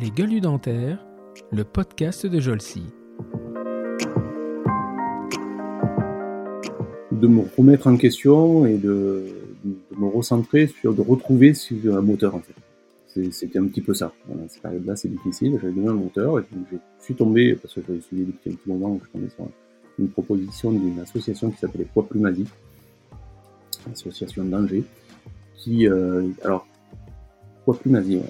[0.00, 1.04] Les gueules dentaires,
[1.50, 2.84] le podcast de Jolcy.
[7.10, 9.26] De me remettre en question et de,
[9.98, 11.52] me recentrer sur, de retrouver
[11.90, 12.54] un moteur en fait.
[13.32, 14.12] C'était un petit peu ça.
[14.48, 15.58] Cette période-là, c'est difficile.
[15.60, 18.68] J'avais besoin un moteur et je suis tombé, parce que j'avais suivi depuis un petit
[18.68, 19.48] moment, je tombais sur
[19.98, 22.46] une proposition d'une association qui s'appelait Poids Plumasie,
[23.90, 24.84] association d'Angers,
[25.56, 26.67] qui, euh, alors,
[27.68, 28.22] Poids Plumasie, ouais.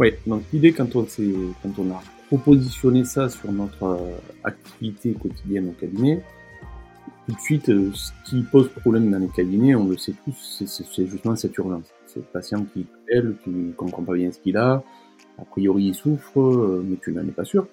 [0.00, 1.06] Oui, donc l'idée quand on,
[1.62, 6.22] quand on a propositionné ça sur notre euh, activité quotidienne au cabinet,
[7.26, 10.62] tout de suite, euh, ce qui pose problème dans les cabinets, on le sait tous,
[10.66, 11.86] c'est justement cette urgence.
[12.06, 14.82] C'est le patient qui appelle, qui ne comprend pas bien ce qu'il a,
[15.38, 17.66] a priori il souffre, euh, mais tu n'en es pas sûr.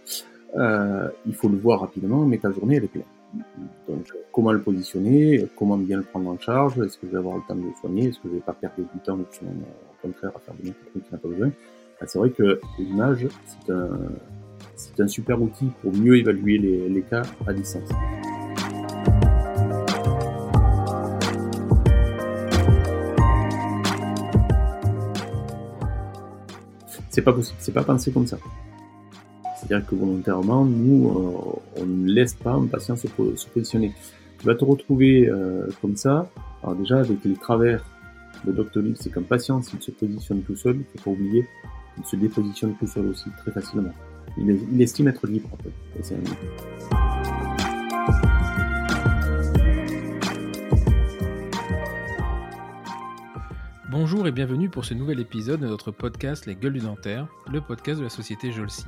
[0.56, 3.04] Il faut le voir rapidement, mais ta journée elle est pleine.
[3.88, 7.38] Donc comment le positionner, comment bien le prendre en charge, est-ce que je vais avoir
[7.38, 10.32] le temps de le soigner, est-ce que je vais pas perdre du temps, au contraire
[10.36, 11.52] à faire des trucs qui n'a pas besoin.
[12.00, 13.90] Ah, c'est vrai que l'image, c'est un,
[14.76, 17.90] c'est un super outil pour mieux évaluer les, cas à distance.
[27.10, 28.38] C'est pas possible, c'est pas pensé comme ça.
[29.56, 33.94] C'est-à-dire que volontairement, nous, euh, on ne laisse pas un patient se, positionner.
[34.40, 36.30] Tu vas te retrouver euh, comme ça.
[36.64, 37.86] Alors déjà, avec les travers
[38.46, 41.48] de Doctolib, c'est qu'un patient, s'il se positionne tout seul, il faut pas oublier,
[41.98, 43.94] il se dépositionne tout seul aussi, très facilement.
[44.38, 46.16] Il, estime être libre, en fait.
[53.90, 57.62] Bonjour et bienvenue pour ce nouvel épisode de notre podcast Les Gueules du Dentaire, le
[57.62, 58.86] podcast de la société Jolcy.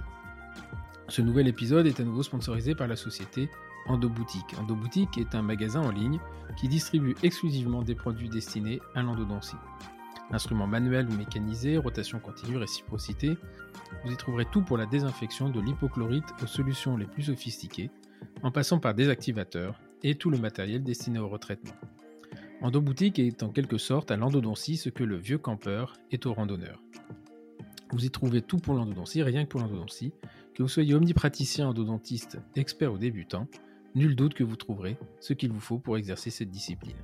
[1.08, 3.50] Ce nouvel épisode est à nouveau sponsorisé par la société
[3.88, 4.58] Endoboutique.
[4.60, 6.20] Endoboutique est un magasin en ligne
[6.58, 9.56] qui distribue exclusivement des produits destinés à l'endodontie.
[10.32, 13.38] Instruments manuels ou mécanisés, rotation continue, réciprocité,
[14.04, 17.92] vous y trouverez tout pour la désinfection de l'hypochlorite aux solutions les plus sophistiquées,
[18.44, 21.76] en passant par des activateurs et tout le matériel destiné au retraitement.
[22.62, 26.82] Endoboutique est en quelque sorte à l'endodontie ce que le vieux campeur est au randonneur.
[27.92, 30.14] Vous y trouvez tout pour l'endodontie, rien que pour l'endodontie,
[30.54, 33.48] que vous soyez omnipraticien, endodontiste, expert ou débutant,
[33.94, 36.98] nul doute que vous trouverez ce qu'il vous faut pour exercer cette discipline.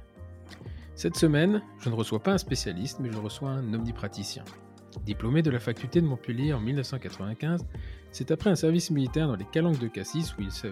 [1.02, 4.44] Cette semaine, je ne reçois pas un spécialiste, mais je reçois un omnipraticien.
[5.04, 7.66] Diplômé de la faculté de Montpellier en 1995,
[8.12, 10.68] c'est après un service militaire dans les calanques de Cassis où il se,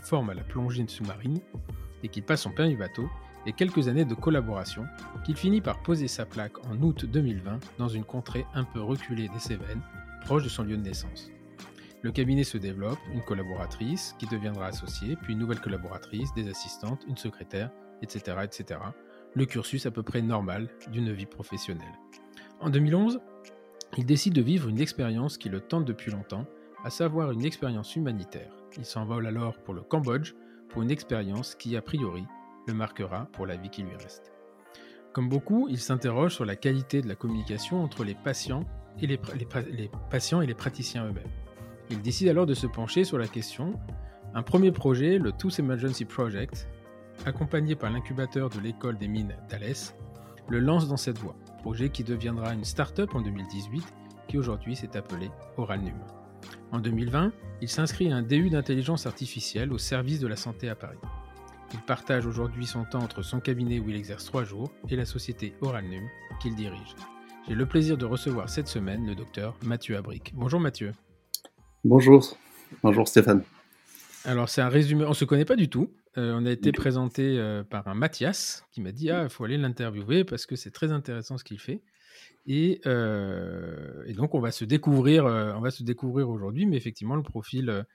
[0.00, 1.40] forme à la plongée sous-marine
[2.02, 3.10] et qu'il passe son permis bateau
[3.44, 4.86] et quelques années de collaboration
[5.26, 9.28] qu'il finit par poser sa plaque en août 2020 dans une contrée un peu reculée
[9.28, 9.82] des Cévennes,
[10.24, 11.30] proche de son lieu de naissance.
[12.00, 17.04] Le cabinet se développe, une collaboratrice qui deviendra associée, puis une nouvelle collaboratrice, des assistantes,
[17.06, 17.70] une secrétaire,
[18.00, 18.78] etc., etc.
[19.38, 21.86] Le cursus à peu près normal d'une vie professionnelle.
[22.58, 23.20] En 2011,
[23.96, 26.44] il décide de vivre une expérience qui le tente depuis longtemps,
[26.82, 28.50] à savoir une expérience humanitaire.
[28.76, 30.34] Il s'envole alors pour le Cambodge
[30.68, 32.24] pour une expérience qui, a priori,
[32.66, 34.32] le marquera pour la vie qui lui reste.
[35.12, 38.64] Comme beaucoup, il s'interroge sur la qualité de la communication entre les patients
[39.00, 39.18] et les,
[40.56, 41.30] praticiens eux-mêmes.
[41.90, 43.78] Il décide alors de se pencher sur la question.
[44.34, 46.66] Un premier projet, le Tooth Emergency Project,
[47.26, 49.94] accompagné par l'incubateur de l'école des mines d'Alès,
[50.48, 53.84] le lance dans cette voie, projet qui deviendra une start-up en 2018
[54.28, 55.98] qui aujourd'hui s'est appelée Oralnum.
[56.72, 60.74] En 2020, il s'inscrit à un DU d'intelligence artificielle au service de la santé à
[60.74, 60.98] Paris.
[61.72, 65.04] Il partage aujourd'hui son temps entre son cabinet où il exerce trois jours et la
[65.04, 66.04] société Oralnum
[66.40, 66.94] qu'il dirige.
[67.46, 70.32] J'ai le plaisir de recevoir cette semaine le docteur Mathieu Abric.
[70.34, 70.92] Bonjour Mathieu.
[71.84, 72.36] Bonjour.
[72.82, 73.42] Bonjour Stéphane.
[74.24, 75.90] Alors c'est un résumé, on ne se connaît pas du tout.
[76.18, 79.44] Euh, on a été présenté euh, par un Mathias qui m'a dit ah il faut
[79.44, 81.82] aller l'interviewer parce que c'est très intéressant ce qu'il fait.
[82.46, 87.14] Et, euh, et, donc on va se découvrir, on va se découvrir aujourd'hui, mais effectivement
[87.14, 87.86] le profil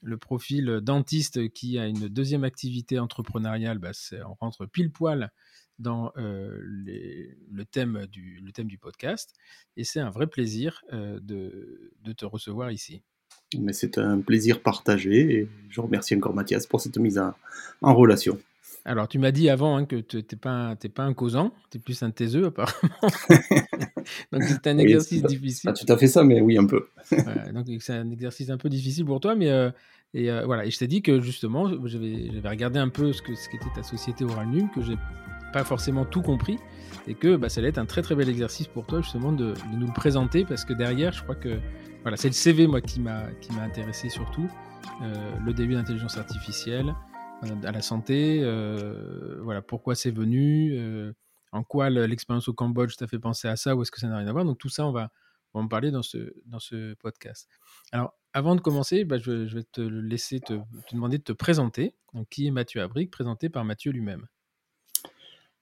[0.00, 3.90] le profil dentiste qui a une deuxième activité entrepreneuriale, bah,
[4.26, 5.32] on rentre pile poil
[5.80, 9.34] dans les, le, thème du, le thème du podcast.
[9.76, 13.02] Et c'est un vrai plaisir de, de, te recevoir ici.
[13.58, 17.34] Mais c'est un plaisir partagé et je remercie encore Mathias pour cette mise en,
[17.82, 18.38] en relation.
[18.84, 21.80] Alors, tu m'as dit avant hein, que tu n'es pas, pas un causant, tu es
[21.80, 22.94] plus un taiseux apparemment.
[24.32, 25.70] donc, c'est un exercice difficile.
[25.70, 26.86] Pas tout à fait ça, mais oui, un peu.
[27.10, 29.70] voilà, donc, c'est un exercice un peu difficile pour toi, mais euh,
[30.14, 33.50] Et voilà, et je t'ai dit que justement, j'avais regardé un peu ce que ce
[33.50, 34.96] qu'était ta société Oral Num, que j'ai
[35.52, 36.58] pas forcément tout compris,
[37.06, 39.54] et que bah, ça allait être un très très bel exercice pour toi justement de,
[39.72, 41.58] nous le présenter, parce que derrière, je crois que
[42.08, 43.28] voilà, c'est le CV moi qui m'a
[43.60, 44.48] intéressé surtout,
[45.02, 46.94] le début d'intelligence artificielle
[47.64, 48.40] à la santé,
[49.42, 50.80] voilà pourquoi c'est venu,
[51.52, 54.16] en quoi l'expérience au Cambodge t'a fait penser à ça, ou est-ce que ça n'a
[54.16, 54.46] rien à voir?
[54.46, 55.10] Donc tout ça, on va
[55.54, 57.48] on va en parler dans ce, dans ce podcast.
[57.92, 60.54] Alors, avant de commencer, bah, je, vais te laisser te,
[60.92, 61.94] demander de te présenter.
[62.14, 64.26] Donc, qui est Mathieu Abric, présenté par Mathieu lui-même?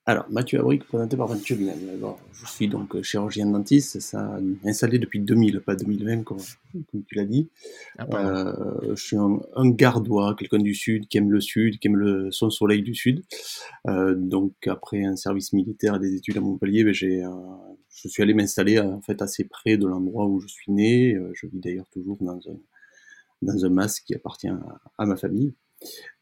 [0.08, 1.80] Alors, Mathieu Abric, présenté par Mathieu lui-même.
[2.32, 6.38] je suis donc euh, chirurgien dentiste, ça installé depuis 2000, pas 2020, comme,
[7.08, 7.48] tu l'as dit.
[7.98, 11.96] Ah, euh, je suis un, gardois, quelqu'un du Sud, qui aime le Sud, qui aime
[11.96, 13.24] le, son soleil du Sud.
[13.88, 17.24] Euh, donc, après un service militaire et des études à Montpellier, ben, j'ai,
[17.88, 21.18] je suis allé m'installer en fait assez près de l'endroit où je suis né.
[21.34, 22.58] je vis d'ailleurs toujours dans un,
[23.42, 24.46] dans un masque qui appartient
[24.98, 25.52] à ma famille.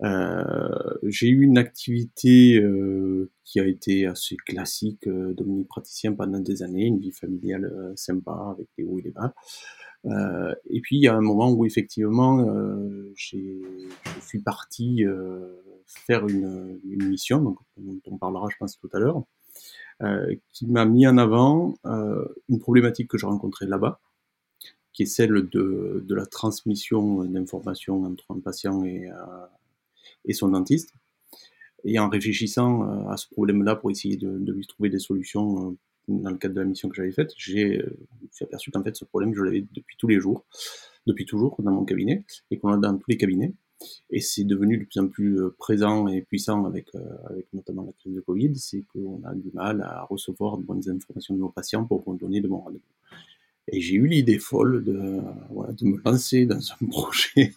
[0.02, 6.40] Euh, j'ai eu une activité euh, qui a été assez classique euh, de praticien pendant
[6.40, 9.34] des années, une vie familiale sympa avec des hauts et des bas.
[10.68, 12.44] Et puis il y a un moment où effectivement
[13.16, 13.38] je
[14.20, 15.02] suis parti
[15.86, 19.24] faire une, mission, dont on parlera je pense tout à l'heure,
[20.52, 21.74] qui m'a mis en avant
[22.50, 23.98] une problématique que je rencontrais là-bas,
[24.94, 29.46] qui est celle de, de la transmission d'informations entre un patient et, euh,
[30.24, 30.94] et son dentiste.
[31.84, 35.72] Et en réfléchissant euh, à ce problème-là pour essayer de, de, lui trouver des solutions
[35.72, 35.76] euh,
[36.08, 37.82] dans le cadre de la mission que j'avais faite, j'ai
[38.40, 40.44] aperçu qu'en fait ce problème je l'avais depuis tous les jours,
[41.06, 43.54] depuis toujours dans mon cabinet et qu'on a dans tous les cabinets.
[44.10, 46.88] Et c'est devenu de plus en plus présent et puissant avec,
[47.30, 50.88] avec notamment la crise de Covid, c'est qu'on a du mal à recevoir de bonnes
[50.88, 52.84] informations de nos patients pour nous donner de bons rendez-vous.
[53.68, 55.20] Et j'ai eu l'idée folle de,
[55.50, 57.52] voilà, de me lancer dans un projet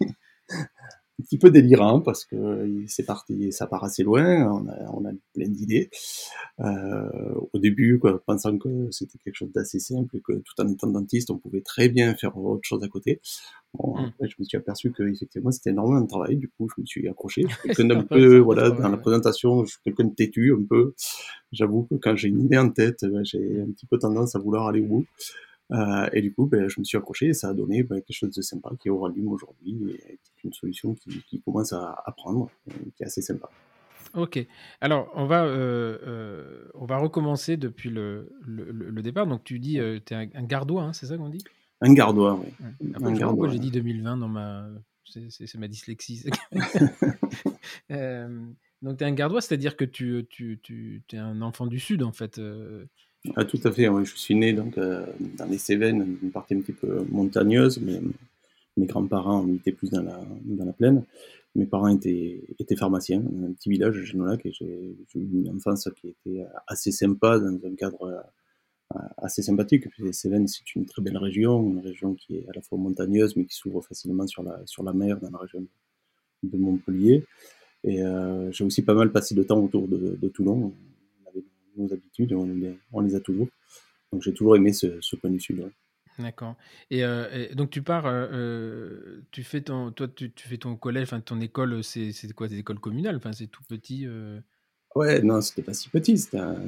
[1.19, 5.05] un petit peu délirant parce que c'est parti, ça part assez loin, on a, on
[5.05, 5.89] a plein d'idées.
[6.59, 10.67] Euh, au début, quoi, pensant que c'était quelque chose d'assez simple et que tout en
[10.67, 13.19] étant dentiste, on pouvait très bien faire autre chose à côté.
[13.73, 14.05] Bon, mmh.
[14.05, 16.85] après, je me suis aperçu que effectivement c'était énormément de travail, du coup je me
[16.85, 17.45] suis accroché.
[17.47, 20.63] Je suis quelqu'un d'un peu, voilà, dans la présentation, je suis quelqu'un de têtu un
[20.63, 20.93] peu.
[21.51, 24.39] J'avoue que quand j'ai une idée en tête, ben, j'ai un petit peu tendance à
[24.39, 25.05] vouloir aller au bout.
[25.71, 28.15] Euh, et du coup, ben, je me suis accroché et ça a donné ben, quelque
[28.15, 31.41] chose de sympa qui est au Radium aujourd'hui et qui est une solution qui, qui
[31.41, 32.49] commence à, prendre,
[32.95, 33.49] qui est assez sympa.
[34.13, 34.39] Ok.
[34.79, 39.27] Alors, on va, euh, euh, on va recommencer depuis le, le, le, départ.
[39.27, 41.43] Donc, tu dis, tu es un, gardois, hein, c'est ça qu'on dit?
[41.81, 42.93] Un gardois, oui.
[43.03, 44.69] un gardois, j'ai dit 2020 dans ma.
[45.03, 46.25] C'est ma dyslexie.
[47.89, 52.03] donc, tu es un gardois, c'est-à-dire que tu, tu, tu es un enfant du Sud,
[52.03, 52.39] en fait.
[53.35, 55.05] Ah, tout à fait, je suis né donc, euh,
[55.37, 57.99] dans les Cévennes, une partie un petit peu montagneuse, mais
[58.77, 61.03] mes grands-parents étaient plus dans la, dans la plaine.
[61.55, 65.49] Mes parents étaient, étaient pharmaciens, dans un petit village à Génolac, et j'ai eu une
[65.49, 68.03] enfance qui était assez sympa, dans un cadre
[68.95, 69.85] euh, assez sympathique.
[69.97, 73.35] Les Cévennes, c'est une très belle région, une région qui est à la fois montagneuse,
[73.35, 75.65] mais qui s'ouvre facilement sur la, sur la mer, dans la région
[76.43, 77.25] de Montpellier.
[77.83, 80.73] Et euh, j'ai aussi pas mal passé de temps autour de Toulon,
[81.77, 83.47] nos habitudes on, les, a toujours.
[84.11, 85.69] Donc j'ai toujours aimé ce, ce point du sud.
[86.19, 86.55] D'accord.
[86.89, 91.03] Et, euh, donc tu pars, euh, euh, tu fais ton, toi tu, fais ton collège,
[91.03, 94.07] enfin ton école, c'est quoi, des écoles communales, enfin c'est tout petit.
[94.95, 96.17] Ouais, non, c'était pas si petit.
[96.17, 96.63] C'était un,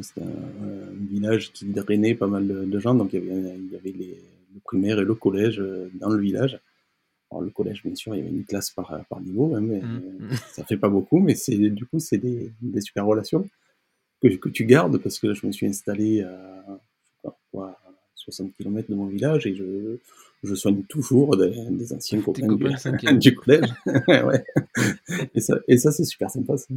[1.09, 4.21] village qui drainait pas mal de, gens, donc il y avait, il y avait les,
[4.53, 5.61] le primaire et le collège
[5.95, 6.59] dans le village.
[7.31, 9.79] Alors le collège, bien sûr, il y avait une classe par, par niveau, hein, mais
[9.79, 10.31] mmh.
[10.51, 13.47] ça fait pas beaucoup, mais c'est du coup c'est des, des super relations
[14.21, 16.79] que, que, tu gardes parce que je me suis installé à,
[17.51, 17.79] quoi,
[18.15, 19.97] 60 km de mon village et je,
[20.43, 22.47] je soigne toujours des, anciens copains,
[23.13, 23.69] du, collège.
[24.07, 24.43] ouais.
[25.35, 26.57] Et ça, et ça c'est super sympa.
[26.57, 26.73] Ça.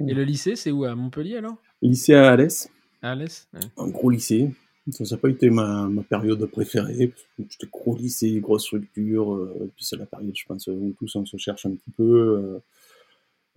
[0.00, 1.56] Et le lycée, c'est où À Montpellier alors?
[1.82, 2.70] Lycée à Alès.
[3.02, 4.50] À Alès Un gros lycée.
[4.90, 7.12] Ça n'a pas été ma, ma période préférée.
[7.50, 9.34] C'était gros lycée, grosse structure.
[9.34, 12.02] Euh, puis c'est la période, je pense, où tous on se cherche un petit peu.
[12.04, 12.58] Euh,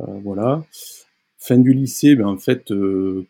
[0.02, 0.64] euh, voilà.
[1.44, 3.26] Fin du lycée, ben, en fait, euh,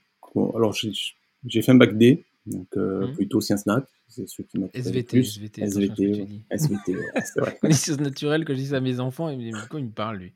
[0.54, 3.14] alors j'ai fait un bac D, donc euh, mmh.
[3.14, 7.58] plutôt sciences nat, c'est ce qui SVT, SVT, SVT, SVT, c'est vrai.
[7.64, 9.86] Les sciences naturelles, quand je dis ça à mes enfants, ils me disent, quoi il
[9.86, 10.34] me parle, lui?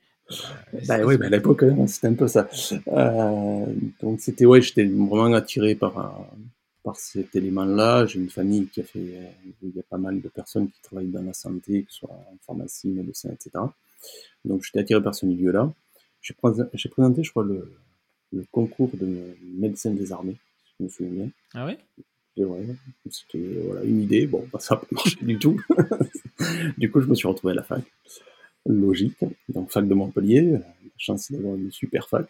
[0.88, 2.48] Bah oui, bah à l'époque, hein, c'était un peu ça.
[2.88, 3.66] Euh,
[4.02, 6.26] donc c'était, ouais, j'étais vraiment attiré par,
[6.82, 8.06] par cet élément-là.
[8.06, 9.20] J'ai une famille qui a fait,
[9.62, 12.12] il y a pas mal de personnes qui travaillent dans la santé, que ce soit
[12.12, 13.66] en pharmacie, médecin, etc.
[14.46, 15.72] Donc j'étais attiré par ce milieu-là.
[16.26, 16.34] J'ai
[16.90, 17.72] présenté, je crois, le,
[18.34, 21.30] le, concours de médecin des armées, si je me souviens bien.
[21.54, 21.78] Ah ouais?
[23.10, 24.26] C'était voilà, une idée.
[24.26, 25.62] Bon, bah, ça n'a pas marché du tout.
[26.78, 27.84] du coup, je me suis retrouvé à la fac.
[28.66, 29.18] logique,
[29.50, 30.62] donc fac de Montpellier, la
[30.98, 32.28] chance d'avoir une super fac.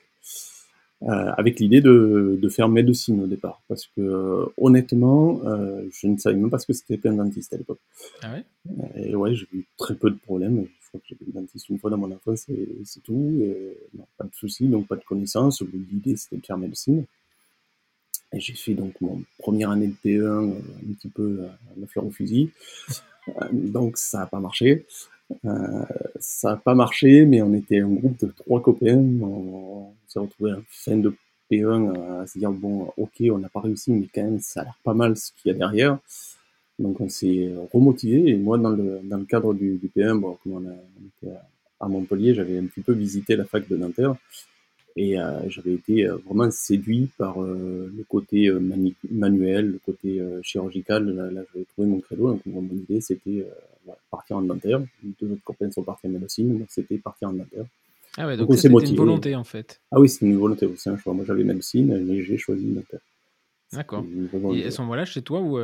[1.03, 3.61] Euh, avec l'idée de, de, faire médecine au départ.
[3.67, 7.53] Parce que euh, honnêtement, euh, je ne savais même pas ce que c'était qu'un dentiste
[7.53, 7.79] à l'époque.
[8.21, 8.45] Ah ouais?
[8.95, 10.67] Et ouais, j'ai eu très peu de problèmes.
[10.95, 13.43] Un dentiste une fois dans mon enfance et c'est tout.
[14.17, 15.61] Pas de soucis, donc pas de connaissances.
[15.61, 17.05] L'idée c'était de faire médecine.
[18.33, 22.05] Et j'ai fait donc mon première année de P1 un petit peu à la fleur
[22.05, 22.51] au fusil.
[23.51, 24.85] donc ça n'a pas marché.
[25.45, 25.85] Euh,
[26.19, 28.97] ça n'a pas marché, mais on était un groupe de trois copains.
[29.21, 31.15] On, s'est retrouvé à la fin de
[31.51, 34.63] P1 à se dire bon, ok, on n'a pas réussi, mais quand même, ça a
[34.65, 35.99] l'air pas mal ce qu'il y a derrière.
[36.79, 38.29] Donc on s'est remotivé.
[38.29, 41.27] Et moi, dans le, dans le cadre du, du P1, bon, comme on, a, on
[41.27, 41.37] était
[41.79, 44.15] à Montpellier, j'avais un petit peu visité la fac de Nanterre.
[44.97, 48.49] Et euh, j'avais été euh, vraiment séduit par euh, le côté
[49.11, 51.05] manuel, le côté chirurgical.
[51.09, 52.31] Là, là j'avais trouvé mon credo.
[52.31, 53.45] Donc, mon idée, c'était
[54.09, 54.81] partir en dentaire.
[55.03, 57.65] Deux autres copains sont partis en médecine, donc c'était partir en dentaire.
[58.17, 59.81] Ah ouais, donc, donc c'était une volonté en fait.
[59.91, 61.13] Ah oui, c'est une volonté aussi, un choix.
[61.13, 63.01] Moi j'avais médecine, mais j'ai choisi dentaire.
[63.73, 64.05] D'accord.
[64.53, 65.57] Et à ce moment-là, chez toi, où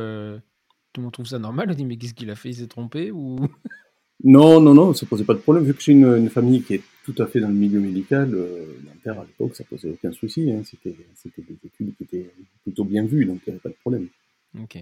[0.92, 2.50] tout le monde trouve ça normal, on dit mais qu'est-ce qu'il a fait?
[2.50, 3.38] Il s'est trompé ou?
[4.24, 5.64] Non, non, non, ça posait pas de problème.
[5.64, 8.66] Vu que j'ai une, famille qui est tout à fait dans le milieu médical, euh,
[8.84, 10.50] dentaire à l'époque, ça posait aucun souci.
[10.52, 10.62] Hein.
[10.64, 12.30] C'était, c'était des études qui étaient
[12.62, 14.08] plutôt bien vues, donc il n'y avait pas de problème.
[14.60, 14.76] Ok.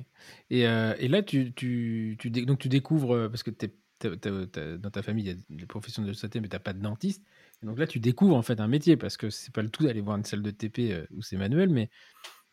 [0.51, 4.91] Et, euh, et là, tu, tu, tu, donc tu découvres, euh, parce que t'es, dans
[4.91, 7.23] ta famille, il y a des professions de santé, mais tu n'as pas de dentiste.
[7.63, 9.85] Et donc là, tu découvres en fait un métier, parce que c'est pas le tout
[9.85, 11.89] d'aller voir une salle de TP où c'est manuel, mais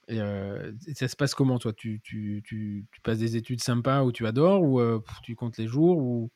[0.10, 1.74] ça se passe comment, toi?
[1.74, 2.02] Tu,
[3.04, 4.82] passes des études sympas où tu adores, ou
[5.24, 6.30] tu comptes les jours, ou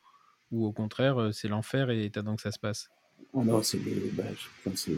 [0.52, 2.90] au contraire, c'est l'enfer et t'attends que ça se passe?
[3.34, 4.24] Oh non, c'est les, bah,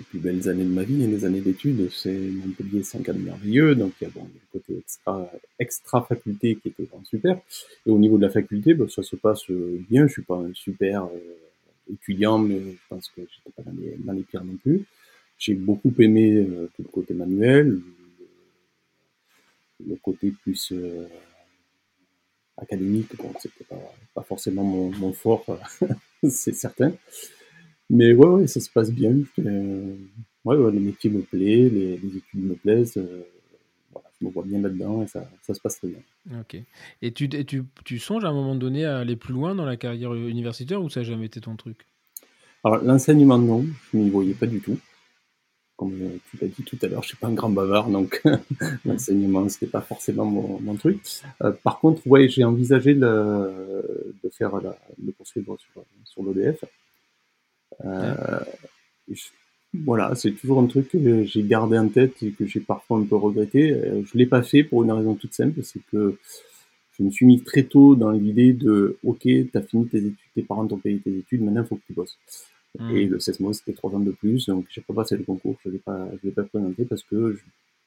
[0.08, 1.88] plus belles années de ma vie, les années d'études.
[1.92, 3.76] C'est Montpellier, c'est un cadre merveilleux.
[3.76, 4.82] Donc, il y a, bon, le côté
[5.60, 7.38] extra, faculté qui était super.
[7.86, 9.48] Et au niveau de la faculté, bah, ça se passe
[9.88, 10.08] bien.
[10.08, 11.06] Je suis pas un super
[11.92, 14.84] étudiant, mais je pense que j'étais pas dans les, dans les pires non plus.
[15.38, 17.80] J'ai beaucoup aimé tout le côté manuel,
[19.86, 20.72] le, côté plus
[22.56, 25.44] académique, bon, c'était pas, pas forcément mon, mon fort,
[26.28, 26.92] c'est certain.
[27.90, 29.14] Mais ouais, ouais, ça se passe bien.
[29.38, 29.96] Euh,
[30.44, 32.96] ouais, ouais, le métier me plaît, les, les études me plaisent.
[32.96, 33.22] Euh,
[33.92, 36.40] voilà, je me vois bien là-dedans et ça, ça, se passe très bien.
[36.40, 36.56] Ok.
[37.02, 39.76] Et tu, tu, tu, songes à un moment donné à aller plus loin dans la
[39.76, 41.86] carrière universitaire ou ça n'a jamais été ton truc?
[42.64, 44.78] Alors, l'enseignement, non, je m'y voyais pas du tout
[45.76, 45.92] comme
[46.30, 48.22] tu l'as dit tout à l'heure, je suis pas un grand bavard, donc
[48.84, 51.00] l'enseignement c'était pas forcément mon, truc.
[51.42, 53.82] Euh, par contre, ouais, j'ai envisagé de,
[54.30, 54.52] faire
[54.98, 55.56] de poursuivre
[56.04, 56.64] sur, l'ODF.
[57.84, 58.40] Euh,
[59.82, 63.02] voilà, c'est toujours un truc que j'ai gardé en tête et que j'ai parfois un
[63.02, 63.72] peu regretté.
[63.72, 66.16] Euh, je l'ai pas fait pour une raison toute simple, c'est que
[66.96, 70.14] je me suis mis très tôt dans l'idée de, ok, tu as fini tes études,
[70.36, 72.16] tes parents t'ont payé tes études, maintenant il faut que tu bosses.
[72.78, 73.10] Et hmm.
[73.10, 75.70] le 16 mois, c'était 3 ans de plus, donc j'ai pas passé le concours, je
[75.70, 77.42] l'ai pas, je pas présenté parce que, je,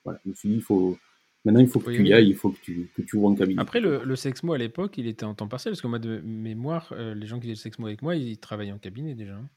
[0.06, 0.98] voilà, je me suis dit, il faut,
[1.44, 3.36] maintenant il faut que tu y ailles, il faut que tu, que tu ouvres un
[3.36, 3.62] cabinet.
[3.62, 6.22] Après, le, le Sexmo à l'époque, il était en temps partiel, parce que moi, de
[6.24, 9.36] mémoire, euh, les gens qui faisaient le Sexmo avec moi, ils travaillaient en cabinet déjà.
[9.36, 9.50] Hein.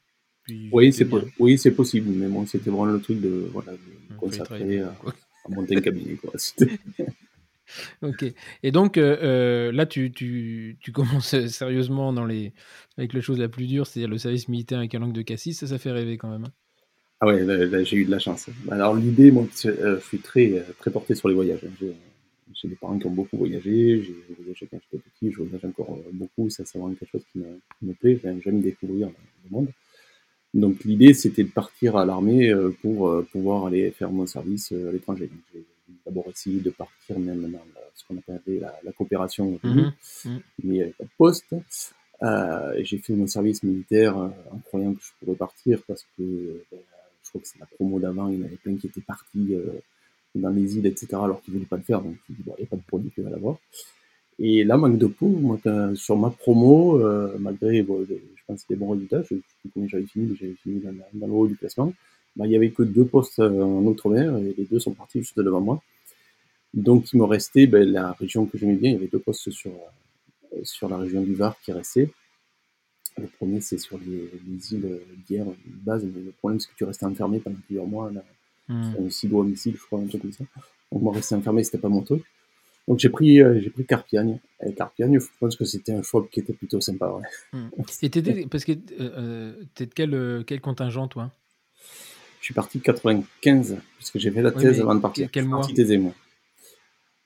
[0.73, 1.07] oui, c'est
[1.39, 4.93] oui, c'est possible, mais bon, c'était vraiment le truc de, voilà, de consacrer à,
[5.45, 6.33] à, monter un cabinet, quoi.
[8.01, 8.25] Ok.
[8.63, 12.53] Et donc, euh, euh, là, tu, tu, tu, commences sérieusement dans les...
[12.97, 15.59] avec la chose la plus dure, c'est-à-dire le service militaire avec un langue de cassis.
[15.59, 16.45] Ça, ça fait rêver quand même.
[16.45, 16.53] Hein.
[17.21, 18.47] ah ouais, j'ai eu de la chance.
[18.69, 21.63] Alors, l'idée, moi, euh, je suis très, très porté sur les voyages.
[21.63, 21.87] Hein.
[22.53, 24.03] J'ai des parents qui ont beaucoup voyagé.
[24.03, 25.31] J'ai voyagé quand j'étais petit.
[25.31, 26.49] Je voyage encore beaucoup.
[26.49, 28.19] Ça, c'est vraiment quelque chose qui me, me plaît.
[28.43, 29.67] J'aime découvrir le monde.
[30.53, 35.29] Donc, l'idée, c'était de partir à l'armée pour pouvoir aller faire mon service à l'étranger
[36.05, 37.59] d'abord essayé de partir même dans
[37.93, 39.91] ce qu'on appelait la, la coopération mhm.
[40.25, 40.41] Mhm.
[40.63, 41.55] mais avait pas de poste.
[42.23, 46.63] Euh, j'ai fait mon service militaire euh, en croyant que je pourrais partir parce que
[46.71, 46.77] ben,
[47.23, 49.53] je crois que c'est la promo d'avant, il y en avait plein qui étaient partis
[49.53, 49.81] euh,
[50.35, 52.01] dans les îles, etc., alors qu'ils ne voulaient pas le faire.
[52.01, 53.57] Donc, il n'y a pas de produit qui va l'avoir.
[54.39, 55.59] Et là, manque de peau, moi,
[55.95, 58.15] sur ma promo, euh, malgré, bon, je
[58.47, 61.27] pense des bons résultats, je sais plus combien j'avais fini, mais j'avais fini dans, dans,
[61.27, 61.93] le haut du classement,
[62.35, 65.37] bah, il n'y avait que deux postes en Outre-mer et les deux sont partis juste
[65.37, 65.81] devant moi.
[66.73, 69.49] Donc il me restait ben, la région que j'aimais bien, il y avait deux postes
[69.51, 72.09] sur, euh, sur la région du Var qui restait.
[73.17, 76.85] Le premier c'est sur les, les îles d'hier, base, mais le problème c'est que tu
[76.85, 78.23] restais enfermé pendant plusieurs mois, là,
[78.69, 79.09] mmh.
[79.09, 80.45] silo missile, je crois, un truc comme ça.
[80.91, 82.23] Donc moi rester enfermé, c'était pas mon truc.
[82.87, 84.39] Donc j'ai pris, euh, j'ai pris Carpiagne.
[84.65, 87.09] Et Carpiagne, je pense que c'était un choix qui était plutôt sympa.
[87.09, 87.23] Ouais.
[87.51, 87.69] Mmh.
[88.01, 91.31] Et t'étais, parce que euh, t'es de quel, quel contingent, toi?
[92.41, 95.29] Je suis parti 95, puisque j'ai fait la thèse avant de partir.
[95.31, 95.61] Quel mois
[95.99, 96.13] moi.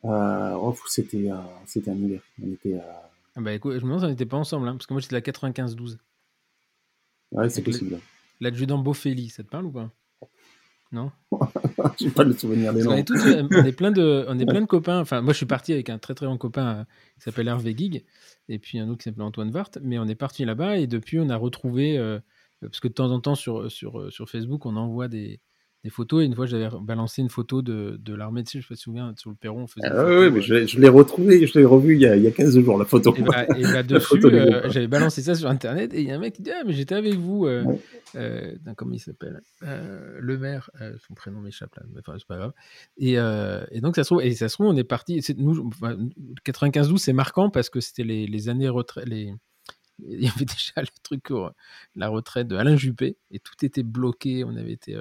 [0.03, 2.21] Euh, oh, c'était, euh, c'était un hiver.
[2.43, 2.77] On était
[3.35, 5.01] Ah bah écoute, je me demande si on n'était pas ensemble, hein, parce que moi
[5.01, 5.97] j'étais à 95-12.
[7.31, 7.99] Ouais, c'est possible.
[8.39, 9.89] L'adjudant Boffelli, ça te parle ou pas?
[10.91, 11.11] Non?
[11.99, 12.91] J'ai pas le souvenir des noms.
[12.91, 14.99] On est, tous, on est plein de, on est plein de copains.
[14.99, 16.83] Enfin, moi, je suis parti avec un très très bon copain euh,
[17.17, 18.05] qui s'appelle Hervé Gig
[18.47, 19.71] et puis un autre qui s'appelle Antoine Vart.
[19.81, 22.19] Mais on est parti là-bas et depuis, on a retrouvé, euh,
[22.65, 25.39] parce que de temps en temps sur, sur, sur Facebook, on envoie des,
[25.85, 26.23] des photos.
[26.23, 29.13] Et une fois, j'avais balancé une photo de, de l'armée, tu sais, je me souviens,
[29.17, 29.63] sur le perron.
[29.63, 32.15] On faisait ah, oui, mais je, je l'ai retrouvé, je l'ai revu il y, a,
[32.17, 33.15] il y, a, 15 jours, la photo.
[33.15, 36.15] Et, bah, et bah dessus, euh, j'avais balancé ça sur Internet et il y a
[36.15, 37.45] un mec qui dit Ah, mais j'étais avec vous.
[37.45, 37.79] Euh, ouais.
[38.15, 42.27] euh, comment il s'appelle euh, Le maire, euh, son prénom m'échappe là, mais enfin, c'est
[42.27, 42.53] pas grave.
[42.97, 45.21] Et, euh, et, donc, ça se trouve, et ça se trouve on est parti.
[45.37, 45.97] Nous, enfin,
[46.45, 49.07] 95-12, c'est marquant parce que c'était les, les années retraite.
[49.07, 49.31] Les,
[49.99, 51.29] il y avait déjà le truc,
[51.95, 54.43] la retraite de Alain Juppé, et tout était bloqué.
[54.43, 54.97] On avait été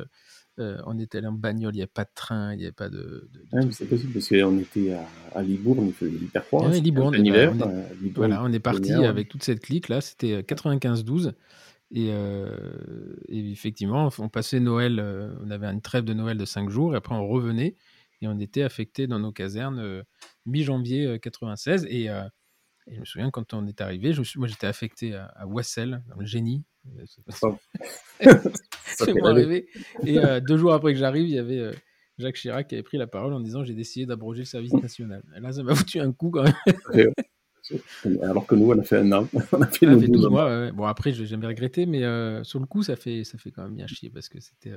[0.61, 2.73] euh, on était allé en bagnole, il n'y avait pas de train, il n'y avait
[2.73, 3.29] pas de.
[3.33, 6.69] de, de ouais, c'est possible parce qu'on était à, à, Libourne, il faisait hyper froid.
[6.69, 9.61] Ouais, Libourne, on, hiver, on, est, euh, Libourne, voilà, on est parti avec toute cette
[9.61, 11.33] clique là, c'était 95-12.
[11.91, 12.49] Et, euh,
[13.29, 16.95] et, effectivement, on passait Noël, euh, on avait une trêve de Noël de 5 jours,
[16.95, 17.77] et après on revenait
[18.23, 20.03] et on était affecté dans nos casernes euh,
[20.47, 21.87] mi-janvier 96.
[21.91, 22.09] Et,
[22.87, 25.47] et, je me souviens quand on est arrivé, je suis, moi j'étais affecté à, à
[25.47, 26.65] Wassel, dans le génie.
[27.43, 27.57] Oh.
[28.87, 29.67] c'est moi rêver.
[30.05, 31.73] Et euh, deux jours après que j'arrive, il y avait euh,
[32.19, 35.23] Jacques Chirac qui avait pris la parole en disant J'ai décidé d'abroger le service national.
[35.37, 37.13] Et là, ça m'a foutu un coup quand même.
[38.23, 39.29] Alors que nous, on a fait un an.
[39.53, 40.47] On a fait, on a fait 12 mois.
[40.47, 40.73] Ouais.
[40.73, 43.51] Bon, après, je n'ai jamais regretté, mais euh, sur le coup, ça fait, ça fait
[43.51, 44.73] quand même bien chier parce que c'était.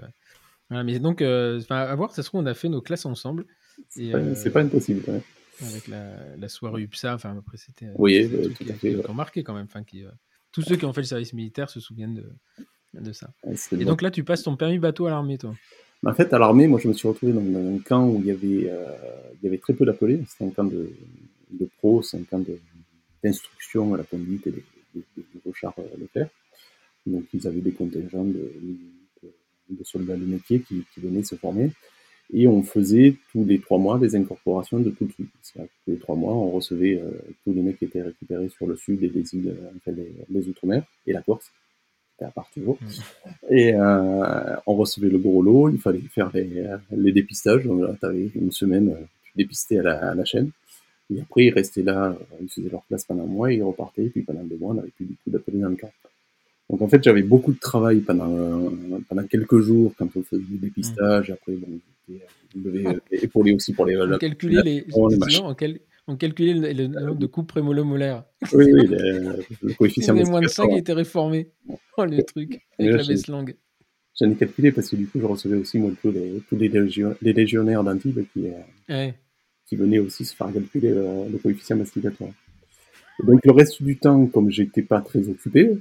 [0.70, 3.46] Voilà, mais donc, à voir, ça se trouve, on a fait nos classes ensemble.
[3.90, 5.04] C'est pas, pas, impossible.
[5.08, 5.22] Ouais.
[5.62, 7.88] Avec la, la, soirée UPSA, enfin, après, c'était.
[7.96, 9.02] Oui, tout à fait.
[9.02, 9.66] Qui marqué quand même.
[9.66, 10.04] Enfin, qui,
[10.52, 13.30] tous ceux qui ont fait le service militaire se souviennent de, de ça.
[13.44, 15.56] Ouais, et donc là, tu passes ton permis bateau à l'armée, toi?
[16.06, 18.32] En fait, à l'armée, moi, je me suis retrouvé dans un camp où il y
[18.32, 18.96] avait, euh,
[19.36, 20.24] il y avait très peu d'appelés.
[20.28, 20.92] C'était un camp de,
[21.52, 22.44] de pros, c'est un camp
[23.24, 26.30] d'instruction à la conduite et des, des, des chars euh, Leclerc.
[27.06, 28.52] Donc, ils avaient des contingents de,
[29.24, 29.30] de,
[29.70, 31.72] de soldats de métier qui, qui, venaient se former.
[32.33, 35.29] Et on faisait tous les trois mois des incorporations de tout de suite.
[35.53, 37.11] Tous les trois mois, on recevait euh,
[37.46, 40.48] tous les mecs qui étaient récupérés sur le sud et les îles, enfin les, les
[40.50, 41.51] Outre-mer et la Corse
[42.25, 42.77] à part toujours.
[42.81, 43.53] Mmh.
[43.53, 47.63] Et euh, on recevait le gros lot, il fallait faire les, les dépistages.
[47.66, 50.51] Donc là, tu avais une semaine, tu dépistais à la, à la, chaîne.
[51.13, 54.05] Et après, ils restaient là, ils faisaient leur place pendant un mois, et ils repartaient.
[54.05, 55.92] Et puis pendant deux mois, on n'avait plus du tout d'appelés dans le camp.
[56.70, 58.72] Donc en fait, j'avais beaucoup de travail pendant,
[59.07, 61.29] pendant quelques jours quand on faisait du dépistage.
[61.29, 61.33] Mmh.
[61.33, 63.98] Après, bon, on épauler aussi pour les.
[63.98, 64.85] On calculait les.
[64.93, 68.24] en quel on calculait le, nombre de coups prémolo-molaires.
[68.53, 71.50] Oui, oui, le, le coefficient de moins de 5 était réformé.
[71.98, 73.55] Oh, le truc, avec la baisse langue.
[74.17, 76.70] J'en ai calculé parce que du coup, je recevais aussi moi, tous les, tous les,
[76.70, 78.48] légion, les légionnaires d'Antibes qui,
[78.89, 79.13] ouais.
[79.67, 82.31] qui venaient aussi se faire calculer le, le coefficient masticatoire.
[83.22, 85.77] Et donc, le reste du temps, comme j'étais pas très occupé,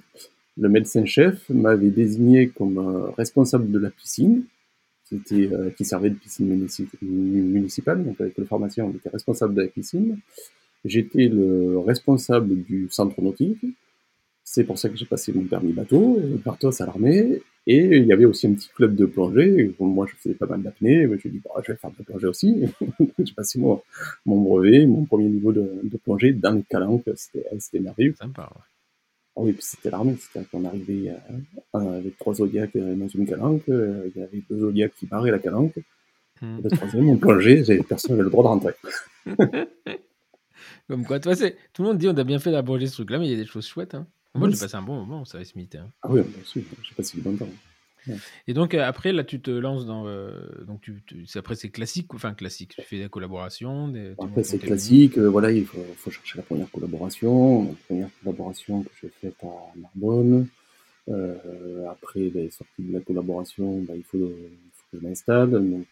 [0.58, 4.42] le médecin-chef m'avait désigné comme euh, responsable de la piscine
[5.08, 6.66] qui, euh, qui servait de piscine
[7.02, 8.04] municipale.
[8.04, 10.18] Donc avec le pharmacien, on était responsable de la piscine.
[10.84, 13.64] J'étais le responsable du centre nautique.
[14.44, 17.42] C'est pour ça que j'ai passé mon permis bateau, bateau à l'armée.
[17.68, 19.74] Et il y avait aussi un petit club de plongée.
[19.80, 21.08] Moi, je faisais pas mal d'apnée.
[21.20, 22.64] Je dit, bon, je vais faire de la plongée aussi.
[23.18, 23.82] j'ai passé mon,
[24.24, 27.02] mon, brevet, mon premier niveau de, de plongée dans les calanques.
[27.16, 28.14] C'était merveilleux.
[28.16, 28.75] Sympa, ouais.
[29.36, 31.10] Oh oui, puis c'était l'armée, c'était qu'on arrivait
[31.74, 35.30] euh, avec trois zodiacs dans une calanque, euh, il y avait deux zodiacs qui barraient
[35.30, 35.76] la calanque,
[36.40, 36.60] mmh.
[36.64, 38.72] le troisième, on plongeait, personne n'avait le droit de rentrer.
[40.88, 43.26] Comme quoi, toi, tout le monde dit on a bien fait d'abroger ce truc-là, mais
[43.26, 43.94] il y a des choses chouettes.
[43.94, 44.06] Hein.
[44.34, 45.86] Moi, oui, j'ai passé un bon moment au service militaire.
[46.02, 47.48] Ah oui, bien sûr, j'ai passé du bon temps.
[48.46, 50.06] Et donc euh, après, là, tu te lances dans.
[50.06, 50.30] Euh,
[50.66, 52.74] donc tu, tu, après, c'est classique, enfin classique.
[52.76, 53.88] Tu fais des collaborations.
[53.88, 55.18] Des, après, c'est classique.
[55.18, 57.64] Euh, voilà, il faut, faut, chercher la première collaboration.
[57.64, 60.48] La première collaboration que j'ai faite à Narbonne.
[61.08, 65.50] Euh, après, ben, sortie de la collaboration, ben, il, faut, il, faut, que je m'installe.
[65.50, 65.86] Donc,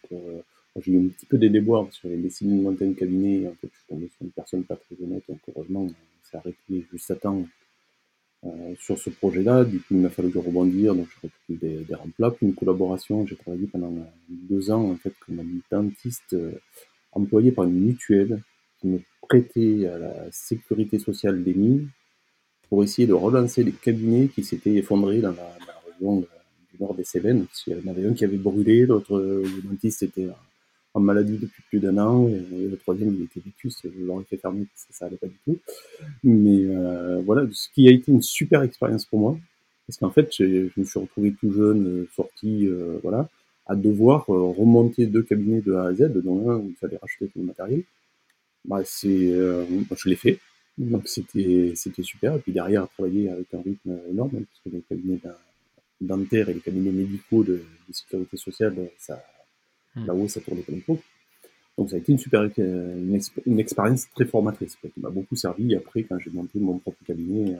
[0.80, 3.46] j'ai eu un petit peu des déboires sur les décennies de montagne cabinet.
[3.46, 5.22] En fait, je suis tombé sur une personne pas très honnête.
[5.28, 5.86] Donc, heureusement,
[6.24, 7.46] c'est arrêté juste à temps
[8.78, 9.64] sur ce projet-là.
[9.64, 11.94] Du coup, il m'a fallu rebondir, donc j'ai recruté des, des
[12.42, 13.26] une collaboration.
[13.26, 13.92] J'ai travaillé pendant
[14.28, 16.52] deux ans en fait comme un dentiste euh,
[17.12, 18.42] employé par une mutuelle
[18.80, 21.88] qui me prêtait à la sécurité sociale des mines
[22.68, 26.28] pour essayer de relancer les cabinets qui s'étaient effondrés dans la, région de,
[26.72, 27.46] du nord des Cévennes.
[27.66, 30.28] Il y en avait un qui avait brûlé, l'autre, dentiste était
[30.94, 34.36] en maladie depuis plus d'un an, et, le troisième, il était vétus, je l'aurais fait
[34.36, 35.58] fermer ça allait pas du tout.
[36.22, 39.36] Mais euh, voilà, ce qui a été une super expérience pour moi,
[39.86, 43.28] parce qu'en fait, je me suis retrouvé tout jeune, euh, sorti, euh, voilà,
[43.66, 47.26] à devoir remonter deux cabinets de A à Z, dont un où il fallait racheter
[47.26, 47.82] tout le matériel.
[48.64, 50.38] Bah, c'est, je l'ai fait,
[50.78, 52.36] donc c'était c'était super.
[52.36, 55.20] Et puis derrière, travailler avec un rythme énorme, hein, parce que les cabinets
[56.00, 59.22] dentaires et les cabinets médicaux de, sécurité sociale, ça.
[59.96, 61.00] Là-haut, ça tournait comme faut.
[61.76, 65.74] Donc ça a été une super une, une expérience très formatrice, qui m'a beaucoup servi
[65.74, 67.56] après quand j'ai monté mon propre cabinet.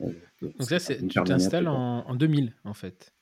[0.00, 3.12] donc là, tu t'installes en, en 2000 en fait.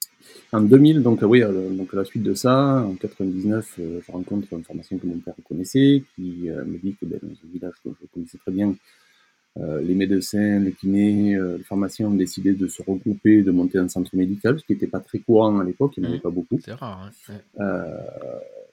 [0.53, 4.13] En 2000, donc oui, euh, donc à la suite de ça, en 99, euh, je
[4.13, 7.53] rencontre une formation que mon père connaissait, qui euh, me dit que ben, dans un
[7.53, 8.75] village que je connaissais très bien,
[9.57, 14.15] les médecins, les kinés, les pharmaciens ont décidé de se regrouper, de monter un centre
[14.15, 16.23] médical, ce qui n'était pas très courant à l'époque, il n'y en avait mmh.
[16.23, 16.59] pas beaucoup.
[16.63, 17.11] C'est rare.
[17.29, 17.65] Hein.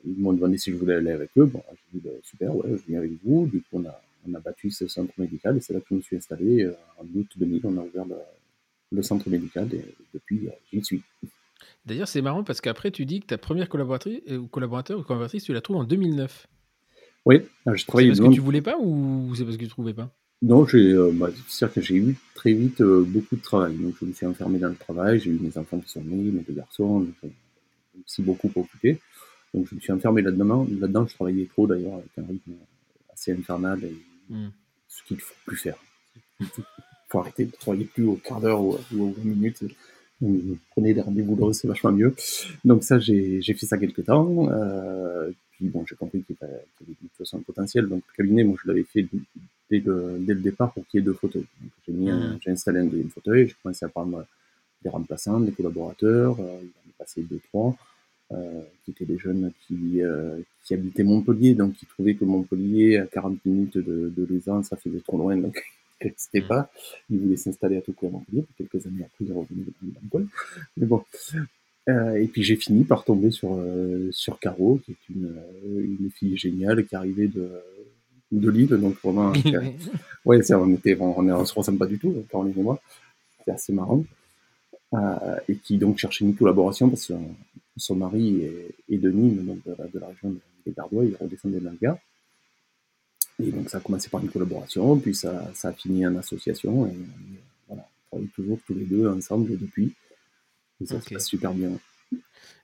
[0.05, 1.45] ils m'ont demandé si je voulais aller avec eux.
[1.45, 3.47] Bon, j'ai dit ben, super, ouais, je viens avec vous.
[3.47, 5.95] Du coup, on a, on a battu ce centre médical et c'est là que je
[5.95, 6.69] me suis installé.
[6.99, 8.15] en août 2000, on a ouvert le,
[8.93, 11.01] le centre médical et depuis, j'y suis.
[11.85, 15.03] D'ailleurs, c'est marrant parce qu'apraprès, tu dis que ta première collaboratrice, euh, ou collaborateur ou
[15.03, 16.47] collaboratrice, tu la trouves en 2009.
[17.25, 18.13] Oui, je travaillais.
[18.13, 20.13] C'est parce que tu voulais pas ou c'est parce que tu trouvais pas?
[20.43, 23.75] Non, j'ai, euh, bah, c'est-à-dire que j'ai eu très vite euh, beaucoup de travail.
[23.77, 25.19] Donc, je me suis enfermé dans le travail.
[25.19, 27.31] J'ai eu mes enfants qui sont nés, mes deux garçons, donc,
[28.05, 28.99] aussi beaucoup pour occuper.
[29.53, 30.67] Donc, je me suis enfermé là-dedans.
[30.79, 32.51] Là-dedans, je travaillais trop d'ailleurs avec un rythme
[33.11, 33.95] assez infernal, et
[34.29, 34.49] hmm.
[34.87, 35.77] ce qu'il ne faut plus faire.
[36.41, 36.47] Il
[37.09, 39.63] faut arrêter de travailler plus au quart d'heure ou, ou aux minutes
[40.71, 42.15] prenez des rendez-vous là, c'est vachement mieux.
[42.65, 44.49] Donc ça, j'ai fait ça quelques temps.
[44.49, 47.87] Euh, puis bon, j'ai compris qu'il y avait de toute façon un potentiel.
[47.87, 49.07] Donc le cabinet, moi, je l'avais fait
[49.69, 51.45] dès le, dès le, départ pour qu'il y ait deux fauteuils.
[51.85, 52.39] J'ai mmh.
[52.41, 54.25] j'ai installé un deuxième fauteuil, j'ai commencé à prendre
[54.83, 57.75] des remplaçants, des collaborateurs, euh, il en est passé deux, trois,
[58.31, 62.97] euh, qui étaient des jeunes qui, euh, qui habitaient Montpellier, donc qui trouvaient que Montpellier,
[62.97, 65.37] à 40 minutes de, de ça faisait trop loin.
[65.37, 65.61] Donc
[66.17, 66.47] c'était mm.
[66.47, 66.71] pas.
[67.09, 68.45] Il voulait s'installer à tout à Montpellier.
[68.57, 70.27] Quelques années après, il est revenu dans le
[70.77, 71.03] Mais bon.
[71.89, 75.97] Euh, et puis j'ai fini par tomber sur euh, sur Caro, qui est une, euh,
[75.99, 77.51] une fille géniale qui arrivait de
[78.39, 79.31] de Lille, donc vraiment.
[80.25, 82.79] ouais, on était, on, on, se ressemble pas du tout, Caroline et moi.
[83.45, 84.03] C'est assez marrant.
[85.47, 87.13] et qui donc cherchait une collaboration parce que
[87.77, 88.43] son, mari
[88.89, 91.97] est, de Nîmes, donc de, de la région des Gardois, il redescendait de l'Algar.
[93.41, 96.85] Et donc ça a commencé par une collaboration, puis ça, ça a fini en association,
[96.85, 96.95] et
[97.67, 99.93] voilà, on travaille toujours tous les deux ensemble depuis.
[100.81, 101.71] Et ça se passe super bien.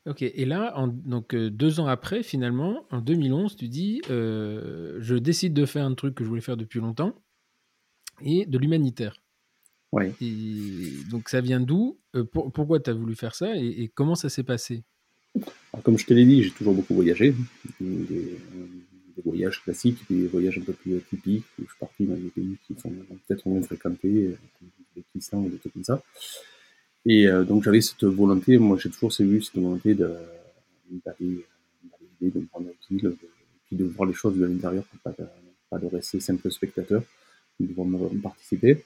[0.05, 4.97] Ok, et là, en, donc euh, deux ans après, finalement, en 2011, tu dis euh,
[4.99, 7.13] je décide de faire un truc que je voulais faire depuis longtemps
[8.23, 9.15] et de l'humanitaire.
[9.91, 10.13] Oui.
[11.09, 14.43] donc ça vient d'où euh, Pourquoi tu as voulu faire ça et, comment ça s'est
[14.43, 14.83] passé?
[15.83, 17.33] Comme je te l'ai dit, j'ai toujours beaucoup voyagé
[17.79, 18.37] des
[19.23, 22.57] voyages classiques, des voyages un peu plus typiques, où je suis parti dans des pays
[22.65, 22.91] qui sont
[23.27, 24.35] peut-être moins fréquentés,
[24.95, 26.01] des Pakistan ou des trucs comme ça.
[27.05, 31.45] Et euh, donc j'avais cette volonté, moi j'ai toujours eu cette volonté d'aller
[32.21, 33.15] de, de me rendre utile,
[33.67, 35.25] puis de voir les choses de l'intérieur, pas de,
[35.69, 37.03] pas de rester simple spectateur,
[37.59, 38.83] de pouvoir participer.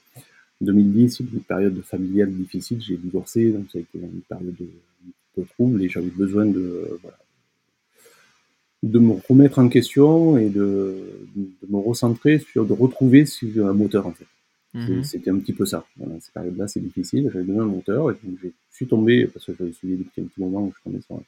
[0.60, 5.10] 2010, c'est une période familiale difficile, j'ai divorcé, donc ça a été une période un
[5.34, 7.18] peu trouble et j'avais besoin de, voilà,
[8.84, 13.72] de me remettre en question et de, de, me recentrer sur, de retrouver sur un
[13.72, 14.26] moteur en fait.
[14.74, 15.04] Mhm.
[15.04, 15.86] C'était un petit peu ça.
[15.96, 17.30] Voilà, cette période-là, c'est difficile.
[17.32, 20.24] J'avais donné un moteur et donc je suis tombé, parce que j'avais suivi depuis un
[20.24, 21.20] petit moment, je suis tombé sur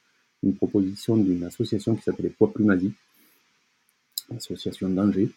[0.43, 2.91] une proposition d'une association qui s'appelait Poids Plumasie,
[4.35, 5.29] association d'Angers,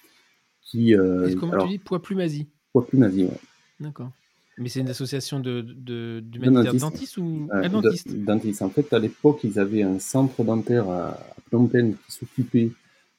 [0.63, 0.95] qui.
[0.95, 3.41] Euh, comment tu dis Poids Plumasie Poids Plumasie, ouais.
[3.79, 4.11] D'accord.
[4.59, 8.15] Mais c'est une association de, de, d'humanitaire dentiste ou un dentiste?
[8.15, 8.61] Dentiste.
[8.61, 11.19] En fait, à l'époque, ils avaient un centre dentaire à,
[11.49, 12.75] Phnom Penh qui s'occupait euh,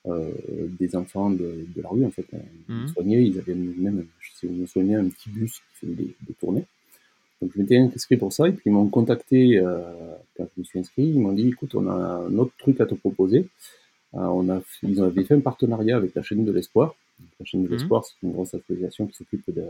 [0.06, 2.26] des enfants de, de, la rue, en fait.
[2.70, 2.88] Ils mmh.
[2.90, 6.66] soignaient, ils avaient même, je sais, soignait un petit bus qui faisait des, des, tournées.
[7.42, 9.82] Donc, je m'étais inscrit pour ça, et puis ils m'ont contacté euh,
[10.36, 11.04] quand je me suis inscrit.
[11.04, 13.48] Ils m'ont dit, écoute, on a un autre truc à te proposer.
[14.16, 16.96] Euh, on a, ils avaient fait un partenariat avec la chaîne de l'Espoir.
[17.40, 17.72] La chaîne de mmh.
[17.72, 19.64] l'Espoir, c'est une grosse association qui s'occupe de,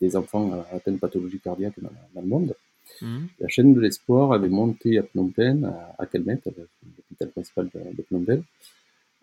[0.00, 2.54] des enfants atteints de pathologies cardiaques dans, le monde.
[3.00, 3.18] Mmh.
[3.38, 7.96] La chaîne de l'espoir avait monté à Phnom Penh, à, à Kelmet, l'hôpital principal de,
[7.96, 8.42] de Phnom Penh,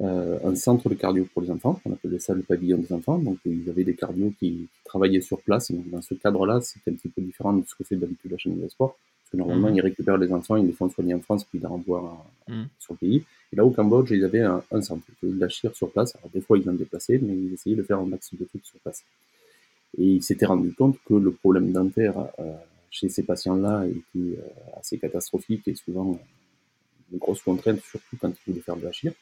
[0.01, 3.17] euh, un centre de cardio pour les enfants, on appelait ça le pavillon des enfants.
[3.17, 5.71] Donc ils avaient des cardios qui, travaillaient sur place.
[5.71, 8.37] Donc, dans ce cadre-là, c'était un petit peu différent de ce que fait d'habitude la
[8.37, 8.91] chaîne de l'espoir.
[8.91, 9.75] Parce que normalement, mmh.
[9.75, 12.63] ils récupèrent les enfants, ils les font soigner en France, puis ils les renvoient mmh.
[12.79, 13.23] sur le pays.
[13.51, 15.03] Et là, au Cambodge, ils avaient un, un centre.
[15.23, 16.15] Ils lâchèrent sur place.
[16.15, 18.65] Alors, des fois, ils l'ont déplacé, mais ils essayaient de faire un maximum de trucs
[18.65, 19.03] sur place.
[19.97, 22.53] Et il s'était rendu compte que le problème dentaire euh,
[22.91, 26.19] chez ces patients-là était euh, assez catastrophique et souvent
[27.11, 29.13] une grosse contrainte, surtout quand ils voulaient faire de la chire.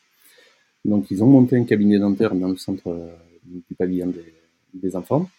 [0.85, 3.09] Donc ils ont monté un cabinet dentaire dans le centre euh,
[3.45, 4.33] du pavillon des,
[4.73, 5.29] des, enfants.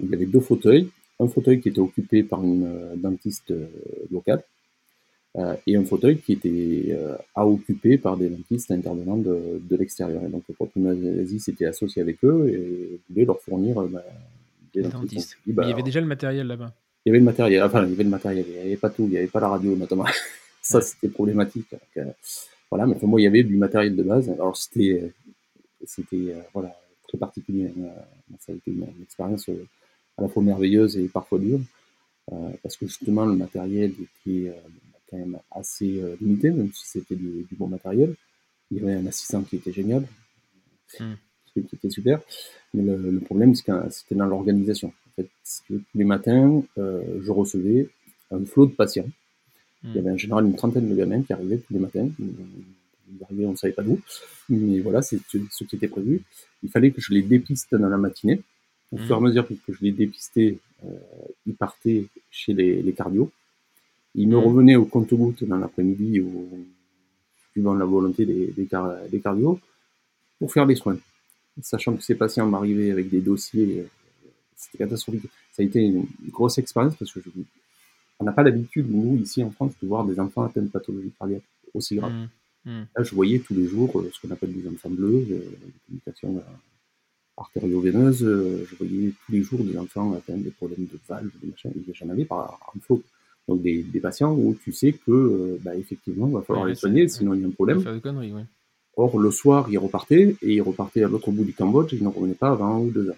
[0.00, 0.88] Il y avait deux fauteuils,
[1.20, 3.52] un fauteuil qui était occupé par une dentiste
[4.10, 4.42] locale
[5.36, 9.76] euh, et un fauteuil qui était euh, à occuper par des dentistes intervenants de, de
[9.76, 10.22] l'extérieur.
[10.24, 13.82] Et donc le propriétaire s'était associé avec eux et voulait leur fournir
[15.46, 16.72] bah, il y avait déjà le matériel là-bas.
[17.04, 18.90] il y avait le matériel, enfin, il y avait le matériel, il n'y avait pas
[18.90, 20.06] tout, il n'y avait pas la radio notamment.
[20.62, 21.68] ça, c'était problématique.
[22.74, 24.28] Voilà, mais moi, il y avait du matériel de base.
[24.30, 25.12] Alors, c'était,
[25.86, 26.74] c'était, voilà,
[27.06, 27.72] très particulier.
[28.40, 29.48] Ça a été une, expérience
[30.18, 31.60] à la fois merveilleuse et parfois dure,
[32.64, 34.52] parce que justement, le matériel était
[35.08, 38.16] quand même assez limité, même si c'était du, bon matériel.
[38.72, 40.04] Il y avait un assistant qui était génial,
[40.98, 41.12] hmm.
[41.52, 42.22] qui était super.
[42.72, 44.88] Mais le, problème, c'est que c'était dans l'organisation.
[44.88, 45.28] En fait,
[45.68, 47.88] tous les matins, euh, je recevais
[48.32, 49.06] un flot de patients.
[49.84, 49.98] Il y hmm.
[49.98, 52.08] avait en général une trentaine de gamins qui arrivaient tous les matins.
[52.18, 54.00] Ils arrivaient, on ne savait pas d'où.
[54.48, 56.22] Mais voilà, c'est ce qui était prévu.
[56.62, 58.40] Il fallait que je les dépiste dans la matinée.
[58.92, 59.24] Au fur et à hmm.
[59.24, 60.88] mesure que je les dépistais, euh,
[61.46, 63.30] ils partaient chez les, les cardios.
[64.14, 66.22] Ils me revenaient au compte-gouttes dans l'après-midi,
[67.50, 68.68] suivant la volonté des, des,
[69.10, 69.58] des cardios,
[70.38, 70.96] pour faire des soins
[71.62, 75.24] sachant que ces patients m'arrivaient avec des dossiers, euh, c'était catastrophique.
[75.52, 77.30] Ça a été une grosse expérience parce que je,
[78.20, 81.12] on n'a pas l'habitude, nous, ici en France, de voir des enfants atteints de pathologie
[81.18, 81.42] cardiaque
[81.74, 82.12] aussi grave.
[82.12, 82.86] Mmh, mmh.
[82.96, 85.72] Là, je voyais tous les jours euh, ce qu'on appelle des enfants bleus, euh, des
[85.86, 86.42] communications
[87.36, 88.20] artério-veineuses.
[88.20, 91.72] Je voyais tous les jours des enfants atteints des problèmes de valves, des machins.
[91.92, 93.02] J'en avais par un flot.
[93.48, 97.08] Donc des, des, patients où tu sais que, bah, effectivement, il va falloir les soigner,
[97.08, 97.82] sinon il y a un problème.
[97.82, 98.44] Faire des conneries, ouais.
[98.96, 102.02] Or, le soir, ils repartaient, et ils repartaient à l'autre bout du Cambodge, et ils
[102.02, 103.16] ne revenaient pas avant un ou deux heures.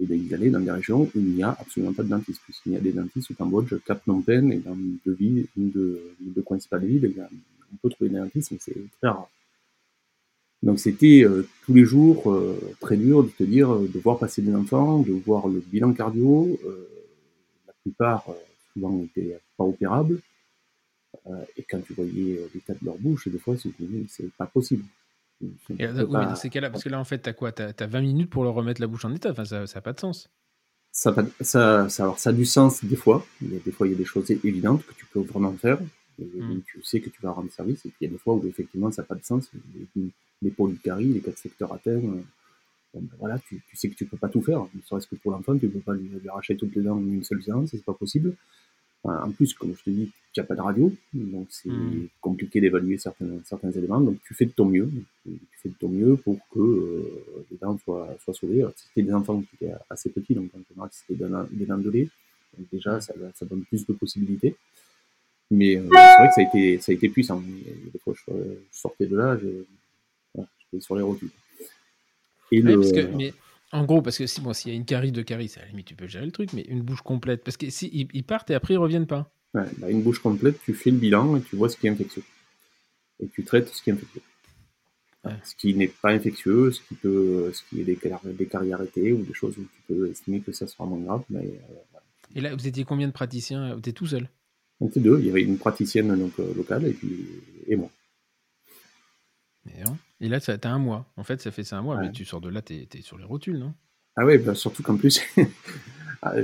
[0.00, 2.72] Et ils allaient dans des régions où il n'y a absolument pas de dentiste, puisqu'il
[2.72, 6.42] y a des dentistes au Cambodge, Cap Phnom et dans deux villes, une de, deux
[6.42, 7.12] principales villes,
[7.72, 9.28] on peut trouver des dentistes, mais c'est très rare.
[10.62, 14.18] Donc c'était euh, tous les jours euh, très dur de te dire, euh, de voir
[14.18, 16.58] passer des enfants, de voir le bilan cardio,
[17.66, 18.26] la plupart
[18.72, 20.20] souvent n'étaient pas opérables,
[21.56, 24.84] et quand tu voyais l'état de leur bouche, des fois, c'est pas possible.
[25.40, 27.52] Et, oui, mais dans ces cas-là, parce que là, en fait, tu as quoi?
[27.52, 29.30] Tu as, 20 minutes pour leur remettre la bouche en état.
[29.30, 30.28] Enfin, ça n'a pas de sens.
[30.90, 33.24] Ça, ça, ça, alors, ça a du sens des fois.
[33.40, 35.52] Il y a des fois, il y a des choses évidentes que tu peux vraiment
[35.52, 35.78] faire.
[36.20, 36.62] Et, hmm.
[36.66, 37.84] Tu sais que tu vas rendre service.
[37.86, 39.48] Et puis, il y a des fois où, effectivement, ça n'a pas de sens.
[39.94, 40.10] Les,
[40.42, 42.22] les polycaries, les quatre secteurs atteints, euh,
[42.94, 44.62] ben voilà, tu, tu, sais que tu peux pas tout faire.
[44.74, 46.96] Ne serait-ce que pour l'enfant, tu ne peux pas lui, lui, arracher toutes les dents
[46.96, 48.34] en une seule séance, c'est pas possible.
[49.04, 52.08] En plus, comme je te dis, tu n'as pas de radio, donc c'est hmm.
[52.20, 54.00] compliqué d'évaluer certains, certains éléments.
[54.00, 54.90] Donc tu fais de ton mieux.
[55.24, 58.64] Tu fais de ton mieux pour que euh, les dents soient, soient sauvées.
[58.76, 62.08] C'était des enfants qui étaient assez petits, donc en général c'était des dents de lait.
[62.56, 64.56] Donc déjà, ça, ça donne plus de possibilités.
[65.50, 67.40] Mais euh, c'est vrai que ça a été, ça a été puissant.
[67.40, 68.32] Des fois, je,
[68.70, 71.30] sortais de là, j'étais sur les rotules.
[72.52, 72.76] Et le...
[72.76, 73.32] parce que, mais
[73.72, 75.66] en gros, parce que si bon, s'il y a une carie de carie, à la
[75.66, 78.50] limite tu peux gérer le truc, mais une bouche complète, parce que si ils, partent
[78.50, 79.30] et après ils reviennent pas.
[79.54, 81.90] Ouais, bah, une bouche complète, tu fais le bilan et tu vois ce qui est
[81.90, 82.22] infectieux.
[83.20, 84.22] Et tu traites ce qui est infectieux.
[85.44, 89.12] Ce qui n'est pas infectieux, ce qui peut, ce qui est des, des caries arrêtées
[89.12, 91.22] ou des choses où tu peux estimer que ça sera moins grave.
[91.28, 91.98] Mais, euh,
[92.34, 93.74] Et là, vous étiez combien de praticiens?
[93.74, 94.30] Vous étiez tout seul?
[94.80, 95.18] On était deux.
[95.18, 97.26] Il y avait une praticienne donc, euh, locale et puis
[97.66, 97.90] et moi.
[99.66, 99.82] Et
[100.20, 101.06] là, tu as un mois.
[101.16, 103.18] En fait, ça fait ça un mois, mais tu sors de là, tu es, sur
[103.18, 103.72] les rotules, non?
[104.16, 105.20] Ah ouais, bah, surtout qu'en plus,
[106.22, 106.34] ah,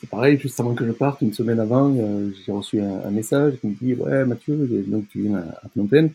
[0.00, 3.54] c'est pareil, juste avant que je parte, une semaine avant, euh, j'ai reçu un, message
[3.60, 4.56] qui me dit Ouais, Mathieu,
[4.88, 6.10] donc tu viens à, Phnom Penh.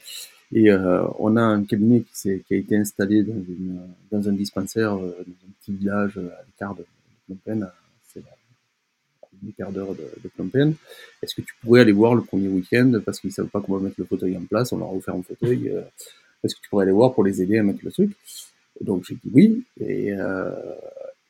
[0.52, 3.80] Et euh, on a un cabinet qui, qui, a été installé dans, une,
[4.12, 6.86] dans un dispensaire, euh, dans un petit village à l'écart de,
[7.28, 7.68] Phnom Penh,
[8.04, 8.24] c'est
[9.42, 10.74] une quart d'heure de, de, Phnom Penh.
[11.22, 12.92] Est-ce que tu pourrais aller voir le premier week-end?
[13.06, 15.16] Parce qu'ils ne savent pas comment mettre le fauteuil en place On leur a offert
[15.16, 15.72] un fauteuil
[16.46, 18.16] est-ce que tu pourrais aller voir pour les aider à mettre le truc?
[18.82, 20.52] Donc j'ai dit oui, et, euh,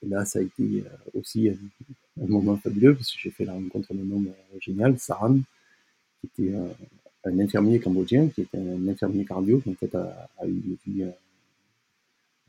[0.04, 3.93] là ça a été euh, aussi un, moment fabuleux parce que j'ai fait la rencontre
[3.93, 5.39] d'un homme euh, génial, Saran,
[6.19, 6.56] qui était
[7.23, 11.06] un infirmier cambodgien, qui était un infirmier cardio, qui en fait a, eu une vie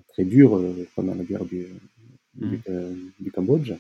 [0.09, 0.61] très dure
[0.94, 1.66] pendant la guerre du,
[2.38, 3.31] mmh.
[3.35, 3.74] Cambodge,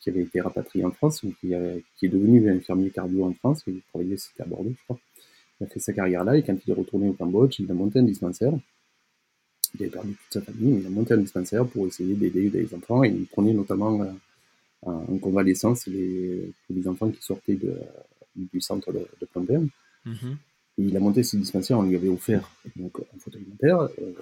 [0.00, 1.52] qui avait été rapatrié en France, qui,
[1.96, 4.98] qui est devenu infirmier cardio en France, qui travaillait, c'était à Bordeaux, je crois.
[5.60, 7.74] Il a fait sa carrière là et quand il est retourné au Cambodge, il a
[7.74, 8.52] monté un dispensaire.
[9.74, 12.50] Il avait perdu toute sa famille, mais il a monté un dispensaire pour essayer d'aider
[12.50, 17.74] les enfants et il prenait notamment euh, en convalescence les, les enfants qui sortaient de,
[18.36, 19.26] du centre de, de.
[20.78, 24.12] Et il a monté ce dispensaire, on lui avait offert donc, un fauteuil dentaire euh,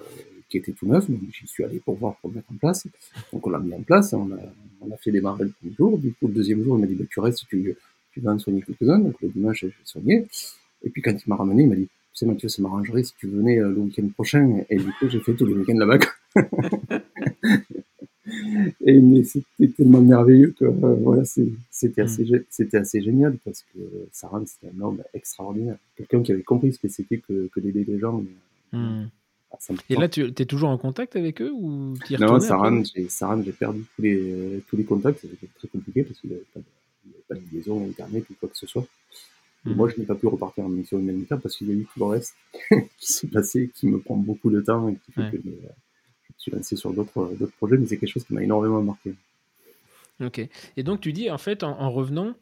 [0.47, 2.87] qui était tout neuf, donc j'y suis allé pour voir, pour le mettre en place.
[3.33, 4.37] Donc on l'a mis en place, on a,
[4.79, 5.97] on a fait des marvels le premier jour.
[5.97, 7.75] Du coup, le deuxième jour, il m'a dit bah, Tu restes, tu,
[8.11, 8.99] tu vas en soigner quelques-uns.
[8.99, 10.27] Donc le dimanche, j'ai soigné.
[10.85, 13.13] Et puis quand il m'a ramené, il m'a dit, tu sais Mathieu, ça m'arrangerait si
[13.17, 14.63] tu venais euh, le week-end prochain.
[14.69, 15.99] Et du coup, j'ai fait tous les week-ends là-bas.
[18.85, 22.43] et c'était tellement merveilleux que euh, voilà, c'était assez, mm.
[22.49, 23.79] c'était assez génial parce que
[24.13, 25.77] Sarah, c'était un homme extraordinaire.
[25.97, 28.23] Quelqu'un qui avait compris ce que c'était que, que d'aider les gens.
[28.71, 29.07] Mm.
[29.51, 33.83] Ah, et là, tu es toujours en contact avec eux ou Non, Saran, j'ai perdu
[33.95, 35.19] tous les, tous les contacts.
[35.21, 36.45] C'était très compliqué parce qu'il n'y avait
[37.27, 38.85] pas de liaison internet ou quoi que ce soit.
[39.65, 41.99] Moi, je n'ai pas pu repartir en mission humanitaire parce qu'il y a eu tout
[41.99, 42.35] le reste
[42.99, 45.31] qui s'est passé, qui me prend beaucoup de temps et qui fait Ouais.
[45.31, 48.33] que euh, je me suis lancé sur d'autres d'autres projets, mais c'est quelque chose qui
[48.33, 49.13] m'a énormément marqué.
[50.21, 50.39] Ok.
[50.77, 52.35] Et donc tu dis en fait en, en revenant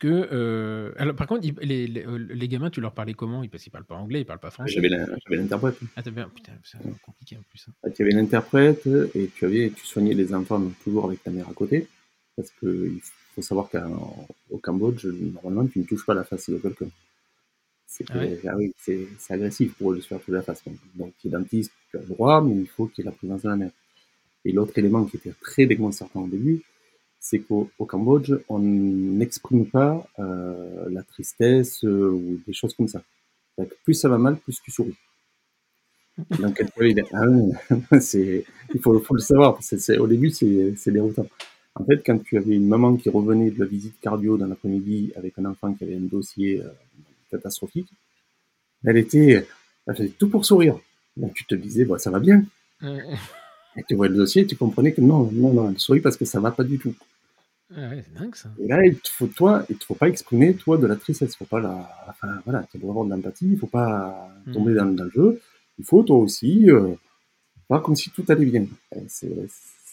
[0.00, 3.44] que euh, alors par contre les, les, euh, les gamins tu leur parlais comment?
[3.48, 4.72] Parce qu'ils parlent pas anglais, ils parlent pas français.
[4.72, 5.76] J'avais l'in- j'avais l'interprète.
[5.96, 7.66] Ah bien putain c'est compliqué en plus.
[7.68, 7.72] hein.
[7.84, 11.48] Ah, Tu avais l'interprète et tu avais, tu soignais les enfants toujours avec ta mère
[11.48, 11.88] à côté,
[12.36, 12.90] parce que
[13.34, 16.88] faut savoir qu'au Cambodge, normalement, tu ne touches pas la face de quelqu'un.
[17.86, 18.32] C'est Ah ouais?
[18.48, 18.72] ah oui,
[19.34, 20.64] agressif pour eux de se faire toucher la face.
[20.64, 23.10] Donc, donc tu es dentiste, tu as le droit, mais il faut qu'il y ait
[23.10, 23.70] la présence de la mère.
[24.44, 26.62] Et l'autre élément qui était très déconcertant au début,
[27.20, 32.88] c'est qu'au au Cambodge, on n'exprime pas euh, la tristesse euh, ou des choses comme
[32.88, 33.02] ça.
[33.84, 34.96] Plus ça va mal, plus tu souris.
[36.38, 36.66] Donc, as-
[37.14, 37.26] ah
[38.74, 39.58] il faut, faut le savoir,
[39.98, 41.26] au début, c'est déroutant.
[41.74, 45.12] En fait, quand tu avais une maman qui revenait de la visite cardio dans l'après-midi
[45.16, 46.68] avec un enfant qui avait un dossier euh,
[47.30, 47.88] catastrophique,
[48.84, 49.46] elle était,
[49.86, 50.78] elle faisait tout pour sourire.
[51.16, 52.44] Donc, tu te disais, bah, ça va bien.
[52.82, 53.02] Ouais.
[53.76, 56.26] Et tu vois le dossier, tu comprenais que non, non, non, elle sourit parce que
[56.26, 56.94] ça va pas du tout.
[57.74, 58.50] Ouais, c'est dingue ça.
[58.60, 61.34] Et là, il te faut, toi, il te faut pas exprimer, toi, de la tristesse.
[61.36, 64.52] Faut pas la, enfin, voilà, tu dois avoir de l'empathie, il faut pas Mhm.
[64.52, 65.40] tomber dans, dans le jeu.
[65.78, 66.92] Il faut, toi aussi, euh,
[67.68, 68.66] faire comme si tout allait bien.
[68.94, 69.30] Euh, c'est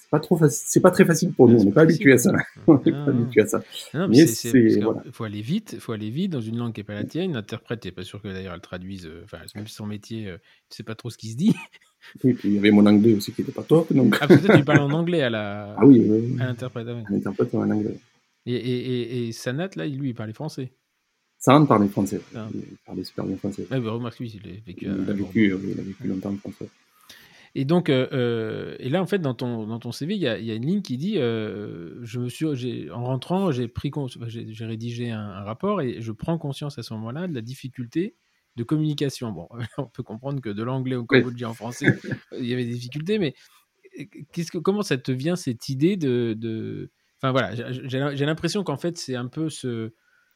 [0.10, 2.32] pas trop facile, c'est pas très facile pour nous, on n'est pas habitué à ça.
[2.68, 3.62] On n'est Ah, pas habitué à ça.
[3.94, 5.04] Non, Mais c'est, voilà.
[5.12, 7.34] faut aller vite, faut aller vite dans une langue qui est pas la tienne.
[7.34, 10.38] L'interprète, t'es pas sûr que d'ailleurs elle traduise, euh, enfin même son métier, euh,
[10.70, 11.54] tu sais pas trop ce qui se dit.
[12.24, 14.18] Et puis, il y avait mon anglais aussi qui était pas top, donc.
[14.22, 16.42] Ah peut-être tu parles en anglais à la, Ah oui, oui, oui.
[16.42, 16.88] à l'interprète.
[16.90, 17.04] ah ouais.
[17.10, 17.98] Un interprète en anglais.
[18.46, 20.72] Et, et, et, et Sanat là, lui, il parlait français.
[21.38, 22.20] Ça rentre parler français.
[22.36, 22.48] Ah.
[22.54, 23.66] Il parlait super bien français.
[23.72, 24.86] Ah bah remarque lui, il a vécu.
[24.86, 26.68] Il a vécu, oui, il a vécu longtemps en français.
[27.56, 30.24] Et donc, euh, euh, et là, en fait, dans ton, dans ton CV, il y
[30.24, 33.70] y a une ligne qui dit euh, je me suis, En rentrant, j'ai
[34.66, 38.16] rédigé un, un rapport et je prends conscience à ce moment-là de la difficulté
[38.56, 39.32] de communication.
[39.32, 41.20] Bon, on peut comprendre que de l'anglais au Oui.
[41.22, 41.88] cambodgien en français,
[42.38, 43.34] il y avait des difficultés, mais
[44.52, 46.36] que, comment ça te vient cette idée de.
[46.38, 46.92] de...
[47.22, 49.94] Enfin voilà, j'ai- l'impression qu'en fait, c'est un peu ce,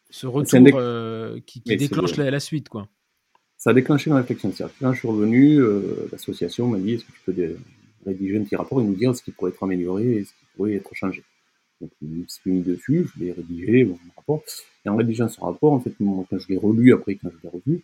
[0.10, 2.90] ce retour euh, qui, déclenche le- la, la suite, quoi.
[3.64, 4.52] Ça a déclenché une réflexion.
[4.82, 7.56] Quand je suis revenu, euh, l'association m'a dit est-ce que tu peux
[8.06, 10.46] rédiger un petit rapport et nous dire ce qui pourrait être amélioré et ce qui
[10.54, 11.24] pourrait être changé.
[11.80, 14.44] Donc je me suis mis dessus, je l'ai rédigé, mon rapport.
[14.86, 17.48] Et en rédigeant ce rapport, en fait, quand je l'ai relu après, quand je l'ai
[17.48, 17.84] revu,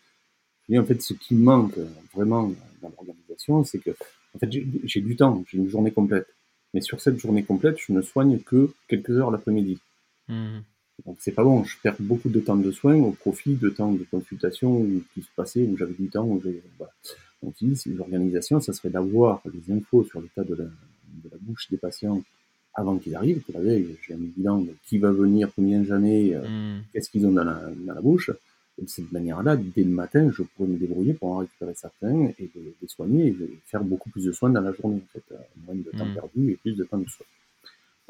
[0.67, 3.91] dis en fait ce qui manque euh, vraiment dans l'organisation, c'est que
[4.35, 4.51] en fait
[4.83, 6.27] j'ai du temps, j'ai une journée complète.
[6.73, 9.79] Mais sur cette journée complète, je ne soigne que quelques heures l'après-midi.
[10.27, 10.61] Mhm.
[11.05, 13.91] Donc c'est pas bon, je perds beaucoup de temps de soins au profit de temps
[13.91, 16.91] de consultation qui se passait, où j'avais du temps, où j'ai, voilà.
[17.41, 17.53] Donc
[17.85, 22.21] l'organisation, ça serait d'avoir les infos sur l'état de la, de la bouche des patients
[22.73, 26.35] avant qu'ils arrivent, que la veille, j'ai un bilan de qui va venir, combien ai,
[26.35, 26.83] euh, Mhm.
[26.91, 28.29] qu'est-ce qu'ils ont dans la, dans la bouche.
[28.77, 32.25] Et de cette manière-là, dès le matin, je pourrais me débrouiller pour en récupérer certains
[32.39, 33.35] et les, les soigner et
[33.65, 36.13] faire beaucoup plus de soins dans la journée, en fait, euh, moins de temps Mhm.
[36.13, 37.25] perdu et plus de temps de soins.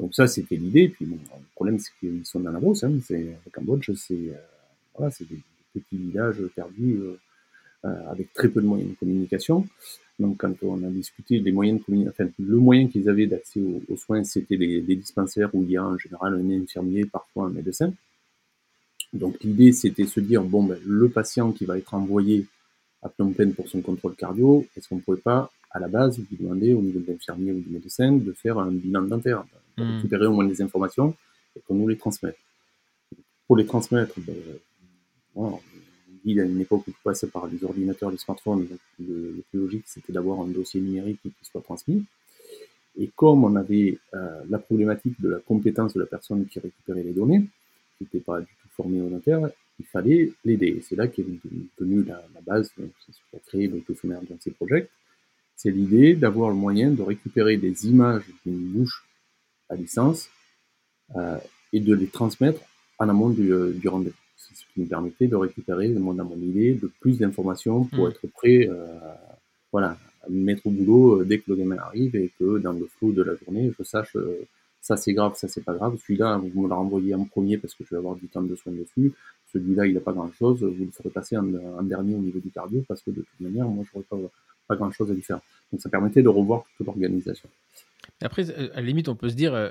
[0.00, 0.88] Donc ça, c'était l'idée.
[0.88, 2.84] Puis bon, le problème, c'est qu'ils sont dans la brousse.
[2.84, 2.92] Hein.
[3.10, 4.34] Le Cambodge, c'est euh,
[4.96, 5.36] voilà, c'est des,
[5.74, 7.18] des petits villages perdus euh,
[7.84, 9.66] euh, avec très peu de moyens de communication.
[10.18, 13.60] Donc quand on a discuté des moyens de communication, enfin, le moyen qu'ils avaient d'accès
[13.60, 17.50] aux, soins, c'était les dispensaires où il y a en général un infirmier, parfois un
[17.50, 17.92] médecin.
[19.12, 22.46] Donc l'idée, c'était se dire, bon, ben, le patient qui va être envoyé
[23.02, 26.18] à Phnom Penh pour son contrôle cardio, est-ce qu'on ne pourrait pas, à la base,
[26.18, 29.44] lui demander au niveau de l'infirmier ou du médecin de faire un bilan dentaire,
[29.78, 29.96] de Mhm.
[29.96, 31.14] récupérer au moins des informations
[31.56, 32.36] et qu'on nous les transmette.
[33.46, 34.34] Pour les transmettre, ben,
[35.34, 35.60] voilà, on
[36.24, 39.42] dit à une époque où tout passe par les ordinateurs, les smartphones, donc le, le
[39.50, 42.04] plus logique, c'était d'avoir un dossier numérique qui soit transmis.
[42.98, 47.02] Et comme on avait euh, la problématique de la compétence de la personne qui récupérait
[47.04, 47.42] les données,
[47.96, 50.66] qui n'était pas du tout formée au notaire, il fallait l'aider.
[50.78, 51.24] Et c'est là qu'est
[51.78, 54.90] venue la, la base, donc c'est ce qui a créé le Tofu Emergency Project.
[55.62, 59.04] C'est l'idée d'avoir le moyen de récupérer des images d'une bouche
[59.68, 60.30] à licence
[61.16, 61.36] euh,
[61.74, 62.62] et de les transmettre
[62.98, 64.16] en amont du, euh, du rendez-vous.
[64.38, 68.10] C'est ce qui me permettait de récupérer, mon, mon idée, de plus d'informations pour Mm.
[68.10, 68.86] être prêt euh,
[69.70, 72.86] voilà, à me mettre au boulot dès que le gamin arrive et que dans le
[72.86, 74.48] flou de la journée, je sache euh,
[74.80, 75.98] ça c'est grave, ça c'est pas grave.
[76.02, 78.56] Celui-là, vous me le renvoyez en premier parce que je vais avoir du temps de
[78.56, 79.12] soins dessus.
[79.52, 80.62] Celui-là, il n'a pas grand-chose.
[80.62, 83.40] Vous le ferez passer en, en dernier au niveau du cardio parce que de toute
[83.40, 84.30] manière, moi, je n'aurai
[84.70, 85.40] pas, pas grand-chose à faire.
[85.72, 87.48] Donc ça permettait de revoir toute l'organisation.
[88.22, 89.70] Après, à la limite, on peut se dire euh,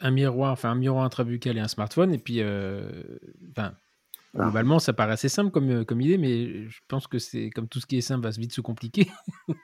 [0.00, 3.02] un miroir, enfin un miroir intrabuccal et un smartphone, et puis, euh,
[3.50, 3.72] enfin,
[4.34, 7.68] globalement, ça paraît assez simple comme, euh, comme idée, mais je pense que c'est comme
[7.68, 9.08] tout ce qui est simple va vite se compliquer.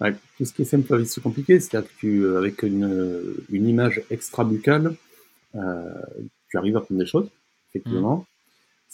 [0.00, 2.64] Ouais, tout ce qui est simple va vite se compliquer, c'est-à-dire que tu, euh, avec
[2.64, 4.96] une, une image extra-buccale,
[5.54, 6.02] euh,
[6.50, 7.28] tu arrives à prendre des choses,
[7.70, 8.26] effectivement.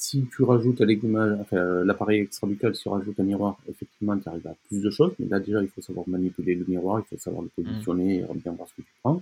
[0.00, 4.28] Si tu rajoutes à l'image, enfin, l'appareil extrabucal, si tu rajoutes un miroir, effectivement, tu
[4.28, 5.12] arrives à plus de choses.
[5.18, 8.34] Mais là, déjà, il faut savoir manipuler le miroir, il faut savoir le positionner, et
[8.36, 9.20] bien voir ce que tu prends.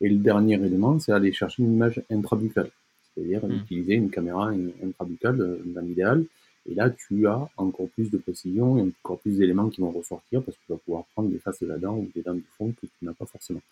[0.00, 2.72] Et le dernier élément, c'est aller chercher une image intrabucale.
[3.14, 3.52] C'est-à-dire mmh.
[3.52, 4.50] utiliser une caméra
[4.82, 6.24] intrabucale euh, dans l'idéal.
[6.68, 10.42] Et là, tu as encore plus de précision et encore plus d'éléments qui vont ressortir
[10.42, 12.44] parce que tu vas pouvoir prendre des faces de la dent ou des dents du
[12.58, 13.62] fond que tu n'as pas forcément.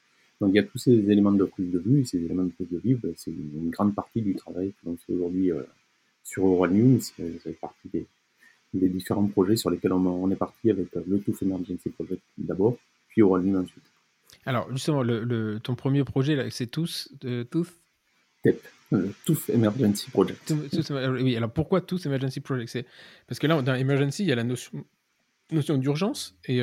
[0.40, 2.52] Donc il y a tous ces éléments de prise de vue, et ces éléments de
[2.52, 5.62] prise de vue, ben, c'est une grande partie du travail que l'on fait aujourd'hui euh,
[6.28, 7.00] sur News.
[7.00, 8.06] Ça fait partie des,
[8.74, 12.76] des, différents projets sur lesquels on, est parti avec euh, le Tooth Emergency Project d'abord,
[13.08, 13.84] puis News ensuite.
[14.44, 17.72] Alors justement, le, ton premier projet, c'est Tooth, euh, Tooth?
[18.42, 18.62] TEP,
[19.24, 20.54] Tooth Emergency Project.
[21.20, 22.86] oui, alors pourquoi Tooth Emergency Project?
[23.26, 24.84] Parce que là, dans Emergency, il y a la notion,
[25.50, 26.60] notion d'urgence, et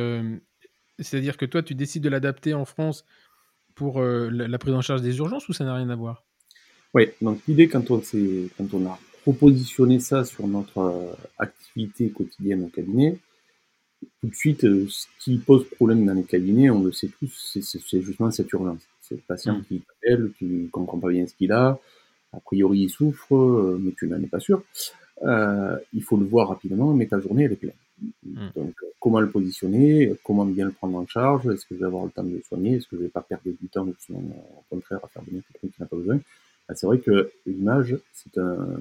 [1.00, 3.04] c'est-à-dire que toi, tu décides de l'adapter en France
[3.76, 6.24] pour euh, la, prise en charge des urgences ou ça n'a rien à voir?
[6.94, 8.02] Oui, donc l'idée quand on,
[8.58, 13.18] quand on a propositionné ça sur notre euh, activité quotidienne au cabinet,
[14.22, 17.58] tout de suite, euh, ce qui pose problème dans les cabinets, on le sait tous,
[17.60, 18.82] c'est justement cette urgence.
[19.02, 19.64] C'est le patient mmh.
[19.66, 21.80] qui t'appelle, tu ne comprends pas bien ce qu'il a,
[22.34, 24.64] a priori il souffre, mais tu n'en es pas sûr.
[25.24, 27.74] il faut le voir rapidement, mais ta journée elle est pleine.
[28.24, 28.50] Hmm.
[28.56, 31.86] Donc, euh, comment le positionner, comment bien le prendre en charge, est-ce que je vais
[31.86, 34.24] avoir le temps de le soigner, est-ce que je vais pas perdre du temps, sinon,
[34.58, 36.20] au contraire, à faire venir quelqu'un qui n'a pas besoin.
[36.68, 38.80] Ah, c'est vrai que l'image, c'est un,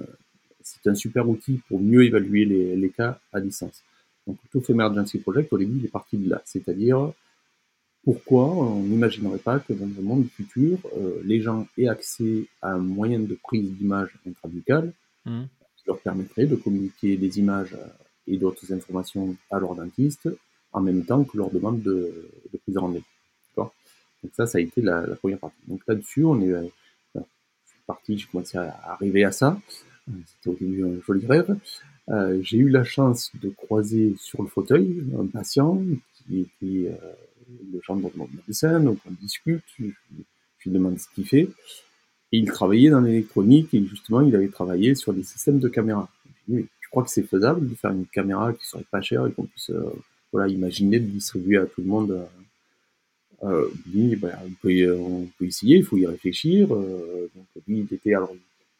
[0.64, 3.82] c'est un super outil pour mieux évaluer les, les cas à distance.
[4.26, 6.42] Donc, tout fait Emergency Project, au début, il est parti de là.
[6.44, 7.12] C'est-à-dire,
[8.02, 12.72] pourquoi on n'imaginerait pas que dans un monde futur, euh, les gens aient accès à
[12.72, 14.92] un moyen de prise d'image intrabucale
[15.26, 15.42] mmh.
[15.76, 17.76] qui leur permettrait de communiquer des images
[18.26, 20.28] et d'autres informations à leur dentiste
[20.72, 23.04] en même temps que leur demande de, de prise de rendez-vous.
[24.24, 25.60] Donc ça, ça a été la, la première partie.
[25.68, 26.66] Donc là-dessus, on est, euh,
[27.86, 29.60] parti, j'ai commencé à arriver à ça.
[30.06, 31.56] C'était au début un joli rêve.
[32.10, 35.82] Euh, j'ai eu la chance de croiser sur le fauteuil un patient
[36.14, 37.12] qui était euh,
[37.72, 41.48] le gendre de mon médecin, donc on discute, je, lui demande ce qu'il fait.
[42.32, 46.08] Et il travaillait dans l'électronique et justement, il avait travaillé sur des systèmes de caméras.
[46.48, 49.32] Je lui crois que c'est faisable de faire une caméra qui serait pas chère et
[49.32, 49.92] qu'on puisse euh,
[50.30, 52.12] voilà, imaginer de distribuer à tout le monde.
[53.42, 53.68] Euh, euh?
[54.16, 56.72] Ben, on, peut, on, peut, essayer, il faut y réfléchir.
[56.72, 58.32] Euh, donc lui, il était alors,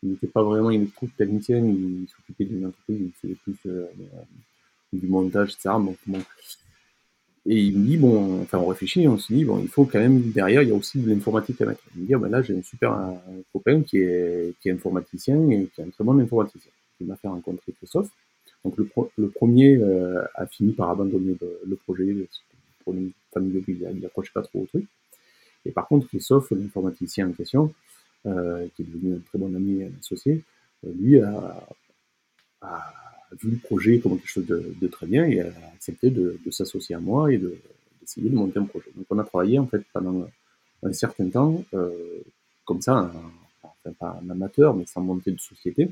[0.05, 3.57] il n'était pas vraiment électro-technicien, il s'occupait d'une entreprise, il faisait plus
[4.92, 5.70] du montage, etc.
[7.46, 9.98] Et il me dit, bon, enfin, on réfléchit, on se dit, bon, il faut quand
[9.98, 11.82] même, derrière, il y a aussi de l'informatique à mettre.
[11.94, 12.96] Il me dit, ben là, j'ai un super
[13.52, 17.16] copain qui est, qui est informaticien et qui est un très bon informaticien qui m'a
[17.16, 18.09] fait rencontrer Christophe.
[18.64, 18.88] Donc le,
[19.18, 21.36] le premier euh, a fini par abandonner
[21.66, 22.14] le, projet
[22.82, 24.86] pour une famille il n'approchait pas trop au truc.
[25.66, 27.72] Et par contre, Christophe, l'informaticien en question,
[28.27, 30.43] euh, qui est devenu un très bon ami et associé,
[30.85, 31.66] euh, lui a,
[32.62, 32.95] a,
[33.43, 36.51] vu le projet comme quelque chose de, de très bien et a accepté de, de
[36.51, 38.91] s'associer à moi et d'essayer de, monter un projet.
[38.97, 40.29] Donc on a travaillé en fait pendant
[40.83, 41.91] un certain temps, euh,
[42.64, 43.12] comme ça,
[43.62, 45.91] enfin pas un amateur, mais sans monter de société.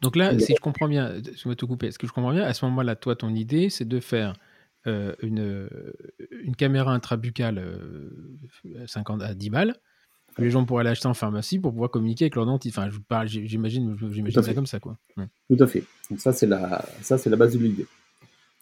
[0.00, 2.42] Donc là, si je comprends bien, je vais te couper, est-ce que je comprends bien
[2.42, 4.34] À ce moment-là, toi, ton idée, c'est de faire
[4.86, 5.68] euh, une,
[6.42, 9.76] une caméra intrabucale euh, 50 à 10 balles
[10.40, 12.78] que les gens pourraient l'acheter en pharmacie pour pouvoir communiquer avec leur dentiste.
[12.78, 14.96] Enfin, je parle, j'imagine, j'imagine ça comme ça, quoi.
[15.16, 15.84] Tout à fait.
[16.10, 17.86] Donc ça, c'est la, ça, c'est la base de l'idée.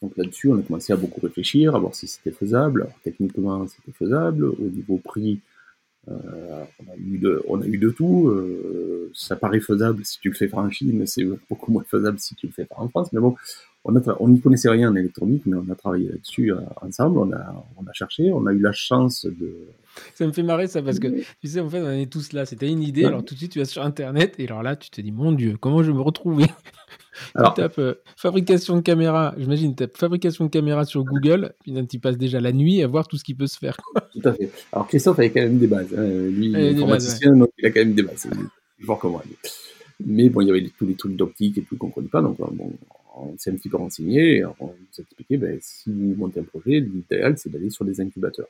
[0.03, 2.83] Donc là-dessus, on a commencé à beaucoup réfléchir, à voir si c'était faisable.
[2.83, 4.45] Alors, techniquement, c'était faisable.
[4.45, 5.41] Au niveau prix,
[6.09, 8.29] euh, on, a eu de, on a eu de tout.
[8.29, 12.35] Euh, ça paraît faisable si tu le fais en Chine, c'est beaucoup moins faisable si
[12.35, 13.13] tu le fais pas en France.
[13.13, 13.37] Mais bon,
[13.85, 17.19] on n'y connaissait rien en électronique, mais on a travaillé là-dessus euh, ensemble.
[17.19, 19.69] On a, on a cherché, on a eu la chance de.
[20.15, 22.45] Ça me fait marrer ça parce que tu sais, en fait, on est tous là.
[22.45, 23.05] C'était une idée.
[23.05, 25.33] Alors tout de suite, tu vas sur Internet et alors là, tu te dis, mon
[25.33, 26.47] Dieu, comment je vais me retrouver?
[27.35, 27.81] Alors, tu tapes
[28.17, 32.41] fabrication de caméra, j'imagine, tu tapes fabrication de caméra sur Google, puis tu passes déjà
[32.41, 33.77] la nuit à voir tout ce qui peut se faire.
[34.13, 34.53] Tout à fait.
[34.73, 35.93] Alors Christophe avait quand même des bases.
[35.99, 36.05] Hein.
[36.05, 38.29] Lui, informaticien, donc il a quand même des bases.
[38.79, 39.25] Il est fort comme moi.
[40.07, 42.23] Mais bon, il y avait tous les trucs d'optique et tout qu'on ne connaît pas,
[42.23, 42.73] donc bon,
[43.21, 46.45] on s'est un petit peu renseigné, on nous a expliqué, ben, si vous montez un
[46.45, 48.49] projet, l'idéal, c'est d'aller sur des incubateurs.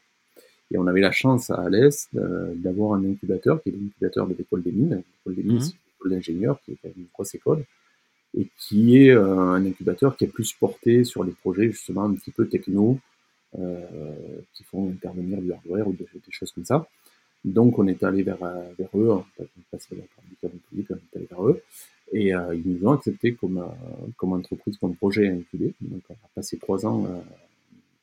[0.70, 4.62] Et on avait la chance à Alès d'avoir un incubateur, qui est l'incubateur de l'école
[4.62, 5.02] des mines.
[5.26, 5.60] L'école des mines, mmh.
[5.60, 7.64] c'est une école d'ingénieurs, qui est une grosse école,
[8.36, 12.14] et qui est euh, un incubateur qui est plus porté sur les projets, justement, un
[12.14, 12.98] petit peu techno,
[13.58, 13.80] euh,
[14.52, 16.86] qui font intervenir du hardware ou des, choses comme ça.
[17.44, 18.36] Donc, on est allé vers,
[18.78, 19.78] vers eux, on est
[21.14, 21.62] allé vers eux.
[22.12, 25.74] Et euh, ils nous ont accepté comme, euh, comme entreprise, comme projet à incuber.
[25.80, 27.20] Donc on a passé trois ans euh,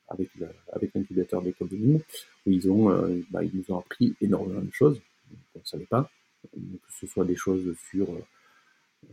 [0.08, 0.30] avec,
[0.72, 2.00] avec l'incubateur d'école de mine,
[2.46, 2.88] où ils, ont,
[3.30, 5.00] bah, ils nous ont appris énormément de choses
[5.52, 6.08] qu'on ne savait pas.
[6.52, 8.08] que ce soit des choses sur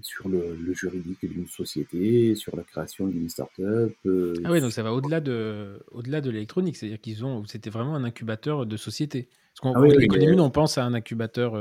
[0.01, 3.93] sur le, juridique d'une société, sur la création d'une start-up.
[4.43, 7.95] ah oui, donc ça va au-delà de, au-delà de l'électronique, c'est-à-dire qu'ils ont, c'était vraiment
[7.95, 9.27] un incubateur de société.
[9.61, 11.53] Parce qu'on ah on pense à un incubateur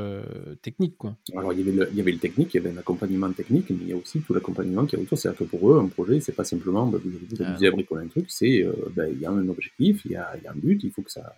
[0.62, 1.14] technique, quoi.
[1.36, 3.30] Alors il y, avait le, il y avait le technique, il y avait un accompagnement
[3.32, 5.18] technique, mais il y a aussi tout l'accompagnement qui est autour.
[5.18, 7.96] C'est-à-dire que pour eux, un projet, c'est pas simplement, bah, vous avez ah.
[7.96, 8.66] un truc, c'est,
[8.96, 10.90] bah, il y a un objectif, il y a, il y a un but, il
[10.90, 11.36] faut que ça,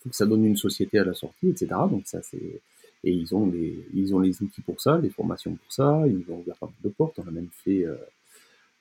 [0.00, 1.72] faut que ça donne une société à la sortie, etc.
[1.90, 2.60] Donc ça, c'est
[3.06, 6.18] et ils ont les, ils ont les outils pour ça, les formations pour ça, ils
[6.18, 7.18] nous ont ouvert pas mal de portes.
[7.18, 7.94] On a même fait, euh,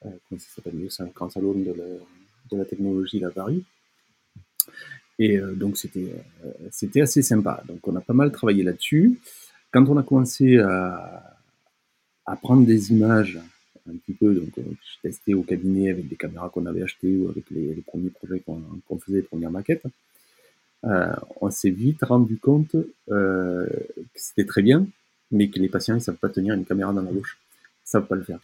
[0.05, 1.85] euh, comment ça s'appelle C'est un grand salon de la,
[2.51, 3.63] de la technologie à Paris.
[5.17, 6.13] Et euh, donc c'était
[6.71, 7.63] c'était assez sympa.
[7.67, 9.19] Donc on a pas mal travaillé là-dessus.
[9.71, 11.37] Quand on a commencé à,
[12.25, 13.39] à prendre des images
[13.89, 17.29] un petit peu, donc j'ai testé au cabinet avec des caméras qu'on avait achetées ou
[17.29, 19.85] avec les, premiers projets qu'on faisait, les premières maquettes.
[20.85, 22.75] Euh, on s'est vite rendu compte
[23.09, 24.87] euh, que c'était très bien,
[25.31, 27.37] mais que les patients ne savent pas tenir une caméra dans la bouche.
[27.85, 28.39] Ils savent pas le faire.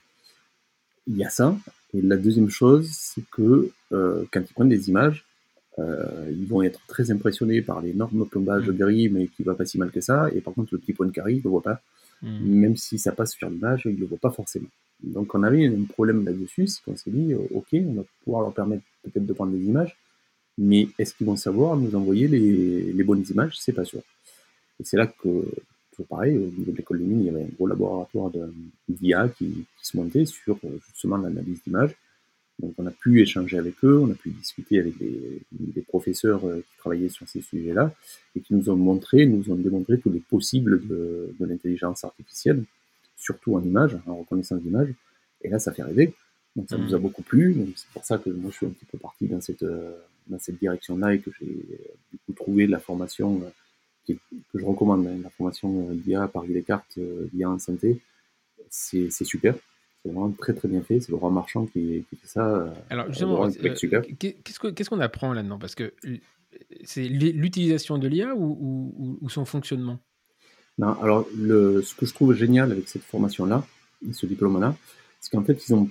[1.08, 1.56] Il y a ça.
[1.94, 5.26] Et la deuxième chose, c'est que euh, quand ils prennent des images,
[5.78, 8.74] ils vont être très impressionnés par l'énorme plombage mmh.
[8.78, 10.30] gris, mais qui va pas si mal que ça.
[10.36, 11.82] Et par contre, le petit point de carré, ils le voient pas.
[12.22, 12.46] Mmh.
[12.46, 14.68] Même si ça passe sur l'image, ils le voient pas forcément.
[15.04, 18.54] Donc on avait un problème là-dessus, c'est qu'on s'est dit, ok, on va pouvoir leur
[18.54, 19.98] permettre peut-être de prendre des images,
[20.58, 23.58] mais est-ce qu'ils vont savoir nous envoyer les, bonnes images?
[23.60, 24.02] C'est pas sûr.
[24.80, 25.46] Et c'est là que,
[25.92, 28.32] toujours pareil, au niveau de l'école des mines, il y avait un gros laboratoire
[28.88, 31.96] d'IA qui, se montait sur justement l'analyse d'images.
[32.62, 35.42] Donc on a pu échanger avec eux, on a pu discuter avec des,
[35.88, 37.94] professeurs euh, qui travaillaient sur ces sujets-là
[38.36, 42.64] et qui nous ont montré, nous ont démontré tous les possibles de, de l'intelligence artificielle,
[43.18, 44.94] surtout en images, en reconnaissance d'images.
[45.42, 46.14] Et là, ça fait rêver.
[46.56, 47.02] Donc ça nous a mmh.
[47.02, 47.54] beaucoup plu.
[47.54, 49.96] Donc c'est pour ça que moi je suis un petit peu parti dans cette, euh,
[50.28, 51.46] dans cette direction-là et que j'ai
[52.12, 54.14] du coup trouvé la formation euh,
[54.52, 57.00] que je recommande, hein, la formation euh, d'IA par Descartes,
[57.32, 58.00] d'IA en santé.
[58.70, 59.56] C'est super.
[60.04, 61.00] C'est vraiment très très bien fait.
[61.00, 62.74] C'est Laurent Marchand qui, qui, fait ça.
[62.90, 65.60] Alors justement, qu'est-ce qu'on apprend là-dedans?
[65.60, 65.94] Parce que
[66.84, 70.00] c'est l'utilisation de l'IA ou, ou, son fonctionnement?
[70.78, 73.66] Non, alors le, ce que je trouve génial avec cette formation-là,
[74.12, 74.76] ce diplôme-là,
[75.20, 75.90] c'est qu'en fait ils ont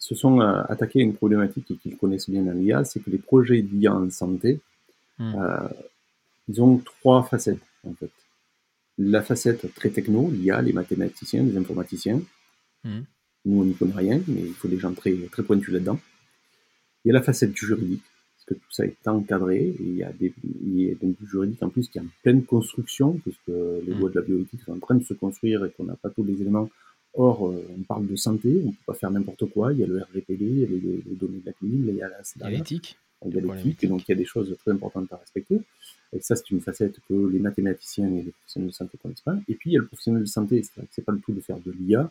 [0.00, 3.18] se sont euh, attaqués à une problématique qu'ils connaissent bien dans l'IA, c'est que les
[3.18, 4.58] projets d'IA en santé,
[5.18, 5.34] hmm.
[5.36, 5.68] euh,
[6.48, 8.10] ils ont trois facettes en fait.
[8.98, 12.20] La facette très techno, l'IA, les mathématiciens, les informaticiens.
[12.84, 13.00] Hmm.
[13.44, 15.98] Nous, on n'y connaît rien, mais il faut des gens très, très pointus là-dedans.
[17.04, 18.02] Il y a la facette du juridique,
[18.36, 21.26] parce que tout ça est encadré, et il y a des, il y a du
[21.26, 23.98] juridique en plus qui est en pleine construction, puisque les hmm.
[23.98, 26.24] lois de la bioéthique sont en train de se construire et qu'on n'a pas tous
[26.24, 26.68] les éléments
[27.14, 29.72] Or, euh, on parle de santé, on ne peut pas faire n'importe quoi.
[29.72, 32.02] Il y a le RGPD, il y a les, données de la clinique, il y
[32.02, 32.96] a l'éthique.
[33.26, 35.60] Il y a l'éthique, donc il y a des choses très importantes à respecter.
[36.12, 39.20] Et ça, c'est une facette que les mathématiciens et les professionnels de santé ne connaissent
[39.20, 39.36] pas.
[39.48, 41.58] Et puis, il y a le professionnel de santé, c'est pas le tout de faire
[41.58, 42.10] de l'IA.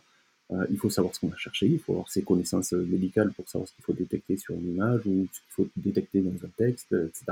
[0.52, 3.48] Euh, il faut savoir ce qu'on va chercher, il faut avoir ses connaissances médicales pour
[3.48, 6.50] savoir ce qu'il faut détecter sur une image ou ce qu'il faut détecter dans un
[6.56, 7.24] texte, etc.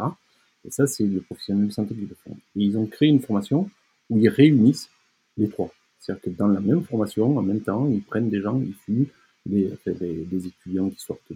[0.64, 2.36] Et ça, c'est le professionnel de santé qui le font.
[2.56, 3.68] Et ils ont créé une formation
[4.10, 4.88] où ils réunissent
[5.36, 5.72] les trois.
[5.98, 9.08] C'est-à-dire que dans la même formation, en même temps, ils prennent des gens issus
[9.46, 11.32] des, des, étudiants qui sortent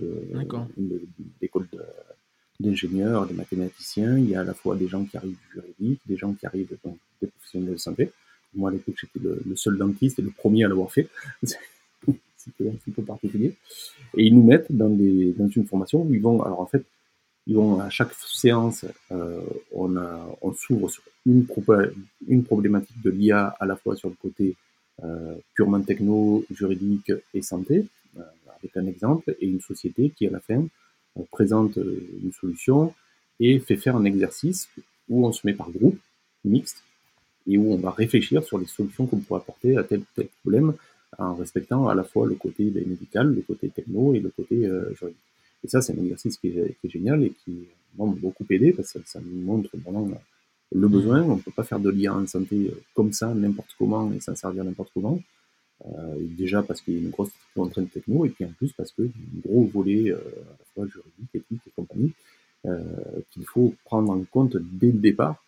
[1.40, 1.68] d'écoles
[2.60, 4.18] d'ingénieurs, des mathématiciens.
[4.18, 6.46] Il y a à la fois des gens qui arrivent du juridique, des gens qui
[6.46, 8.10] arrivent donc, des professionnels de santé.
[8.54, 11.08] Moi, à l'époque, j'étais le, seul dentiste et le premier à l'avoir fait.
[12.36, 13.54] C'était un petit peu particulier.
[14.16, 16.84] Et ils nous mettent dans, une formation où ils vont, alors en fait,
[17.46, 19.40] ils vont à chaque séance, euh,
[19.72, 24.56] on, s'ouvre sur une, problématique de l'IA à la fois sur le côté
[25.02, 27.86] euh, purement techno, juridique et santé,
[28.16, 28.22] euh,
[28.58, 30.66] avec un exemple, et une société qui à la fin
[31.30, 32.94] présente une solution
[33.38, 34.68] et fait faire un exercice
[35.08, 35.98] où on se met par groupe,
[36.44, 36.82] mixte,
[37.48, 40.28] et où on va réfléchir sur les solutions qu'on pourrait apporter à tel ou tel
[40.42, 40.74] problème
[41.18, 45.18] en respectant à la fois le côté médical, le côté techno et le côté juridique.
[45.64, 47.66] Et ça, c'est un exercice qui est, génial et qui
[47.98, 50.08] m'a beaucoup aidé parce que ça nous montre vraiment
[50.74, 51.22] le besoin.
[51.22, 54.20] On ne peut pas faire de l'IA en santé euh, comme ça, n'importe comment et
[54.20, 55.20] s'en servir n'importe comment.
[55.84, 58.92] Euh, déjà parce qu'il y a une grosse contrainte techno et puis en plus parce
[58.92, 62.12] qu'il y a un gros volet euh, à la fois juridique, éthique et compagnie
[63.32, 65.42] qu'il faut prendre en compte dès le départ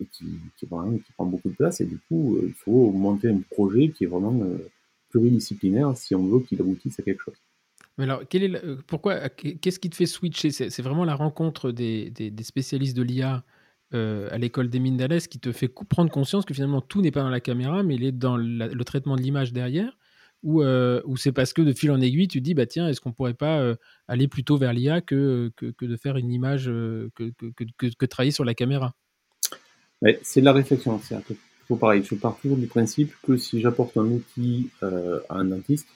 [0.00, 0.24] et qui,
[0.56, 1.80] qui, qui, prend beaucoup de place.
[1.80, 4.42] Et du coup, il faut monter un projet qui est vraiment
[5.10, 7.36] pluridisciplinaire si on veut qu'il aboutisse à quelque chose.
[7.98, 9.28] Mais alors, euh, pourquoi, euh,
[9.60, 10.50] qu'est-ce qui te fait switcher?
[10.50, 12.12] C'est, vraiment la rencontre des,
[12.42, 13.44] spécialistes de l'IA
[13.92, 17.10] euh, à l'école des mines d'Alès qui te fait prendre conscience que finalement tout n'est
[17.10, 19.98] pas dans la caméra, mais il est dans le traitement de l'image derrière?
[20.44, 23.00] Ou, ou c'est parce que de fil en aiguille, tu te dis, bah tiens, est-ce
[23.00, 23.74] qu'on pourrait pas
[24.06, 28.30] aller plutôt vers l'IA que, que, que, de faire une image, que, que, que, travailler
[28.30, 28.94] sur la caméra?
[30.02, 31.00] Ouais, C'est de la réflexion.
[31.00, 31.16] C'est
[31.62, 32.02] toujours pareil.
[32.04, 35.86] Je pars toujours du principe que si j'apporte un outil euh, à un dentiste,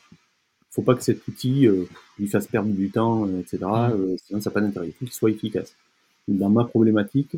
[0.70, 1.84] faut pas que cet outil euh,
[2.18, 3.58] lui fasse perdre du temps, euh, etc.
[3.64, 4.88] Euh, sinon, ça n'a pas d'intérêt.
[4.88, 5.74] Il faut qu'il soit efficace.
[6.28, 7.36] Dans ma problématique,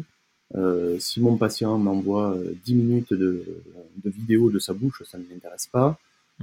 [0.57, 3.45] euh, si mon patient m'envoie 10 minutes de,
[4.05, 5.99] de vidéo de sa bouche, ça ne m'intéresse pas.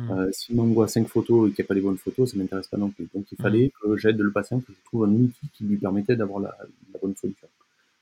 [0.10, 2.44] Euh, S'il m'envoie 5 photos et qu'il n'y a pas les bonnes photos, ça ne
[2.44, 3.10] m'intéresse pas non plus.
[3.14, 6.16] Donc il fallait que j'aide le patient, que je trouve un outil qui lui permettait
[6.16, 6.58] d'avoir la,
[6.94, 7.48] la bonne solution.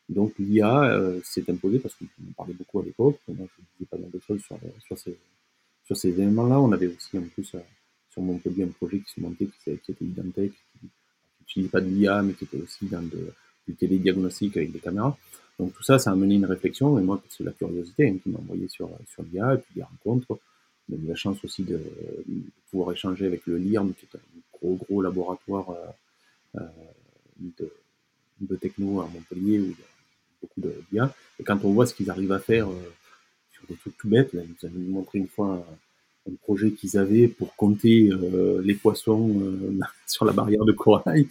[0.10, 2.06] Donc l'IA euh, s'est imposée parce qu'on
[2.36, 3.20] parlait beaucoup à l'époque.
[3.28, 5.16] Moi, je disais pas mal de choses sur, sur ces,
[5.86, 6.60] sur ces éléments-là.
[6.60, 7.60] On avait aussi en plus euh,
[8.10, 10.90] sur Montpellier un projet qui se montait qui, était Identech, qui
[11.42, 15.16] n'utilisait pas de l'IA mais qui était aussi dans du télédiagnostic avec des caméras.
[15.60, 18.30] Donc tout ça, ça a amené une réflexion et moi c'est la curiosité hein, qui
[18.30, 18.90] m'a envoyé sur,
[19.32, 20.40] l'IA et puis des rencontres.
[20.90, 21.80] On a eu la chance aussi de,
[22.72, 24.22] pouvoir échanger avec le LIRM qui est un
[24.54, 25.76] gros gros laboratoire
[26.56, 26.60] euh,
[27.38, 27.72] de,
[28.42, 29.99] de techno à Montpellier où il y a
[30.42, 31.12] beaucoup de bien.
[31.40, 32.94] Et quand on voit ce qu'ils arrivent à faire euh,
[33.52, 35.64] sur des trucs tout bêtes, là, ils nous montré une fois
[36.28, 40.72] un, un projet qu'ils avaient pour compter euh, les poissons euh, sur la barrière de
[40.72, 41.28] corail,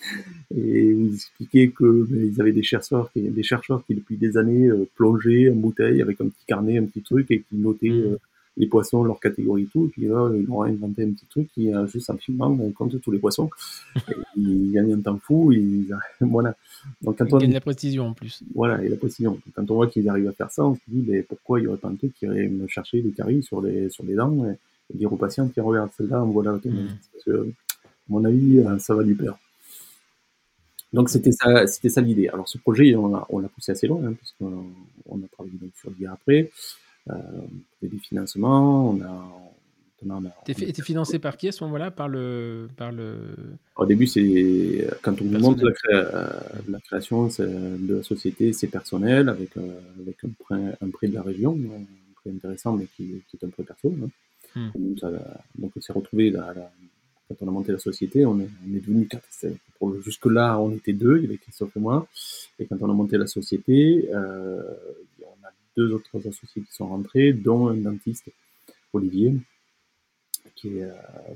[0.55, 4.37] et ils expliquaient que ben, ils avaient des chercheurs, qui, des chercheurs qui depuis des
[4.37, 8.19] années plongeaient en bouteille avec un petit carnet, un petit truc, et qui notaient mmh.
[8.59, 9.87] Euh, les poissons, leur catégorie et tout.
[9.87, 12.71] Et puis là, ils ont inventé un petit truc qui a juste un filmant, on
[12.73, 13.51] compte tous les poissons.
[13.97, 15.53] Et ils gagnent un temps fou.
[15.53, 16.55] Ils, voilà.
[17.03, 18.43] Donc, quand ils on la précision en plus.
[18.55, 19.39] Voilà, et la précision.
[19.55, 21.67] Quand on voit qu'ils arrivent à faire ça, on se dit, mais pourquoi il y
[21.67, 24.45] aurait pas un truc qui irait me chercher des caries sur les, sur les dents
[24.47, 24.57] et,
[24.93, 26.61] et dire aux patients, tiens, regarde celle-là, on voit la mmh.
[27.13, 29.37] Parce que, à mon avis, euh, ça va lui plaire.
[30.93, 32.29] Donc c'était ça, c'était ça l'idée.
[32.29, 34.67] Alors ce projet, on l'a, on l'a poussé assez loin, hein, parce qu'on
[35.07, 36.51] on a travaillé donc sur l'IA après.
[37.11, 37.15] Euh,
[37.83, 39.29] des financements, on a.
[40.07, 41.91] On a T'es fait, financé par qui à ce moment-là?
[41.91, 43.17] Par le, par le...
[43.75, 45.93] Au début, c'est quand on nous montre la, cré...
[46.69, 51.15] la, création de la société, c'est personnel, avec, euh, avec un, prêt, un prêt de
[51.15, 53.93] la région, un prêt intéressant, mais qui, qui est un prêt perso.
[54.01, 54.09] Hein.
[54.55, 54.97] Hmm.
[55.01, 55.11] Ça,
[55.57, 56.71] donc on s'est retrouvé là, là,
[57.29, 59.29] quand on a monté la société, on est, on est devenu quatre.
[60.03, 62.07] Jusque-là, on était deux, il y avait Christophe et moi.
[62.59, 65.08] Et quand on a monté la société, euh, on
[65.79, 68.29] deux autres associés qui sont rentrés, dont un dentiste,
[68.93, 69.35] Olivier,
[70.65, 70.91] euh,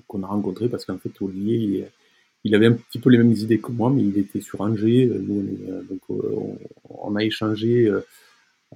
[0.09, 1.87] qu'on a rencontré parce qu'en fait, Olivier, il,
[2.45, 5.07] il, avait un petit peu les mêmes idées que moi, mais il était sur Angers.
[5.07, 6.59] Nous, on, est, donc, on,
[6.91, 7.87] on, a échangé.
[7.87, 8.01] Euh,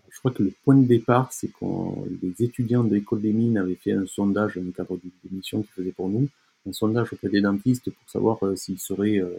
[0.09, 3.59] je crois que le point de départ, c'est qu'on les étudiants de l'école des mines
[3.59, 6.29] avaient fait un sondage dans le cadre d'une mission qu'ils faisaient pour nous,
[6.69, 9.35] un sondage auprès des dentistes pour savoir euh, s'ils seraient euh,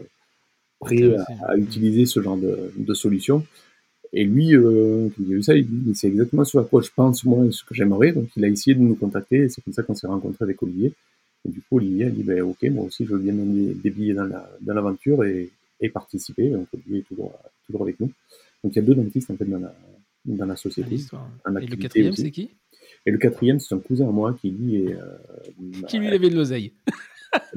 [0.78, 3.46] prêts à, à, utiliser ce genre de, de solution.
[4.12, 6.82] Et lui, euh, quand il a vu ça, il dit, c'est exactement ce à quoi
[6.82, 8.12] je pense, moi, ce que j'aimerais.
[8.12, 10.62] Donc, il a essayé de nous contacter, et c'est comme ça qu'on s'est rencontré avec
[10.62, 10.92] Olivier.
[11.46, 13.90] Et du coup, Olivier a dit, ben, ok, moi aussi, je veux bien donner des
[13.90, 14.24] billets dans
[14.66, 15.50] l'aventure la, dans et,
[15.80, 16.48] et, participer.
[16.50, 17.32] Donc, Olivier est toujours,
[17.66, 18.10] toujours avec nous.
[18.64, 19.74] Donc, il y a deux dentistes, en fait, dans la,
[20.24, 20.96] dans la société.
[20.96, 22.50] Et le quatrième, c'est qui?
[23.06, 24.94] Et le quatrième, c'est un cousin à moi qui, lui, est...
[24.94, 25.16] Euh,
[25.86, 26.72] qui lui avait de l'oseille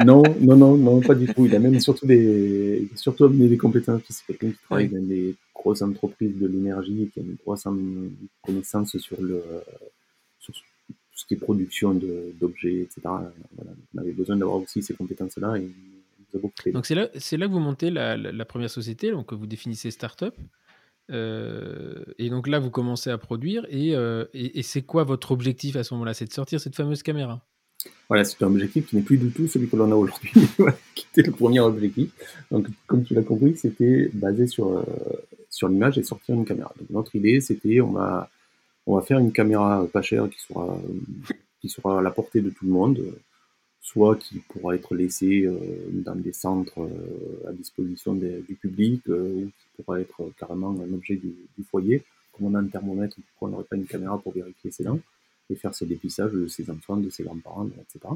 [0.06, 1.46] non, non, non, non, pas du tout.
[1.46, 4.02] Il a même surtout des, surtout amené des compétences.
[4.10, 7.68] C'est quelqu'un qui travaille dans des grosses entreprises de l'énergie et qui a une grosse
[8.42, 9.44] connaissance sur le,
[10.40, 13.02] sur tout ce qui est production d'objets, etc.
[13.04, 13.72] Voilà.
[13.96, 15.70] On avait besoin d'avoir aussi ces compétences-là et
[16.74, 19.48] donc c'est là, c'est là que vous montez la, la, la, première société, donc vous
[19.48, 20.34] définissez startup.
[21.10, 23.66] Euh, et donc là, vous commencez à produire.
[23.70, 26.14] Et, euh, et, et c'est quoi votre objectif à ce moment-là?
[26.14, 27.46] C'est de sortir cette fameuse caméra?
[28.12, 30.34] Voilà, c'est un objectif qui n'est plus du tout celui que l'on a aujourd'hui,
[30.96, 32.12] qui était le premier objectif.
[32.52, 34.84] Donc, comme tu l'as compris, c'était basé sur, euh,
[35.50, 36.74] sur l'image et sortir une caméra.
[36.78, 38.30] Donc, notre idée, c'était on va,
[38.86, 40.78] on va faire une caméra pas chère qui sera,
[41.62, 43.02] qui sera à la portée de tout le monde,
[43.80, 45.58] soit qui pourra être laissée euh,
[45.94, 51.16] dans des centres euh, à disposition du public, ou qui pourra être carrément un objet
[51.16, 52.04] du, du foyer.
[52.34, 55.00] Comme on a un thermomètre, pourquoi on n'aurait pas une caméra pour vérifier ses dents
[55.56, 58.14] faire ce dépistage de ses enfants, de ses grands-parents, etc.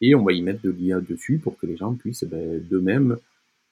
[0.00, 3.16] Et on va y mettre de l'IA dessus pour que les gens puissent ben, d'eux-mêmes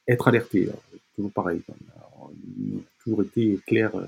[0.09, 0.69] être alertés.
[1.15, 2.31] Toujours pareil, on a,
[3.03, 4.07] toujours été clair euh,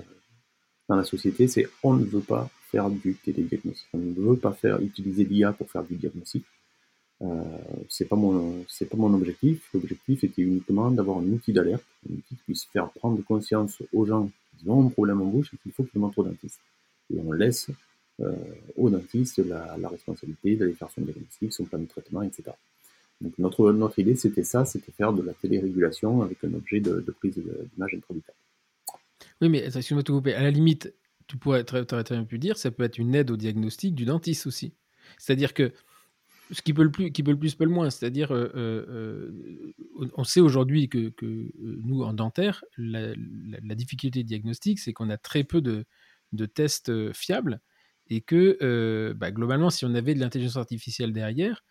[0.89, 4.53] dans la société, c'est on ne veut pas faire du télédiagnostic, on ne veut pas
[4.53, 6.43] faire utiliser l'IA pour faire du diagnostic.
[7.21, 7.43] Euh,
[7.89, 9.69] c'est pas mon c'est pas mon objectif.
[9.73, 14.05] L'objectif était uniquement d'avoir un outil d'alerte, un outil qui puisse faire prendre conscience aux
[14.05, 16.59] gens qui ont un problème en bouche et qu'il faut qu'ils montrent au dentiste.
[17.13, 17.69] Et on laisse
[18.75, 22.51] au dentiste la, responsabilité d'aller faire son diagnostic, son plan de traitement, etc.
[23.21, 27.01] Donc notre, notre idée, c'était ça, c'était faire de la télérégulation avec un objet de,
[27.01, 28.35] de prise d'image introducteur.
[29.41, 30.33] Oui, mais excuse-moi de te couper.
[30.33, 30.93] À la limite,
[31.27, 33.93] tu pourrais très, très, très bien pu dire, ça peut être une aide au diagnostic
[33.93, 34.73] du dentiste aussi.
[35.17, 35.71] C'est-à-dire que
[36.51, 37.89] ce qui peut le plus, qui peut le plus, peut le moins.
[37.89, 39.73] C'est-à-dire, euh, euh,
[40.15, 41.51] on sait aujourd'hui que, euh,
[41.83, 43.13] nous, en dentaire, la,
[43.75, 47.59] difficulté diagnostique, c'est qu'on a très peu de tests fiables
[48.09, 51.63] et que bah, globalement, si on avait de l'intelligence artificielle derrière,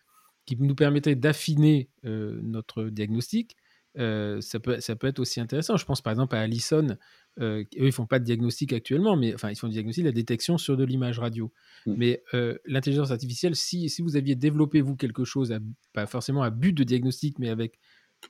[0.45, 3.55] qui nous permettrait d'affiner notre diagnostic,
[3.95, 5.75] ça, peut, ça peut être aussi intéressant.
[5.77, 6.97] Je pense par exemple à Allison.
[7.39, 10.57] eux, ils font pas de diagnostic actuellement, mais enfin, ils font du diagnostic, la détection
[10.57, 11.51] sur de l'image radio.
[11.85, 11.93] Mmh.
[11.97, 12.23] Mais
[12.65, 15.57] l'intelligence artificielle, si, si vous aviez développé, vous, quelque chose,
[15.93, 17.79] pas forcément à but de diagnostic, mais avec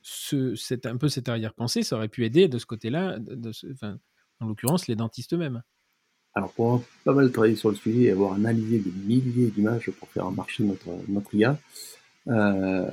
[0.02, 0.54] ce,
[0.86, 3.52] un peu cette arrière-pensée, ça aurait pu aider de ce côté-là, de,
[4.40, 5.62] en l'occurrence, les dentistes eux-mêmes.
[6.34, 9.90] Alors, pour avoir pas mal travaillé sur le sujet et avoir analysé des milliers d'images
[9.98, 11.58] pour faire marcher notre, notre IA,
[12.28, 12.86] euh,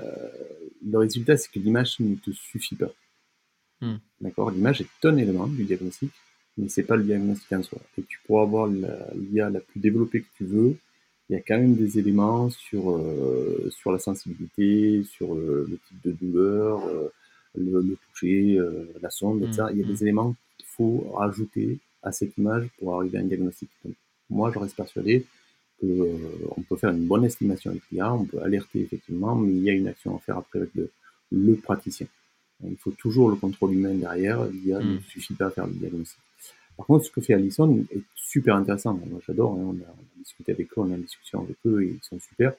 [0.85, 2.91] le résultat, c'est que l'image ne te suffit pas.
[3.81, 3.97] Hmm.
[4.21, 4.51] D'accord?
[4.51, 6.11] L'image est un élément du diagnostic,
[6.57, 7.79] mais c'est pas le diagnostic en soi.
[7.97, 10.77] Et tu pourras avoir l'IA la, plus développée que tu veux,
[11.29, 15.79] il y a quand même des éléments sur, euh, sur la sensibilité, sur euh, le
[15.87, 16.83] type de douleur,
[17.55, 18.59] le, toucher,
[19.01, 19.63] la sonde, etc.
[19.63, 19.69] Hmm.
[19.73, 20.03] Il y a des hmm.
[20.03, 23.69] éléments qu'il faut rajouter à cette image pour arriver à un diagnostic.
[24.29, 25.25] moi, je reste persuadé
[25.79, 29.63] qu'on euh, peut faire une bonne estimation avec l'IA, on peut alerter effectivement, mais il
[29.63, 30.71] y a une action à faire après avec
[31.31, 32.07] le, praticien.
[32.63, 35.01] Il faut toujours le contrôle humain derrière, l'IA ne hmm.
[35.01, 36.19] suffit pas à faire le diagnostic.
[36.77, 38.93] Par contre, ce que fait Allison est super intéressant.
[38.93, 39.63] Moi, j'adore, hein.
[39.65, 42.53] on, a, discuté avec eux, on a une discussion avec eux, et ils sont super.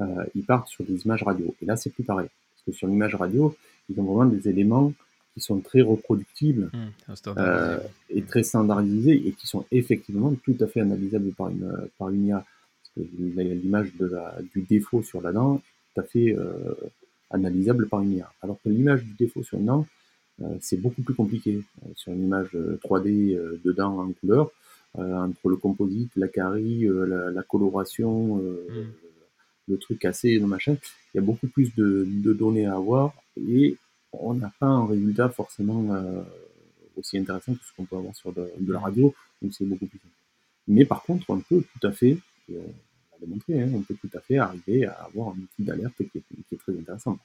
[0.00, 1.54] Euh, ils partent sur des images radio.
[1.62, 2.28] Et là, c'est plus pareil.
[2.28, 3.54] Parce que sur l'image radio,
[3.88, 4.92] ils ont vraiment des éléments
[5.40, 7.78] qui sont très reproductibles mmh, euh,
[8.10, 12.26] et très standardisés et qui sont effectivement tout à fait analysables par une, par une
[12.26, 12.44] IA.
[12.94, 13.92] Parce que l'image
[14.54, 16.74] du défaut sur la dent est tout à fait euh,
[17.30, 18.30] analysable par une IA.
[18.42, 19.86] Alors que l'image du défaut sur une dent,
[20.42, 21.60] euh, c'est beaucoup plus compliqué.
[21.96, 22.50] sur une image
[22.84, 24.50] 3D de dents en couleur,
[24.94, 28.92] entre le composite, la carie, la, coloration, mmh.
[29.68, 30.76] le truc cassé, le machin,
[31.14, 33.76] il y a beaucoup plus de, de données à avoir et
[34.12, 36.22] on n'a pas un résultat forcément euh,
[36.96, 39.98] aussi intéressant que ce qu'on peut avoir sur de, la radio, donc c'est beaucoup plus
[39.98, 40.14] simple.
[40.68, 43.96] Mais par contre, on peut tout à fait, et on l'a démontré, hein, on peut
[44.00, 47.18] tout à fait arriver à avoir un outil d'alerte qui, est très intéressant.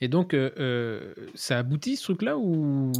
[0.00, 2.92] Et donc, euh, euh, ça aboutit ce truc-là ou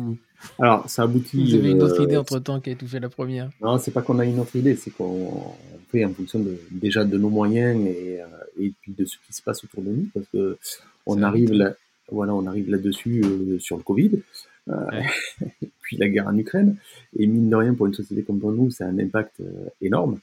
[0.59, 1.45] Alors, ça aboutit.
[1.45, 3.51] Vous avez une autre idée entre temps qui a étouffé la première?
[3.61, 5.53] Non, c'est pas qu'on a une autre idée, c'est qu'on
[5.91, 8.21] fait en fonction de, déjà de nos moyens et,
[8.59, 10.59] et puis de ce qui se passe autour de nous, parce que
[11.07, 11.75] on arrive là,
[12.11, 14.21] voilà, on arrive là-dessus euh, sur le Covid,
[14.69, 15.03] euh,
[15.83, 16.77] puis la guerre en Ukraine.
[17.19, 19.69] Et mine de rien, pour une société comme pour nous, ça a un impact euh,
[19.81, 20.21] énorme.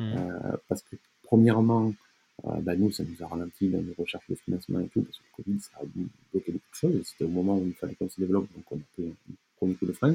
[0.00, 0.14] Mmh.
[0.68, 1.92] parce que, premièrement,
[2.62, 5.24] bah, nous, ça nous a ralenti dans les recherches de financement et tout, parce que
[5.24, 7.02] le Covid, ça a bloqué beaucoup de choses.
[7.04, 9.74] C'était au moment où il fallait qu'on se développe, donc on a fait un premier
[9.74, 10.14] coup de frein.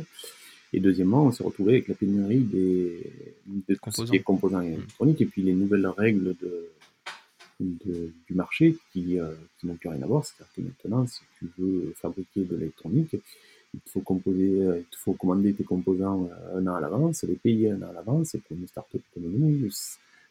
[0.72, 3.12] Et deuxièmement, on s'est retrouvé avec la pénurie des,
[3.46, 4.14] des composants.
[4.24, 4.74] composants mmh.
[4.74, 6.34] électroniques et puis les nouvelles règles
[7.86, 10.26] de, du marché qui, euh, qui n'ont plus rien à voir.
[10.26, 13.16] C'est-à-dire que maintenant, si tu veux fabriquer de l'électronique,
[13.74, 17.72] il faut composer, euh, faut commander tes composants euh, un an à l'avance, les payer
[17.72, 19.70] un an à l'avance, et pour une start-up comme nous,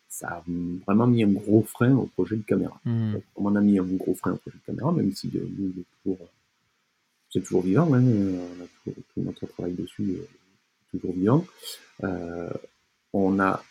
[0.08, 0.44] ça a
[0.86, 2.78] vraiment mis un gros frein au projet de caméra.
[2.84, 3.14] Mmh.
[3.36, 5.72] on a mis un gros frein au projet de caméra, même si nous,
[7.30, 10.18] c'est toujours vivant, hein, on a toujours tout notre travail dessus,
[10.90, 11.46] toujours vivant.
[13.14, 13.62] on a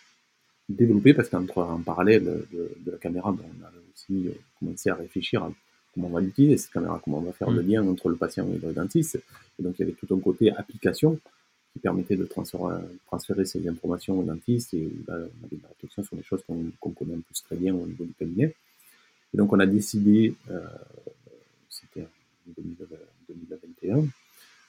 [0.75, 5.43] développé parce qu'en parallèle de, la caméra, ben, on a aussi euh, commencé à réfléchir
[5.43, 5.51] à
[5.93, 7.67] comment on va l'utiliser, cette caméra, comment on va faire le mm.
[7.67, 9.21] lien entre le patient et le dentiste.
[9.59, 11.19] Et donc il y avait tout un côté application
[11.73, 16.17] qui permettait de transférer, ces informations au dentiste et là, on avait une réflexion sur
[16.17, 18.53] des choses qu'on connaît un peu très bien au niveau du cabinet.
[19.33, 20.59] Et donc on a décidé, euh,
[21.69, 24.03] c'était en 2021,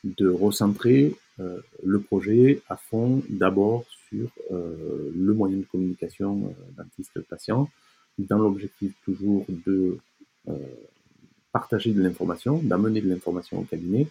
[0.05, 6.83] de recentrer euh, le projet à fond d'abord sur euh, le moyen de communication euh,
[6.83, 7.69] dentiste-patient,
[8.19, 9.99] dans l'objectif toujours de
[11.53, 14.09] partager de l'information, d'amener de l'information au cabinet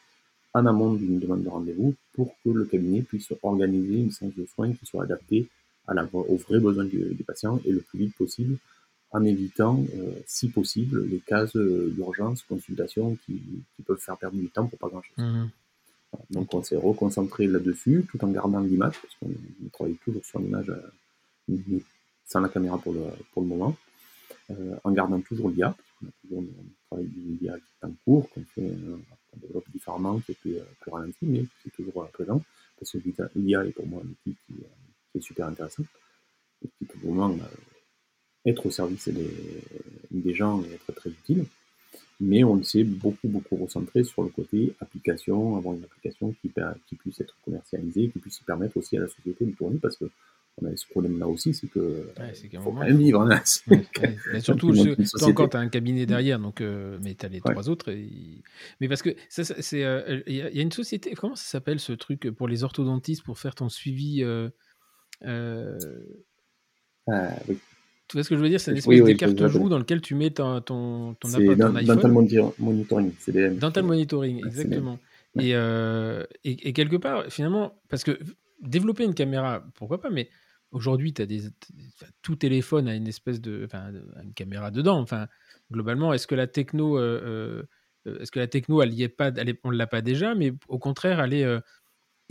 [0.53, 4.45] en amont d'une demande de rendez-vous pour que le cabinet puisse organiser une séance de
[4.45, 5.49] soins qui soit adaptée
[5.87, 8.57] à la, aux vrais besoins du, patient et le plus vite possible
[9.11, 9.83] en évitant,
[10.25, 13.41] si possible, les cases d'urgence, consultation qui,
[13.85, 15.17] peuvent faire perdre du temps pour pas grand-chose.
[15.17, 15.47] Mmh
[16.29, 20.69] donc on s'est reconcentré là-dessus, tout en gardant l'image, parce qu'on travaille toujours sur l'image
[20.69, 21.79] euh,
[22.25, 23.01] sans la caméra pour le,
[23.33, 23.75] pour le moment,
[24.51, 27.93] euh, en gardant toujours l'IA, parce qu'on a toujours un travail d'IA qui est en
[28.05, 28.97] cours, qu'on fait, euh,
[29.37, 32.41] développe différemment, qui est plus, plus ralenti, mais qui est toujours présent,
[32.77, 32.97] parce que
[33.35, 34.53] l'IA est pour moi un outil qui,
[35.13, 35.83] est super intéressant,
[36.63, 37.37] et qui peut vraiment
[38.45, 39.29] être au service des,
[40.09, 41.45] des gens et être très utile
[42.21, 46.51] mais on s'est beaucoup, beaucoup recentré sur le côté application, avoir une application qui,
[46.87, 50.05] qui puisse être commercialisée, qui puisse permettre aussi à la société de tourner, parce que
[50.61, 51.79] on a ce problème-là aussi, c'est que
[52.19, 53.21] ouais, faut quand même vivre.
[53.21, 53.41] Hein.
[54.41, 54.73] surtout,
[55.33, 57.91] quand tu as un cabinet derrière, donc, euh, mais tu as les trois autres.
[58.79, 61.93] Mais parce que ça, c'est, euh, il y, a une société, comment ça s'appelle ce
[61.93, 64.49] truc pour les orthodontistes pour faire ton suivi euh,
[67.47, 67.57] oui.
[68.11, 68.59] Tu vois ce que je veux dire?
[68.59, 71.85] C'est une espèce de carte-joue dans lequel tu mets ton, ton, ton, ton iPhone.
[71.85, 73.57] Dental Monitoring, CDM.
[73.57, 74.99] Dental Monitoring, exactement.
[75.39, 78.19] Et, euh, et, et, quelque part, finalement, parce que
[78.61, 80.29] développer une caméra, pourquoi pas, mais
[80.71, 81.43] aujourd'hui, tu as des,
[82.21, 84.99] tout téléphone a une espèce de, enfin, une caméra dedans.
[84.99, 85.27] Enfin,
[85.71, 87.65] globalement, est-ce que la techno, euh,
[88.07, 90.51] euh, est-ce que la techno, elle y est pas, elle on l'a pas déjà, mais
[90.67, 91.45] au contraire, elle est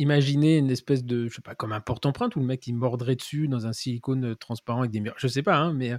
[0.01, 3.17] imaginer une espèce de, je sais pas, comme un porte-empreinte où le mec il mordrait
[3.17, 5.15] dessus dans un silicone transparent avec des murs.
[5.19, 5.93] Je sais pas, hein, mais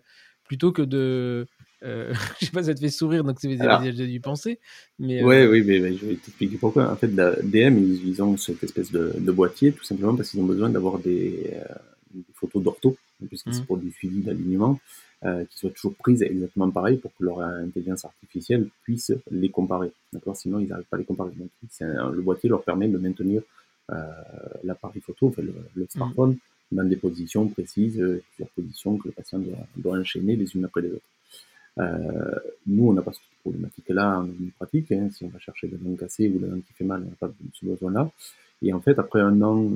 [0.43, 1.47] plutôt que de.
[1.83, 4.59] Euh, je sais pas, ça te fait sourire, donc c'est déjà dû penser.
[4.99, 6.91] Mais, ouais, oui, mais, je vais t'expliquer pourquoi.
[6.91, 10.45] En fait, la DM, ils, ont cette espèce de, boîtier, tout simplement parce qu'ils ont
[10.45, 11.53] besoin d'avoir des,
[12.33, 12.97] photos d'ortho,
[13.27, 13.65] puisque c'est mmh.
[13.65, 14.79] pour du suivi d'alignement,
[15.23, 19.91] euh, qui soient toujours prises exactement pareil pour que leur intelligence artificielle puisse les comparer.
[20.11, 20.35] D'accord?
[20.35, 21.31] Sinon, ils n'arrivent pas à les comparer.
[21.37, 21.49] Donc,
[21.79, 23.60] le boîtier leur permet de maintenir euh,
[24.63, 26.37] l'appareil photo, enfin, le, le, smartphone,
[26.71, 29.39] dans des positions précises, euh, plusieurs positions que le patient
[29.75, 31.05] doit, enchaîner les unes après les autres.
[31.79, 34.27] Euh, nous, on n'a pas cette problématique-là en
[34.57, 34.91] pratique.
[34.91, 35.09] Hein.
[35.11, 37.15] Si on va chercher le dent cassé ou le dent qui fait mal, on n'a
[37.19, 38.09] pas ce besoin-là.
[38.61, 39.71] Et en fait, après un an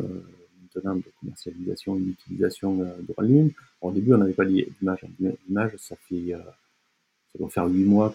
[0.76, 3.51] maintenant de commercialisation et d'utilisation de ligne,
[3.82, 5.06] au début, on n'avait pas d'image.
[5.47, 8.14] L'image, ça fait, ça doit faire huit mois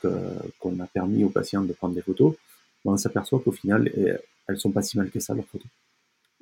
[0.58, 2.34] qu'on a permis aux patients de prendre des photos.
[2.84, 3.90] on s'aperçoit qu'au final,
[4.50, 5.68] elles sont pas si mal que ça, leurs photos.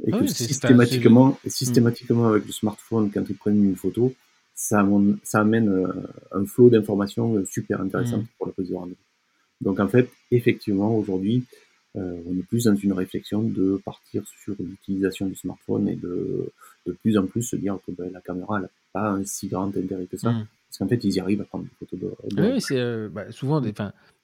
[0.06, 4.14] Et ah que systématiquement, systématiquement avec le smartphone, quand ils prennent une photo,
[4.54, 4.86] ça,
[5.22, 5.92] ça amène euh,
[6.32, 8.26] un flot d'informations euh, super intéressant mm.
[8.36, 8.96] pour la prise de rendez-vous.
[9.60, 11.44] Donc en fait, effectivement, aujourd'hui,
[11.96, 16.52] euh, on est plus dans une réflexion de partir sur l'utilisation du smartphone et de
[16.86, 19.76] de plus en plus se dire que ben, la caméra n'a pas un si grand
[19.76, 20.30] intérêt que ça.
[20.30, 20.46] Mm.
[20.68, 22.40] Parce qu'en fait, ils y arrivent à prendre des photos de.
[22.40, 23.72] Oui, c'est bah, souvent des.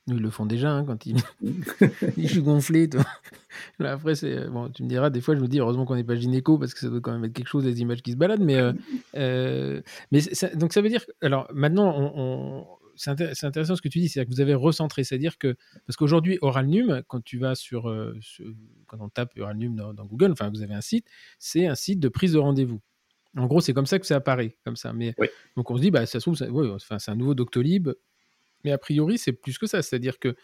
[0.07, 1.17] Ils le font déjà hein, quand ils.
[2.19, 2.89] je suis gonflé.
[2.91, 3.05] Toi.
[3.79, 4.49] Là, après, c'est.
[4.49, 6.75] Bon, tu me diras, des fois, je me dis, heureusement qu'on n'est pas gynéco parce
[6.75, 8.43] que ça doit quand même être quelque chose, les images qui se baladent.
[8.43, 8.73] Mais, euh,
[9.17, 9.81] euh,
[10.13, 10.21] mais
[10.57, 11.05] donc, ça veut dire.
[11.23, 15.05] Alors, maintenant, on, c'est intéressant ce que tu dis, c'est-à-dire que vous avez recentré.
[15.05, 15.57] C'est-à-dire que.
[15.87, 17.89] Parce qu'aujourd'hui, Oralnum, quand tu vas sur.
[17.89, 18.19] Euh,
[18.87, 21.07] quand on tape Oralnum dans, dans Google, enfin, vous avez un site,
[21.39, 22.81] c'est un site de prise de rendez-vous.
[23.37, 24.93] En gros, c'est comme ça que ça apparaît, comme ça.
[24.93, 25.15] Mais
[25.57, 27.89] donc on se dit, bah ça se trouve, enfin, c'est un nouveau Doctolib.
[28.65, 29.83] Mais a priori, c'est plus que ça.
[29.83, 30.35] C'est-à-dire que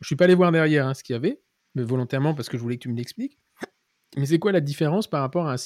[0.00, 1.40] je suis pas allé voir derrière hein, ce qu'il y avait,
[1.74, 3.38] mais volontairement parce que je voulais que tu me l'expliques.
[4.16, 5.56] Mais c'est quoi la différence par rapport à un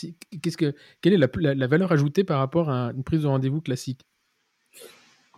[0.43, 4.01] Qu'est-ce que quelle est la, valeur ajoutée par rapport à une prise de rendez-vous classique?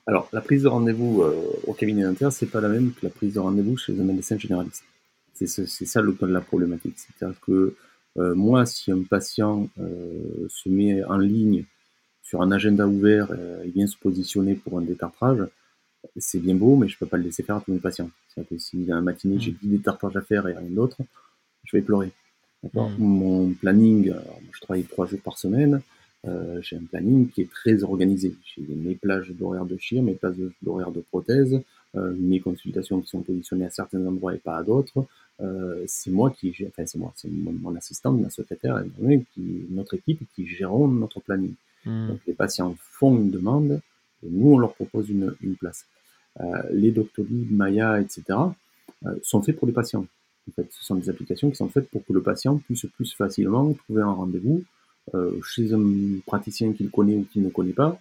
[0.06, 1.34] Alors, la prise de rendez-vous euh,
[1.66, 4.38] au cabinet dentaire, c'est pas la même que la prise de rendez-vous chez un médecin
[4.38, 4.84] généraliste.
[5.34, 6.94] C'est ça le de la problématique.
[6.96, 7.74] C'est-à-dire que
[8.18, 11.64] euh, moi, si un patient euh, se met en ligne
[12.22, 13.28] sur un agenda ouvert
[13.64, 15.40] et vient se positionner pour un détartrage,
[16.16, 18.10] c'est bien beau, mais je peux pas le laisser faire à tous mes patients.
[18.28, 19.70] C'est-à-dire que si un matinée, j'ai 10 mm.
[19.70, 20.98] détartrages à faire et rien d'autre,
[21.64, 22.10] je vais pleurer.
[22.62, 22.78] Mm.
[22.98, 24.12] Mon planning,
[24.52, 25.82] je travaille trois jours par semaine,
[26.26, 28.34] euh, j'ai un planning qui est très organisé.
[28.44, 31.60] J'ai mes plages d'horaire de chir, mes plages d'horaire de prothèse,
[31.96, 35.06] euh, mes consultations qui sont positionnées à certains endroits et pas à d'autres.
[35.40, 39.94] Euh, c'est moi qui, enfin c'est moi, c'est mon, assistant, ma secrétaire, et qui, notre
[39.94, 41.54] équipe qui gérons notre planning.
[41.84, 42.08] Mm.
[42.08, 43.80] Donc les patients font une demande
[44.30, 45.86] nous on leur propose une, place.
[46.40, 48.22] Euh, les Doctolib, Maya, etc.,
[49.06, 50.06] euh, sont faits pour les patients.
[50.56, 54.02] Ce sont des applications qui sont faites pour que le patient puisse plus facilement trouver
[54.02, 54.62] un rendez-vous
[55.14, 55.82] euh, chez un
[56.26, 57.98] praticien qu'il connaît ou qu'il ne connaît pas,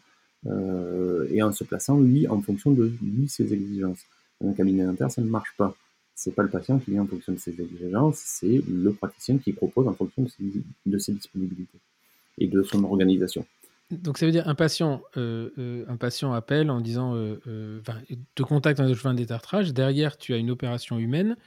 [1.31, 4.01] et en se plaçant, lui, en fonction de lui, ses exigences.
[4.41, 5.73] Dans un cabinet dentaire, ça ne marche pas.
[6.15, 9.53] C'est pas le patient qui vient en fonction de ses exigences, c'est le praticien qui
[9.53, 10.27] propose en fonction
[10.85, 11.79] de ses disponibilités
[12.37, 13.45] et de son organisation.
[14.01, 17.81] Donc ça veut dire un patient, euh, euh, un patient appelle en disant, euh,
[18.35, 19.73] te contacte en chemin détartrage.
[19.73, 21.37] Derrière, tu as une opération humaine.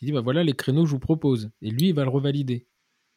[0.00, 1.50] Il dit bah voilà les créneaux que je vous propose.
[1.62, 2.66] Et lui, il va le revalider.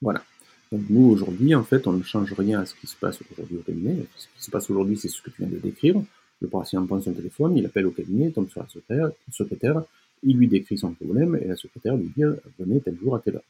[0.02, 0.24] Voilà.
[0.72, 3.58] Donc nous aujourd'hui, en fait, on ne change rien à ce qui se passe aujourd'hui
[3.58, 3.98] au cabinet.
[4.16, 5.96] Ce qui se passe aujourd'hui, c'est ce que tu viens de décrire.
[6.42, 9.84] Le patient prend son téléphone, il appelle au cabinet, tombe sur la secrétaire, secrétaire,
[10.24, 12.24] il lui décrit son problème et la secrétaire lui dit
[12.58, 13.44] venez tel jour à telle heure.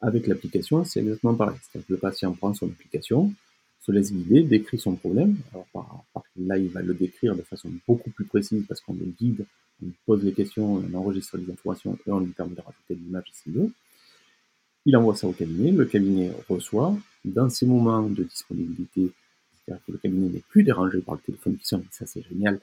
[0.00, 1.56] Avec l'application, c'est exactement pareil.
[1.60, 3.32] C'est-à-dire que le patient prend son application,
[3.86, 5.36] se laisse guider, décrit son problème.
[5.52, 6.04] Alors,
[6.36, 9.46] là, il va le décrire de façon beaucoup plus précise parce qu'on le guide,
[9.80, 12.94] on lui pose les questions, on enregistre les informations et on lui permet de rajouter
[12.94, 13.70] l'image s'il veut.
[14.86, 16.96] Il envoie ça au cabinet, le cabinet reçoit.
[17.24, 19.10] Dans ces moments de disponibilité,
[19.64, 22.60] c'est-à-dire que le cabinet n'est plus dérangé par le téléphone qui sonne, ça c'est génial.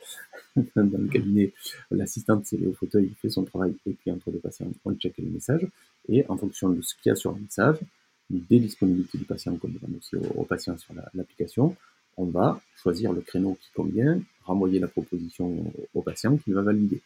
[0.76, 1.52] Dans le cabinet,
[1.92, 5.26] l'assistante s'est au fauteuil, fait son travail, et puis entre deux patients, on check les
[5.26, 5.68] messages,
[6.08, 7.78] et en fonction de ce qu'il y a sur le message,
[8.30, 11.76] des disponibilités du patient, comme on aussi au, patient sur l'application,
[12.18, 17.02] on va choisir le créneau qui convient, renvoyer la proposition au, patient qui va valider.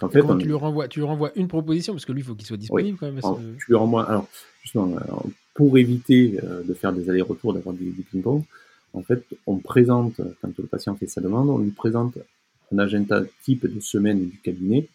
[0.00, 2.34] en fait, tu, lui renvoies, tu lui renvoies une proposition, parce que lui, il faut
[2.34, 3.20] qu'il soit disponible quand même.
[3.58, 4.28] tu lui renvoies, alors,
[4.62, 4.94] justement,
[5.54, 8.42] pour éviter euh, de faire des allers-retours, d'avoir des, ping-pong,
[8.92, 12.18] en fait, on présente, quand le patient fait sa demande, on lui présente
[12.72, 14.88] un agenda type de semaine du cabinet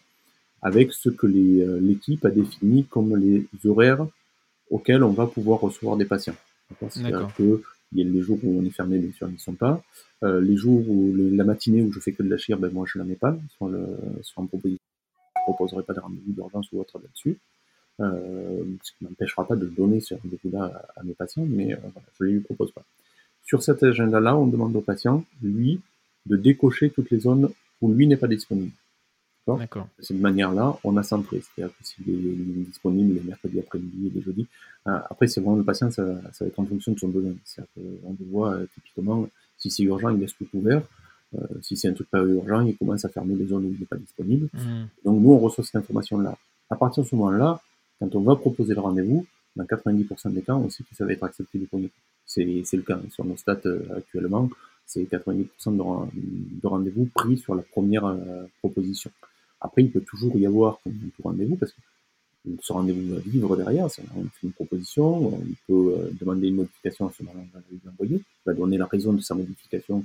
[0.62, 4.06] avec ce que euh, l'équipe a défini comme les horaires
[4.70, 6.36] auxquels on va pouvoir recevoir des patients.
[6.88, 7.62] C'est-à-dire que
[7.92, 9.82] les jours où on est fermé, bien sûr, ils ne sont pas.
[10.22, 12.86] Euh, les jours où la matinée où je fais que de la chire, ben moi
[12.86, 13.86] je la mets pas sur, le,
[14.22, 14.82] sur un proposition.
[15.36, 17.38] Je ne proposerai pas de rendez-vous d'urgence ou autre là-dessus.
[18.00, 22.08] Euh, ce qui m'empêchera pas de donner ce rendez-vous-là à, mes patients, mais euh, voilà,
[22.18, 22.84] je ne lui propose pas.
[23.44, 25.80] Sur cet agenda-là, on demande au patient, lui,
[26.26, 27.50] de décocher toutes les zones
[27.80, 28.72] où lui n'est pas disponible.
[29.46, 29.88] D'accord.
[29.98, 31.40] De cette manière-là, on a centré.
[31.40, 34.46] C'est-à-dire que s'il est disponible les mercredis après-midi et les jeudis,
[34.86, 37.32] euh, après, c'est vraiment le patient, ça, ça, va être en fonction de son besoin.
[37.44, 39.28] C'est-à-dire qu'on le voit euh, typiquement,
[39.58, 40.82] si c'est urgent, il laisse tout ouvert.
[41.34, 43.78] Euh, si c'est un truc pas urgent, il commence à fermer les zones où il
[43.78, 44.48] n'est pas disponible.
[44.52, 44.84] Mmh.
[45.04, 46.36] Donc nous, on reçoit cette information-là.
[46.70, 47.60] À partir de ce moment-là,
[47.98, 49.26] quand on va proposer le rendez-vous,
[49.56, 51.94] dans 90% des cas, on sait que ça va être accepté du premier coup.
[52.24, 53.00] C'est le cas.
[53.10, 53.58] Sur nos stats
[53.96, 54.48] actuellement,
[54.86, 55.44] c'est 90%
[55.76, 58.16] de, rendez-vous pris sur la première
[58.60, 59.10] proposition.
[59.60, 61.80] Après, il peut toujours y avoir tout rendez-vous parce que
[62.62, 63.86] ce rendez-vous va vivre derrière.
[64.16, 67.62] On fait une proposition, il peut euh, demander une modification à ce moment-là, on va
[67.70, 68.16] lui envoyer.
[68.16, 70.04] Il va donner la raison de sa modification,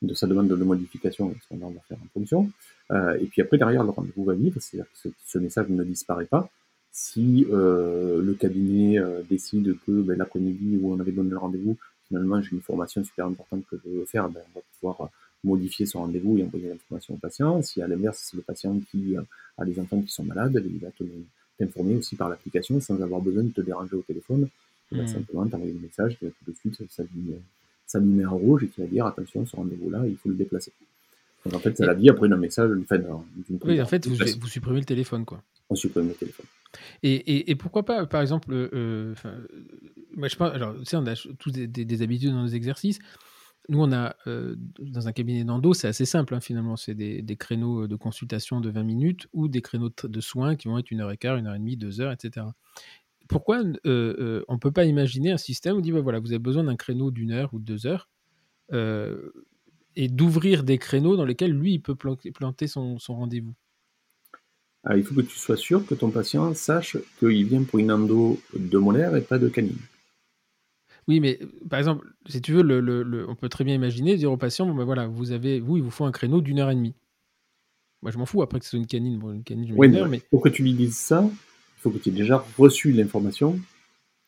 [0.00, 2.50] de sa demande de modification, et ce moment on va faire en fonction.
[2.90, 6.26] Euh, et puis après, derrière, le rendez-vous va vivre, c'est-à-dire que ce, message ne disparaît
[6.26, 6.48] pas.
[6.90, 8.98] Si euh, le cabinet
[9.28, 11.76] décide que ben, l'après-midi où on avait donné le rendez-vous,
[12.08, 15.10] finalement j'ai une formation super importante que je veux faire, ben, on va pouvoir
[15.44, 17.62] modifier son rendez-vous et envoyer l'information au patient.
[17.62, 19.22] Si à l'inverse, c'est le patient qui euh,
[19.58, 20.88] a des enfants qui sont malades, il va
[21.58, 24.48] t'informer aussi par l'application sans avoir besoin de te déranger au téléphone.
[24.90, 25.08] Il va hmm.
[25.08, 26.82] simplement t'envoyer un message qui va tout de suite
[27.86, 30.72] s'allumer en rouge et qui va dire attention, ce rendez-vous-là, il faut le déplacer.
[31.44, 34.80] Donc en fait, ça l'a dit après un message, d'une Oui, en fait, vous, supprimez
[34.80, 35.42] le téléphone, quoi.
[35.68, 36.46] On supprime le téléphone.
[37.02, 39.14] Et, et, pourquoi pas, par exemple, euh, euh
[40.16, 42.98] moi, je pense, alors, tu sais, on a tous des, des habitudes dans nos exercices
[43.68, 46.76] nous, on a, euh, dans un cabinet d'endo, c'est assez simple hein, finalement.
[46.76, 50.78] C'est des, créneaux de consultation de 20 minutes ou des créneaux de soins qui vont
[50.78, 52.46] être une heure et quart, une heure et demie, deux heures, etc.
[53.28, 56.20] Pourquoi euh, euh, on ne peut pas imaginer un système où on dit bah, voilà,
[56.20, 58.08] vous avez besoin d'un créneau d'une heure ou de deux heures
[59.96, 63.54] et d'ouvrir des créneaux dans lesquels lui, il peut planter son, rendez-vous?
[64.82, 67.92] Ah, Il faut que tu sois sûr que ton patient sache qu'il vient pour une
[67.92, 69.78] endo de molaire et pas de canine.
[71.06, 71.38] Oui, mais
[71.68, 74.74] par exemple, si tu veux, le, on peut très bien imaginer dire au patient, bon
[74.74, 76.94] ben voilà, vous avez, vous, il vous faut un créneau d'une heure et demie.
[78.02, 79.18] Moi, je m'en fous après que ce soit une canine.
[79.18, 81.98] Bon, une canine, je oui, mais pour que tu lui dises ça, il faut que
[81.98, 83.58] tu aies déjà reçu l'information.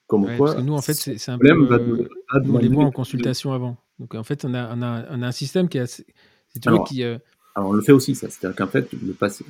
[0.07, 1.49] Comme quoi, parce que nous, en fait, c'est un peu.
[1.49, 2.09] Euh,
[2.45, 3.77] nous, les en consultation avant.
[3.99, 6.07] Donc, en fait, on a, on a, on a un système qui est assez.
[6.55, 7.18] tu alors, qui, euh,
[7.55, 8.31] alors, on le fait aussi, ça.
[8.31, 9.43] C'est-à-dire qu'en fait, le passe,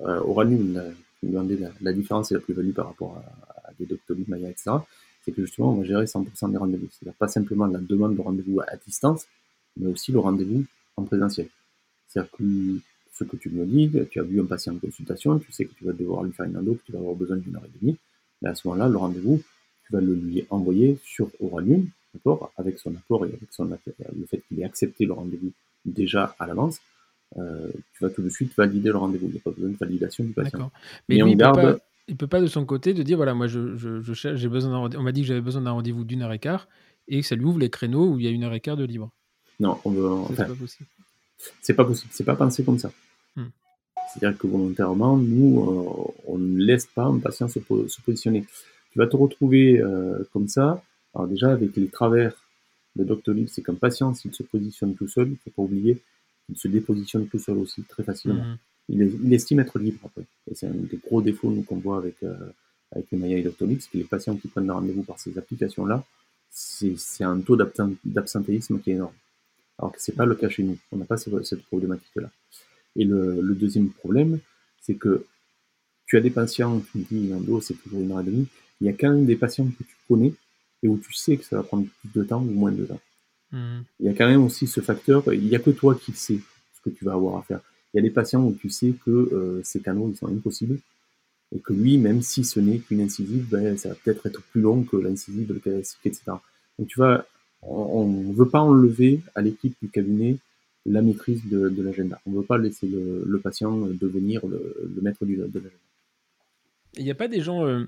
[0.00, 0.20] euh,
[1.22, 1.42] la,
[1.80, 3.22] la, différence et la plus-value par rapport
[3.66, 4.78] à, des Doctolib, Maya, etc
[5.24, 6.88] c'est que justement, on va gérer 100% des rendez-vous.
[6.90, 9.26] C'est-à-dire pas simplement la demande de rendez-vous à distance,
[9.76, 10.64] mais aussi le rendez-vous
[10.96, 11.48] en présentiel.
[12.08, 12.44] C'est-à-dire que
[13.12, 15.74] ce que tu me dis, tu as vu un patient en consultation, tu sais que
[15.74, 17.78] tu vas devoir lui faire une endo, que tu vas avoir besoin d'une heure et
[17.80, 17.96] demie,
[18.42, 19.40] mais à ce moment-là, le rendez-vous,
[19.86, 24.26] tu vas le lui envoyer sur Oranium, d'accord, avec son accord et avec son le
[24.26, 25.52] fait qu'il ait accepté le rendez-vous
[25.84, 26.80] déjà à l'avance,
[27.36, 29.26] euh, tu vas tout de suite valider le rendez-vous.
[29.26, 30.70] Il n'y a pas besoin de validation du patient.
[31.08, 34.00] Mais, on garde, il peut pas de son côté de dire voilà moi je, je,
[34.12, 36.68] j'ai besoin on m'a dit que j'avais besoin d'un rendez-vous d'une heure et quart
[37.08, 38.76] et que ça lui ouvre les créneaux où il y a une heure et quart
[38.76, 39.10] de libre.
[39.60, 40.34] Non, on veut.
[40.34, 40.88] c'est pas possible.
[41.60, 42.10] C'est pas possible.
[42.12, 42.90] C'est pas pensé comme ça.
[43.36, 43.48] Hmm.
[44.12, 48.46] C'est-à-dire que volontairement, nous, euh, on ne laisse pas un patient se, positionner.
[48.92, 50.82] Tu vas te retrouver euh, comme ça.
[51.14, 52.34] Alors déjà avec les travers
[52.96, 56.00] de Doctolib, c'est qu'un patient s'il se positionne tout seul, il faut pas oublier
[56.46, 58.44] qu'il se dépositionne tout seul aussi très facilement.
[58.44, 58.56] Hmm
[58.88, 60.24] il, estime être libre après.
[60.50, 62.34] Et c'est un des gros défauts qu'on voit avec, euh,
[62.92, 66.04] avec les Maya c'est que les patients qui prennent rendez-vous par ces applications-là,
[66.50, 69.14] c'est un taux d'absentéisme qui est énorme.
[69.78, 70.78] Alors que c'est pas le cas chez nous.
[70.92, 72.30] On n'a pas cette problématique-là.
[72.96, 74.38] Et le, le, deuxième problème,
[74.80, 75.26] c'est que
[76.06, 78.46] tu as des patients, tu me dis, dos, c'est toujours une heure et demie.
[78.80, 80.32] Il y a quand même des patients que tu connais
[80.84, 83.00] et où tu sais que ça va prendre plus de temps ou moins de temps.
[83.50, 83.80] Mmh.
[84.00, 86.38] Il y a quand même aussi ce facteur, il n'y a que toi qui sais
[86.74, 87.60] ce que tu vas avoir à faire.
[87.94, 90.80] Il y a des patients où tu sais que euh, ces canaux ils sont impossibles
[91.54, 94.60] et que lui, même si ce n'est qu'une incisive, ben, ça va peut-être être plus
[94.60, 96.22] long que l'incisive, le classique, etc.
[96.78, 97.24] Donc tu vois,
[97.62, 100.38] on ne veut pas enlever à l'équipe du cabinet
[100.86, 102.20] la maîtrise de, l'agenda.
[102.26, 105.70] On ne veut pas laisser le, patient devenir le, maître de l'agenda.
[106.96, 107.84] Il n'y a pas des gens, euh,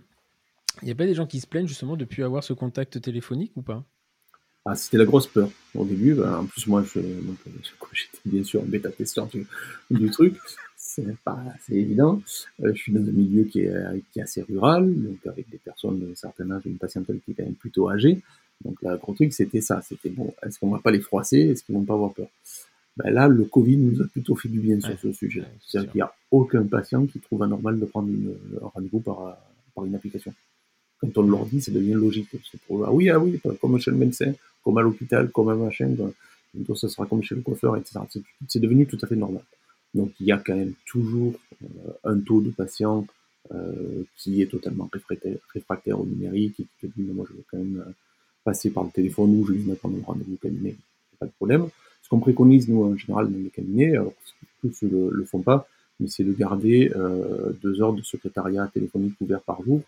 [0.87, 3.85] a pas des gens qui se plaignent justement depuis avoir ce contact téléphonique ou pas?
[4.69, 6.15] Ah, c'était la grosse peur au début.
[6.15, 7.01] Ben, en plus, moi, je,
[7.93, 9.29] j'étais bien sûr en bêta-testeur
[9.91, 10.37] du, truc.
[10.77, 12.21] C'est pas c'est évident.
[12.63, 13.75] Euh, je suis dans un milieu qui est,
[14.13, 17.35] qui est assez rural, donc avec des personnes d'un certain âge, une patientèle qui est
[17.35, 18.23] quand même plutôt âgée.
[18.65, 19.83] Donc la gros truc, c'était ça.
[19.83, 21.39] C'était bon, est-ce qu'on va pas les froisser?
[21.39, 22.29] Est-ce qu'ils vont pas avoir peur?
[22.97, 25.45] Ben Là, le Covid nous a plutôt fait du bien sur ce sujet.
[25.61, 29.39] C'est-à-dire qu'il n'y a aucun patient qui trouve anormal de prendre une, un rendez-vous par,
[29.75, 30.33] par une application.
[31.01, 32.29] Quand on leur dit, ça devient logique.
[32.67, 34.33] Pour, ah oui, ah oui, comme chez le médecin,
[34.67, 35.95] comme à l'hôpital, comme à machin,
[36.53, 38.01] bientôt ça sera comme chez le coiffeur, etc.
[38.49, 39.45] C'est devenu tout à fait normal.
[39.95, 43.07] Donc il y a quand même toujours euh, un taux de patients
[43.55, 44.91] euh, qui est totalement
[45.55, 47.93] réfractaire, au numérique et qui dit moi je veux quand même euh,
[48.43, 50.75] passer par le téléphone ou je vais mettre un rendez-vous cabinet,
[51.21, 51.69] pas de problème.
[52.03, 54.15] Ce qu'on préconise nous en général dans les cabinets, alors
[54.63, 55.69] tous ne le, font pas,
[56.01, 56.91] mais c'est de garder
[57.63, 59.81] deux heures de secrétariat téléphonique ouvert par jour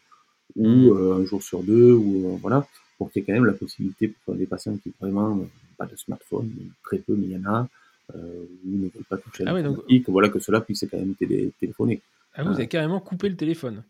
[0.57, 1.21] ou mmh.
[1.21, 2.67] un jour sur deux ou voilà
[2.99, 5.47] pour qu'il y ait quand même la possibilité pour les patients qui vraiment
[5.77, 6.51] pas de smartphone,
[6.83, 7.69] très peu, mais il y en a,
[8.17, 11.53] euh, ne veulent pas toucher à ah l'informatique, voilà, que cela puisse quand même télé
[11.61, 12.01] téléphoner.
[12.35, 13.83] Ah, vous avez carrément coupé le téléphone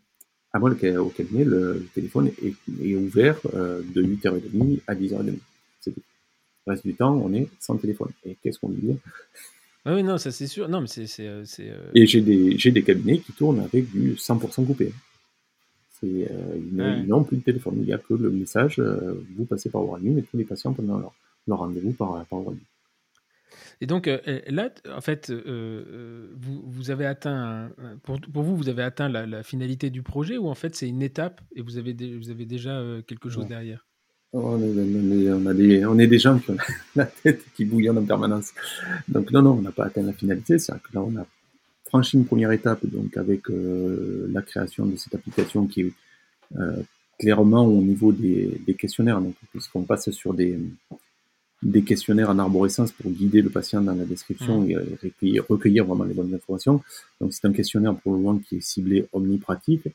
[0.52, 5.38] Ah, moi, au cabinet, le, téléphone est, ouvert euh, de 8h30 à 10h30.
[5.80, 6.02] C'est tout.
[6.66, 8.10] Le reste du temps, on est sans téléphone.
[8.24, 8.98] Et qu'est-ce qu'on dit
[9.84, 10.68] ah oui, non, ça c'est sûr.
[10.68, 11.08] Non, mais c'est.
[11.20, 14.92] Euh, euh, Et j'ai des, des cabinets qui tournent avec du 100% coupé.
[16.00, 16.06] C'est,
[16.56, 17.74] ils n'ont plus de téléphone.
[17.78, 18.80] Il n'y a que le message,
[19.36, 21.12] vous passez par Warning et tous les patients pendant leur,
[21.46, 22.60] leur rendez-vous par, par Warning.
[23.80, 27.70] Et donc euh, euh, là, en fait, euh, vous, vous, avez atteint,
[28.02, 31.02] pour, pour, vous, vous avez atteint la, finalité du projet ou en fait c'est une
[31.02, 33.86] étape et vous avez, vous avez déjà quelque chose derrière?
[34.34, 36.56] On, est, on, a des, on est des gens qui ont
[36.96, 38.52] la tête qui bouillonne en permanence.
[39.06, 40.58] Donc non, non, on n'a pas atteint la finalité.
[40.58, 41.24] C'est que là, on a
[41.88, 45.92] franchi une première étape donc avec la création de cette application qui est
[47.18, 50.58] clairement au niveau des, des questionnaires, donc puisqu'on passe sur des
[51.62, 54.70] des questionnaires en arborescence pour guider le patient dans la description mmh.
[55.22, 56.82] et recueillir, vraiment les bonnes informations.
[57.20, 59.88] Donc c'est un questionnaire pour le moment qui est ciblé omnipratique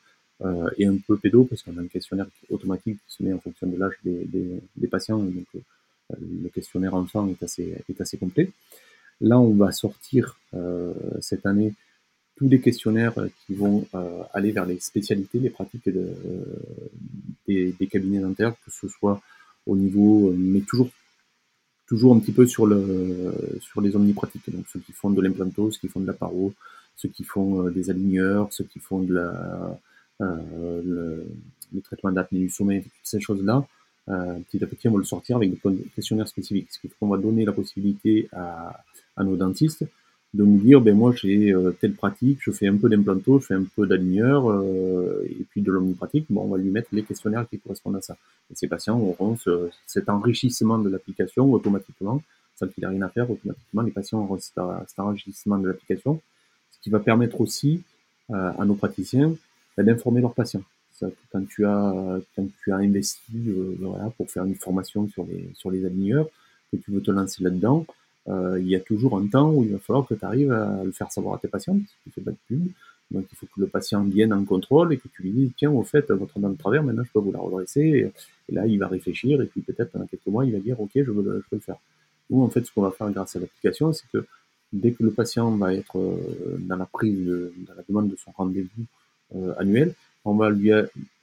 [0.44, 3.38] euh, et un peu pédo parce qu'on a un questionnaire automatique qui se met en
[3.38, 5.18] fonction de l'âge des, des, des, patients.
[5.18, 8.50] Donc euh, le questionnaire enfant est assez, est assez complet.
[9.20, 11.72] Là, on va sortir euh, cette année
[12.36, 13.14] tous les questionnaires
[13.46, 16.14] qui vont euh, aller vers les spécialités, les pratiques euh,
[17.46, 19.20] des, cabinets dentaires, que ce soit
[19.66, 20.90] au niveau, mais toujours
[21.86, 24.50] toujours un petit peu sur, le, sur les omnipratiques.
[24.50, 26.54] Donc ceux qui font de l'implanto, ceux qui font de la paro,
[26.96, 29.78] ceux qui font euh, des aligneurs, ceux qui font de la,
[30.22, 31.26] euh,
[31.72, 33.66] le, traitement d'apnée du sommeil, toutes ces choses-là.
[34.08, 35.60] Euh, petit à petit, on va le sortir avec des
[35.94, 36.68] questionnaires spécifiques.
[36.70, 38.74] Ce qui fait qu'on va donner la possibilité à
[39.18, 39.84] nos dentistes
[40.34, 43.46] de nous dire, ben moi j'ai euh, telle pratique, je fais un peu d'implanto, je
[43.46, 47.04] fais un peu d'aligneur, euh, et puis de l'omnipratique, bon, on va lui mettre les
[47.04, 48.16] questionnaires qui correspondent à ça.
[48.50, 52.20] Et ces patients auront ce, cet enrichissement de l'application automatiquement,
[52.56, 54.58] sans qu'il ait rien à faire, automatiquement les patients auront cet,
[54.98, 56.20] enrichissement de l'application,
[56.72, 57.82] ce qui va permettre aussi
[58.30, 59.34] euh, à nos praticiens
[59.76, 60.62] ben, d'informer leurs patients.
[60.98, 65.50] Ça, quand tu as quand tu as investi voilà, pour faire une formation sur les
[65.54, 66.28] sur les aligneurs,
[66.70, 67.84] que tu veux te lancer là-dedans,
[68.28, 70.82] euh, il y a toujours un temps où il va falloir que tu arrives à
[70.82, 72.68] le faire savoir à tes patients, parce que tu fais pas de pub.
[73.10, 75.70] Donc il faut que le patient vienne en contrôle et que tu lui dises tiens
[75.70, 78.10] au fait votre dent de travers maintenant je peux vous la redresser
[78.48, 80.90] et, là il va réfléchir et puis peut-être pendant quelques mois il va dire ok
[80.94, 81.76] je veux le, je veux le faire.
[82.30, 84.26] Nous en fait ce qu'on va faire grâce à l'application c'est que
[84.72, 88.30] dès que le patient va être euh, dans la prise dans la demande de son
[88.30, 88.84] rendez-vous
[89.36, 89.94] euh, annuel
[90.24, 90.70] on va lui,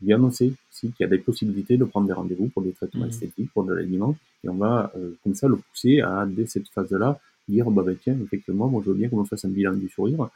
[0.01, 0.53] lui annoncer
[0.89, 3.09] qu'il y a des possibilités de prendre des rendez-vous pour des traitements mmh.
[3.09, 6.67] esthétiques, pour de l'aliment, et on va euh, comme ça le pousser à, dès cette
[6.69, 9.73] phase-là, dire bah, bah, tiens, effectivement, moi je veux bien qu'on me fasse un bilan
[9.73, 10.29] du sourire.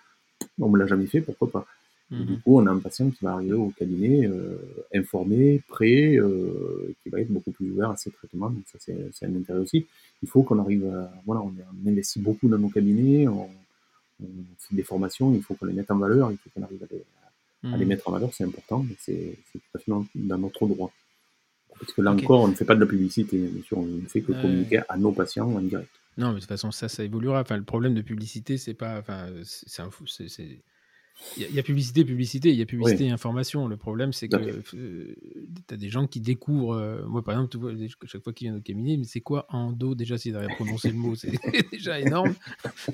[0.59, 1.65] On me l'a jamais fait, pourquoi pas?
[2.11, 2.39] Du mmh.
[2.41, 4.57] coup, on a un patient qui va arriver au cabinet euh,
[4.93, 8.51] informé, prêt, euh, qui va être beaucoup plus ouvert à ces traitements.
[8.51, 9.87] Donc ça, c'est un intérêt aussi.
[10.21, 11.53] Il faut qu'on arrive à, voilà, on,
[11.87, 13.49] investit beaucoup dans nos cabinets, on,
[14.21, 14.27] on
[14.59, 16.87] fait des formations, il faut qu'on les mette en valeur, il faut qu'on arrive à
[16.91, 17.03] les,
[17.73, 17.87] à les mmh.
[17.87, 20.91] mettre en valeur, c'est important, mais c'est fait dans, notre droit.
[21.79, 24.07] Parce que là encore, on ne fait pas de la publicité, bien sûr, on ne
[24.07, 25.89] fait que communiquer à nos patients en direct.
[26.17, 27.41] Non, mais de toute façon, ça, ça évoluera.
[27.41, 28.99] Enfin, le problème de publicité, c'est pas.
[28.99, 30.07] Enfin, c'est un fou.
[30.07, 30.27] C'est.
[31.37, 33.69] Il y, a publicité, publicité, il y a publicité et information.
[33.69, 35.15] Le problème, c'est que euh,
[35.65, 36.75] tu as des gens qui découvrent.
[36.75, 37.71] Euh, moi, par exemple, vois,
[38.03, 40.89] chaque fois qu'ils viennent au cabinet, mais c'est quoi endo Déjà, s'ils arrivent à prononcer
[40.89, 41.31] le mot, c'est
[41.71, 42.35] déjà énorme.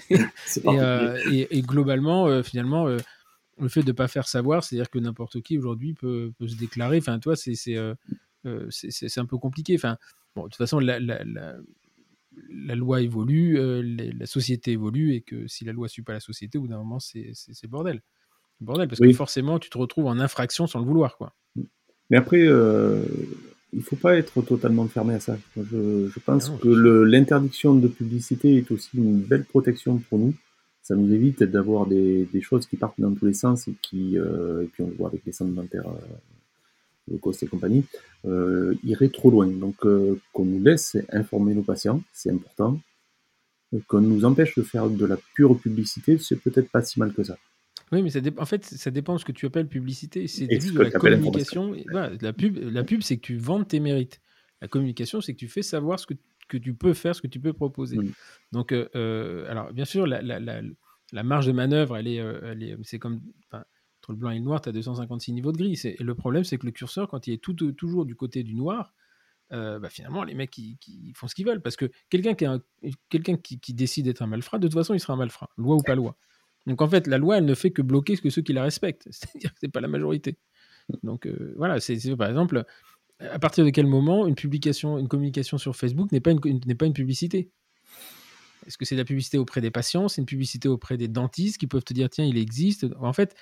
[0.65, 2.85] Euh, et, et, globalement, finalement,
[3.63, 6.55] le fait de ne pas faire savoir, c'est-à-dire que n'importe qui aujourd'hui peut, peut, se
[6.55, 6.97] déclarer.
[6.97, 7.93] Enfin, toi, c'est euh,
[8.45, 9.75] euh, c'est un peu compliqué.
[9.75, 9.97] Enfin,
[10.35, 13.81] bon, de toute façon, la, la, la, loi évolue, euh,
[14.17, 16.67] la société évolue, et que si la loi ne suit pas la société, au bout
[16.67, 17.33] d'un moment, c'est
[17.67, 18.01] bordel.
[18.59, 21.17] Bordel, parce que forcément, tu te retrouves en infraction sans le vouloir.
[21.17, 21.33] Quoi.
[22.09, 22.49] Mais après, il
[23.77, 25.37] ne faut pas être totalement fermé à ça.
[25.55, 30.33] Je, je pense ah que l'interdiction de publicité est aussi une belle protection pour nous
[30.81, 34.17] ça nous évite d'avoir des, des, choses qui partent dans tous les sens et qui,
[34.17, 36.15] euh, et puis on le voit avec les centres dentaires, euh,
[37.11, 37.85] le cost et compagnie,
[38.25, 39.47] euh, irait trop loin.
[39.47, 39.75] Donc
[40.33, 42.79] qu'on nous laisse informer nos patients, c'est important.
[43.87, 47.23] Qu'on nous empêche de faire de la pure publicité, c'est peut-être pas si mal que
[47.23, 47.37] ça.
[47.91, 50.27] Oui, mais ça en fait, ça dépend de ce que tu appelles publicité.
[50.27, 51.73] C'est juste de la communication.
[51.91, 54.19] la pub, la pub c'est que tu vends tes mérites.
[54.61, 56.13] La communication, c'est que tu fais savoir ce que,
[56.51, 57.97] que, tu peux faire, ce que tu peux proposer.
[58.51, 60.61] Donc, euh, euh, alors, bien sûr, la, la, la,
[61.11, 63.21] la, marge de manœuvre, elle est, euh, c'est comme
[63.51, 65.79] entre le blanc et le noir, tu as 256 niveaux de gris.
[65.83, 68.55] Et le problème, c'est que le curseur, quand il est tout, toujours du côté du
[68.55, 68.93] noir,
[69.51, 70.77] bah, finalement, les mecs, qui
[71.15, 71.61] font ce qu'ils veulent.
[71.61, 72.45] Parce que quelqu'un qui,
[73.09, 75.75] quelqu'un qui, qui décide d'être un malfrat, de toute façon, il sera un malfrat, loi
[75.75, 76.17] ou pas loi.
[76.67, 79.07] Donc en fait, la loi, elle ne fait que bloquer que ceux qui la respectent.
[79.11, 80.37] C'est-à-dire que ce n'est pas la majorité.
[81.03, 82.65] Donc euh, voilà, c'est par exemple,
[83.29, 86.75] à partir de quel moment une publication, une communication sur Facebook n'est pas une, n'est
[86.75, 87.51] pas une publicité?
[88.67, 91.57] Est-ce que c'est de la publicité auprès des patients C'est une publicité auprès des dentistes
[91.57, 92.85] qui peuvent te dire tiens, il existe?
[92.99, 93.35] En fait,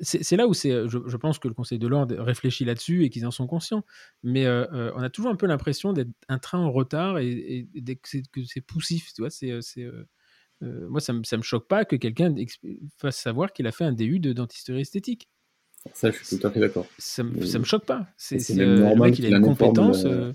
[0.00, 3.26] c'est là où c'est, je, pense que le Conseil de l'ordre réfléchit là-dessus et qu'ils
[3.26, 3.84] en sont conscients.
[4.22, 7.68] Mais euh, euh, on a toujours un peu l'impression d'être un train en retard et,
[8.02, 9.12] que c'est poussif.
[9.14, 12.34] Tu vois, c'est euh, moi, ça ne me, choque pas que quelqu'un
[12.98, 15.28] fasse savoir qu'il a fait un DU de dentisterie esthétique.
[15.94, 16.86] Ça, je suis tout à fait d'accord.
[16.98, 18.06] Ça, ne me choque pas.
[18.16, 20.04] C'est euh, le mec, il a une compétence.
[20.04, 20.32] Euh,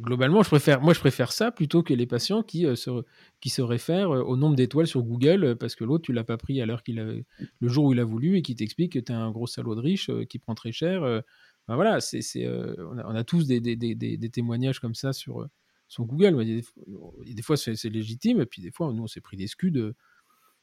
[0.00, 3.04] globalement, je préfère, moi, je préfère ça plutôt que les patients qui, se,
[3.40, 6.60] qui se réfèrent au nombre d'étoiles sur Google parce que l'autre, tu l'as pas pris
[6.60, 7.24] à l'heure qu'il avait,
[7.60, 9.76] le jour où il a voulu et qui t'explique que tu es un gros salaud
[9.76, 11.22] de riche qui prend très cher.
[11.68, 15.48] voilà, c'est, on, on, a, tous des, des, des, des, témoignages comme ça sur,
[15.86, 16.44] sur Google.
[16.44, 19.94] Des, fois, c'est légitime, et puis des fois, nous, on s'est pris des scuds.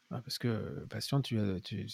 [0.10, 1.86] Bah, parce que, patient, tu, tu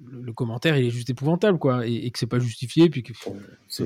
[0.00, 3.34] le, commentaire, il est juste épouvantable, quoi, et, que c'est pas justifié, puis qu'il faut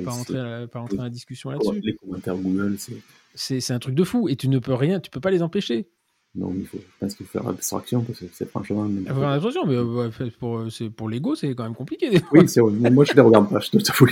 [0.04, 1.80] pas rentrer, pas rentrer dans la discussion là-dessus.
[1.84, 3.00] Les commentaires Google, c'est.
[3.38, 5.88] C'est un truc de fou, et tu ne peux rien, tu peux pas les empêcher.
[6.36, 8.86] Non, il faut, je pense qu'il faut faire abstraction parce que c'est franchement.
[9.06, 12.10] Faire abstraction, mais pour, pour l'ego, c'est quand même compliqué.
[12.32, 14.06] Oui, c'est Moi, je les regarde pas, je t'avoue.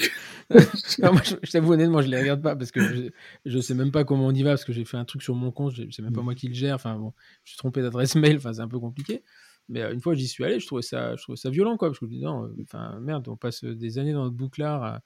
[1.13, 3.11] moi, je, t'avoue honnêtement, je les regarde pas parce que je,
[3.45, 5.35] je sais même pas comment on y va parce que j'ai fait un truc sur
[5.35, 6.25] mon compte, c'est même pas mm.
[6.25, 6.77] moi qui le gère.
[6.77, 7.13] Enfin, bon,
[7.45, 9.23] je suis trompé d'adresse mail, enfin, c'est un peu compliqué.
[9.69, 11.89] Mais euh, une fois, j'y suis allé, je trouvais ça, je trouvais ça violent, quoi.
[11.89, 14.83] Parce que je me disais, non, enfin, merde, on passe des années dans notre bouclard
[14.83, 15.03] à,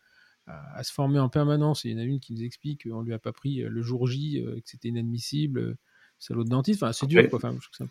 [0.47, 1.85] à, se former en permanence.
[1.85, 3.83] Et il y en a une qui nous explique qu'on lui a pas pris le
[3.83, 5.77] jour J, euh, que c'était inadmissible
[6.19, 6.83] salaud de dentiste.
[6.83, 7.29] Enfin, c'est dur.
[7.31, 7.41] Quoi.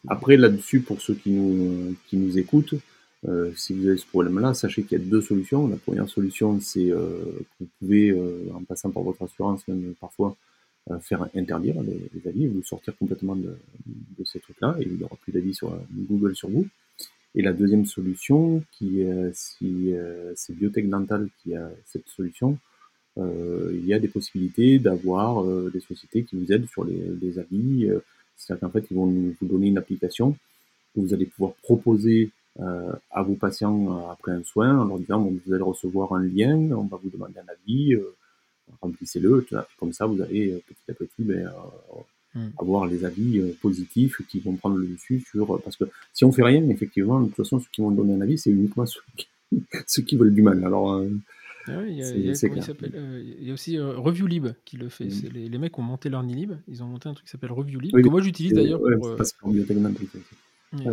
[0.07, 2.75] Après, là-dessus, pour ceux qui nous, qui nous écoutent,
[3.27, 5.67] euh, si vous avez ce problème-là, sachez qu'il y a deux solutions.
[5.67, 9.93] La première solution, c'est euh, que vous pouvez, euh, en passant par votre assurance, même
[9.99, 10.35] parfois,
[11.01, 15.17] faire interdire les, avis, vous sortir complètement de, de ces trucs-là, et il n'y aura
[15.17, 16.65] plus d'avis sur Google sur vous.
[17.35, 19.93] Et la deuxième solution, qui si
[20.37, 22.57] c'est Biotech Dental qui a cette solution,
[23.17, 27.91] il y a des possibilités d'avoir des sociétés qui vous aident sur les, les avis,
[28.37, 30.31] c'est-à-dire qu'en fait, ils vont vous donner une application
[30.93, 34.97] que vous allez pouvoir proposer euh, à vos patients euh, après un soin en leur
[34.97, 38.15] disant bon, vous allez recevoir un lien, on va vous demander un avis, euh,
[38.81, 39.45] remplissez-le,
[39.79, 41.51] comme ça vous allez petit à petit ben,
[42.33, 42.47] hmm.
[42.57, 45.61] avoir les avis positifs qui vont prendre le dessus sur.
[45.61, 48.21] Parce que si on fait rien, effectivement, de toute façon, ceux qui vont donner un
[48.21, 49.27] avis, c'est uniquement ceux qui,
[49.85, 50.63] ceux qui veulent du mal.
[50.65, 50.99] Alors,
[51.67, 55.05] il, y a, aussi euh, ReviewLib qui le fait.
[55.05, 55.29] Mm.
[55.33, 57.91] Les, les, mecs ont monté leur Nilib, ils ont monté un truc qui s'appelle ReviewLib,
[57.91, 59.07] que moi j'utilise d'ailleurs pour.
[59.07, 59.17] Euh,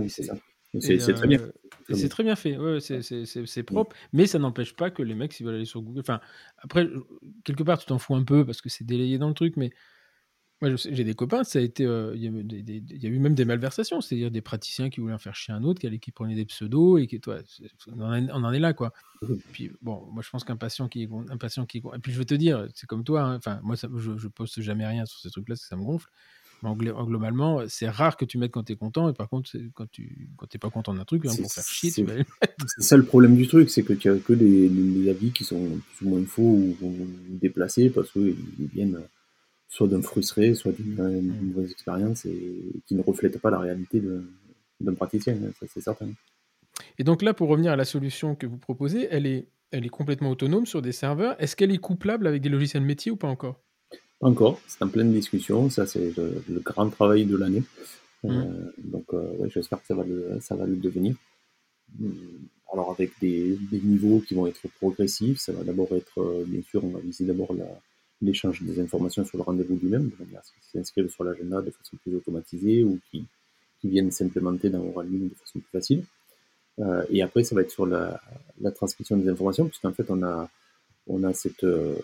[0.08, 0.36] c'est ça.
[0.80, 1.40] C'est très bien.
[1.40, 5.32] Euh, c'est très bien fait, ouais, c'est propre, mais ça n'empêche pas que les mecs,
[5.34, 6.00] s'ils veulent aller sur Google.
[6.00, 6.20] Enfin,
[6.58, 6.88] après,
[7.44, 9.70] quelque part, tu t'en fous un peu parce que c'est délayé dans le truc, mais
[10.64, 14.00] moi, j'ai des copains, ça a été, euh, il y, a eu même des malversations,
[14.00, 16.98] c'est-à-dire des praticiens qui voulaient en faire chier un autre, qui, qui prenaient des pseudos
[16.98, 17.38] et qui, toi,
[17.92, 18.92] on en, est là, quoi.
[19.52, 22.24] Puis bon, moi, je pense qu'un patient qui, un patient qui, et puis je vais
[22.24, 25.30] te dire, c'est comme toi, hein, enfin, moi, je, je poste jamais rien sur ces
[25.30, 26.08] trucs-là, ça me gonfle.
[26.62, 29.90] Mais globalement, c'est rare que tu mettes quand tu es content, et par contre, quand
[29.90, 32.14] tu quand pas content d'un truc, hein, pour faire chier, tu vas
[32.66, 35.78] C'est ça le problème du truc, c'est que tu as que des, avis qui sont
[35.96, 38.34] plus ou moins faux ou, ou déplacés parce qu'ils
[38.72, 38.98] viennent
[39.74, 41.52] soit d'un frustré, soit d'une mm.
[41.52, 44.00] mauvaise expérience et qui ne reflète pas la réalité
[44.80, 46.10] d'un praticien, hein, ça c'est certain.
[46.98, 49.88] Et donc là, pour revenir à la solution que vous proposez, elle est, elle est
[49.90, 51.34] complètement autonome sur des serveurs.
[51.42, 53.60] Est-ce qu'elle est couplable avec des logiciels métiers ou pas encore?
[54.20, 57.64] Pas encore, c'est en pleine discussion, ça c'est le, grand travail de l'année.
[58.24, 58.72] Euh, mm.
[58.78, 61.16] donc euh, j'espère que ça va, le, ça va le devenir.
[61.98, 62.10] Mm.
[62.72, 66.62] Alors avec des, des, niveaux qui vont être progressifs, ça va d'abord être, euh, bien
[66.62, 67.66] sûr, on va viser d'abord la,
[68.24, 71.24] l'échange des informations sur le rendez-vous du même, de manière à ce qu'ils s'inscrivent sur
[71.24, 73.24] l'agenda de façon plus automatisée ou qui,
[73.80, 76.04] qui viennent s'implémenter dans ligne de façon plus facile.
[76.80, 78.20] Euh, et après, ça va être sur la,
[78.60, 80.48] la transmission des informations, puisqu'en fait, on a,
[81.06, 81.94] on a cette, euh,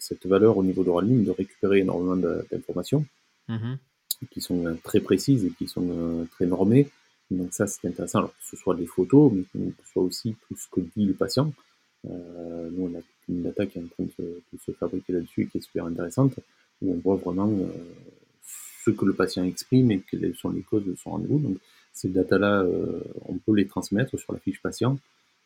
[0.00, 3.04] cette valeur au niveau de ligne de récupérer énormément d'informations
[3.48, 3.76] mm-hmm.
[4.30, 6.88] qui sont euh, très précises et qui sont très normées.
[7.30, 10.34] Donc ça, c'est intéressant, alors que ce soit des photos, mais que ce soit aussi
[10.46, 11.52] tout ce que dit le patient.
[12.04, 15.58] nous, on a une data qui est en train de se, fabriquer là-dessus et qui
[15.58, 16.34] est super intéressante,
[16.82, 17.50] où on voit vraiment
[18.84, 21.38] ce que le patient exprime et quelles sont les causes de son rendez-vous.
[21.38, 21.58] Donc,
[21.92, 22.64] ces data-là,
[23.26, 24.98] on peut les transmettre sur la fiche patient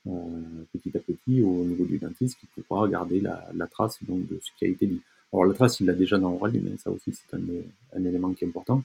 [0.05, 4.51] petit à petit au niveau du dentiste qui pourra garder la, trace donc, de ce
[4.59, 5.01] qui a été dit.
[5.33, 8.45] Alors la trace, il l'a déjà dans Oral, mais ça aussi c'est un, élément qui
[8.45, 8.83] est important.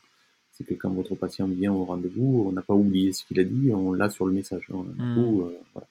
[0.53, 3.43] C'est que quand votre patient vient au rendez-vous, on n'a pas oublié ce qu'il a
[3.43, 4.67] dit, on l'a sur le message.
[4.69, 5.41] Hmm.
[5.41, 5.81] Euh,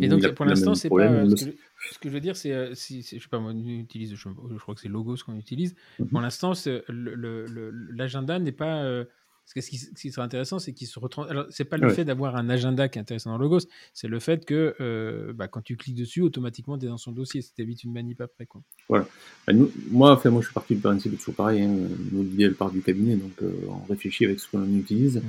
[0.00, 1.10] et donc pour l'instant, c'est pas.
[1.10, 4.14] Euh, ce, que, je veux dire, c'est, euh, si, je sais pas, moi, on utilise,
[4.14, 4.28] je,
[4.58, 5.74] crois que c'est Logos qu'on utilise.
[5.98, 6.08] Mhm.
[6.08, 6.52] Pour l'instant,
[6.88, 9.04] l'agenda n'est pas
[9.46, 11.28] parce que ce qui, serait intéressant, c'est qu'il se retrouve.
[11.28, 13.60] Alors, c'est pas le fait d'avoir un agenda qui est intéressant dans Logos,
[13.94, 17.12] c'est le fait que euh, bah, quand tu cliques dessus, automatiquement, tu es dans son
[17.12, 17.42] dossier.
[17.42, 18.46] Ça t'évite une manip après.
[18.46, 18.62] Quoi.
[18.88, 19.06] Voilà.
[19.46, 19.52] Bah,
[19.88, 21.62] moi, enfin, moi, je suis parti du principe toujours pareil.
[21.62, 21.76] Hein.
[22.10, 25.22] Nous, l'idée, elle part du cabinet, donc euh, on réfléchit avec ce qu'on utilise.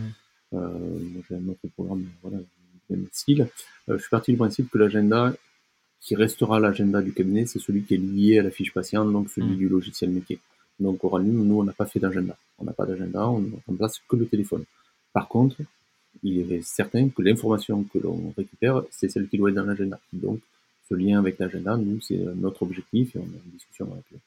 [0.54, 2.40] Euh, moi, j'ai un autre programme, voilà,
[2.90, 3.48] même style.
[3.88, 5.34] je suis parti du principe que l'agenda
[6.00, 9.30] qui restera l'agenda du cabinet, c'est celui qui est lié à la fiche patient, donc
[9.30, 9.58] celui mmh.
[9.58, 10.40] du logiciel métier.
[10.80, 12.38] Donc Oralim, nous, on n'a pas fait d'agenda.
[12.60, 14.64] On n'a pas d'agenda, on ne remplace que le téléphone.
[15.12, 15.58] Par contre,
[16.24, 20.00] il est certain que l'information que l'on récupère, c'est celle qui doit être dans l'agenda.
[20.14, 20.40] Donc,
[20.88, 24.22] ce lien avec l'agenda, nous, c'est notre objectif et on a une discussion avec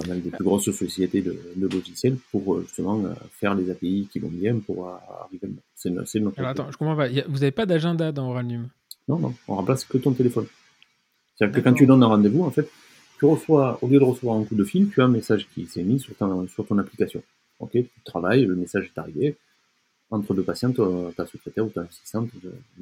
[0.00, 4.08] pas mal des plus grosses sociétés de, logiciels pour euh, justement euh, faire les API
[4.10, 5.48] qui vont bien pour arriver.
[5.74, 6.38] C'est notre.
[6.38, 7.08] Alors attends, je comprends pas.
[7.08, 8.68] Vous n'avez pas d'agenda dans Oralium
[9.08, 10.46] Non, non, on remplace que ton téléphone.
[11.36, 12.68] C'est-à-dire que quand tu donnes un rendez-vous, en fait,
[13.18, 15.66] tu reçois, au lieu de recevoir un coup de fil, tu as un message qui
[15.66, 16.14] s'est mis sur,
[16.48, 17.22] sur ton application.
[17.60, 19.36] Ok, tu travailles, le message est arrivé.
[20.10, 22.30] Entre deux patients, ta secrétaire ou ta assistante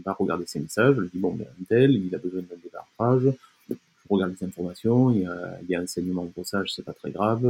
[0.05, 3.35] va regarder ces messages, elle dit bon, ben, un tel, il a besoin d'un débarrage,
[4.09, 6.93] regarde les informations, il y a, il y a un enseignement au brossage, c'est pas
[6.93, 7.45] très grave,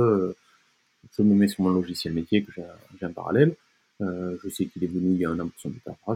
[1.17, 3.55] je me mets sur mon logiciel métier que j'ai en parallèle,
[4.03, 5.73] euh, je sais qu'il est venu il y a un an pour son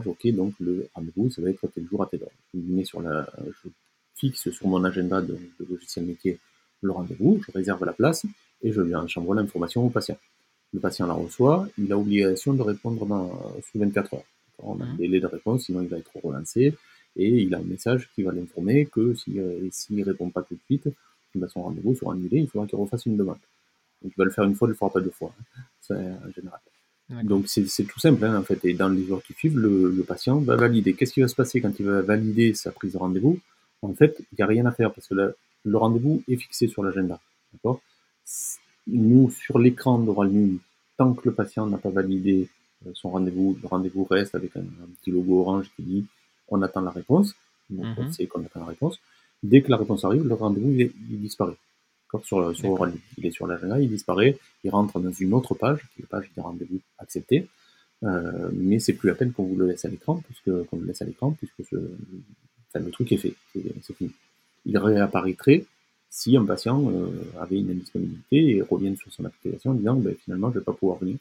[0.09, 2.29] ok, donc le rendez-vous, ça va être tel jour à tel heure.
[2.53, 3.69] Je, mets sur la, je
[4.15, 6.37] fixe sur mon agenda de, de logiciel métier
[6.81, 8.25] le rendez-vous, je réserve la place
[8.63, 10.17] et je lui envoie l'information au patient.
[10.73, 13.31] Le patient la reçoit, il a l'obligation de répondre dans,
[13.71, 14.23] sous 24 heures.
[14.59, 14.97] On a un mmh.
[14.97, 16.75] délai de réponse, sinon il va être relancé
[17.15, 20.61] et il a un message qui va l'informer que s'il ne répond pas tout de
[20.65, 20.89] suite,
[21.35, 23.37] ben, son rendez-vous sera annulé, il faudra qu'il refasse une demande.
[24.01, 25.61] Donc il va le faire une fois, il ne le fera pas deux fois, hein.
[25.81, 26.59] c'est en général.
[27.23, 28.63] Donc c'est tout simple hein, en fait.
[28.65, 30.93] Et dans les jours qui suivent, le, patient va valider.
[30.93, 33.39] Qu'est-ce qui va se passer quand il va valider sa prise de rendez-vous?
[33.81, 36.83] En fait, il n'y a rien à faire parce que le rendez-vous est fixé sur
[36.83, 37.19] l'agenda.
[37.53, 37.81] D'accord?
[38.87, 40.31] Nous, sur l'écran d'Oral
[40.97, 42.47] tant que le patient n'a pas validé
[42.85, 44.63] euh, son rendez-vous, le rendez-vous reste avec un,
[44.99, 46.05] petit logo orange qui dit
[46.51, 47.35] on attend la réponse.
[47.69, 48.11] Donc, on mhm.
[48.11, 48.99] sait qu'on attend la réponse.
[49.43, 51.57] Dès que la réponse arrive, le rendez-vous il, disparaît.
[52.23, 55.79] Sur, sur Oral Il est sur l'agenda, il disparaît, il rentre dans une autre page,
[55.95, 57.47] qui est la page des rendez-vous acceptés.
[58.03, 60.85] Euh, mais c'est plus la peine qu'on vous le laisse à l'écran, puisque qu'on le
[60.85, 61.77] laisse à l'écran, puisque ce,
[62.75, 63.33] le truc est fait,
[63.81, 64.11] c'est fini
[64.65, 65.65] il réapparaîtrait
[66.09, 67.09] si un patient euh,
[67.39, 70.65] avait une indisponibilité et revient sur son application en disant ben, finalement je ne vais
[70.65, 71.17] pas pouvoir venir,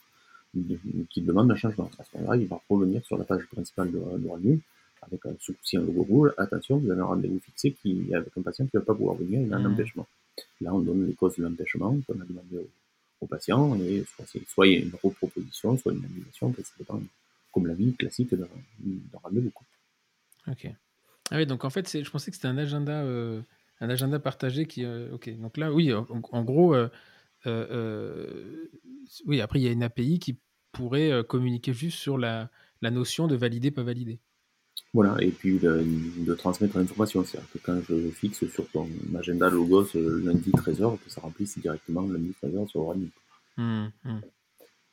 [1.11, 1.89] qu'il demande un changement.
[1.99, 4.59] À ce moment-là, il va revenir sur la page principale de, de
[5.03, 6.31] avec un, ce un logo rouge.
[6.37, 9.17] Attention, vous avez un rendez-vous fixé qui, avec un patient qui ne va pas pouvoir
[9.17, 9.73] venir, il a un mmh.
[9.73, 10.07] empêchement.
[10.61, 12.69] Là, on donne les causes de l'empêchement qu'on a demandé
[13.21, 17.01] au, patient et soit, soit, il y a une reproposition, soit une annulation, ça dépend,
[17.53, 18.47] comme la vie classique d'un
[19.23, 19.53] rendez-vous.
[20.49, 20.71] Ok.
[21.31, 23.43] Ah oui, donc en fait, je pensais que c'était un agenda, euh,
[23.81, 24.85] un agenda partagé qui.
[24.85, 26.75] Euh, ok, donc là, oui, en, gros,
[27.47, 28.69] euh,
[29.27, 30.39] oui, après, il y a une API qui
[30.73, 32.51] pourrait communiquer juste sur la,
[32.81, 34.19] la notion de valider, pas valider.
[34.93, 37.25] Voilà, et puis de, transmettre l'information.
[37.25, 42.03] C'est-à-dire que quand je fixe sur ton agenda logos lundi 13h, que ça remplisse directement
[42.03, 43.01] lundi 13h sur Oracle.
[43.57, 44.21] Mmh, mmh.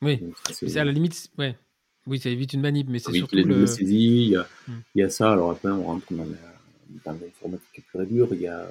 [0.02, 0.20] Oui,
[0.52, 1.56] c'est à la limite, ouais,
[2.08, 3.66] oui, ça évite une manip, mais c'est surtout les le...
[3.66, 4.34] saisie,
[4.66, 4.72] hmm.
[4.94, 5.32] il y, a, ça.
[5.32, 6.24] Alors après, on rentre dans
[7.04, 8.28] l'informatique pure et dure.
[8.32, 8.66] Il y a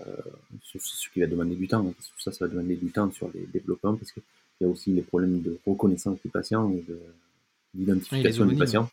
[0.63, 1.83] ce qui va demander du temps.
[1.83, 4.23] Tout ça, ça va demander du temps sur les développements parce qu'il
[4.61, 6.83] y a aussi les problèmes de reconnaissance du patient et
[7.75, 8.89] d'identification du patient.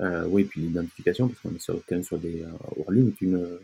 [0.00, 2.42] Euh, oui, puis l'identification, parce qu'on est sur, quand même sur des.
[2.42, 3.58] Euh, une, euh,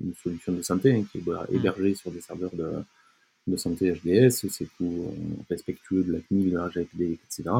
[0.00, 1.56] une solution de santé hein, qui est bah, hmm.
[1.56, 2.70] hébergée sur des serveurs de,
[3.46, 4.30] de santé HDS.
[4.30, 7.50] C'est tout euh, respectueux de la CNIL, de la RGPD, etc.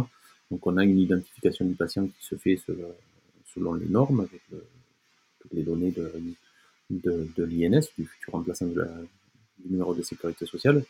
[0.50, 2.60] Donc on a une identification du patient qui se fait
[3.54, 4.42] selon, les normes, avec
[5.40, 6.12] toutes les données de,
[6.90, 8.78] de, l'INS, du futur remplaçant du
[9.68, 10.84] numéro de sécurité sociale.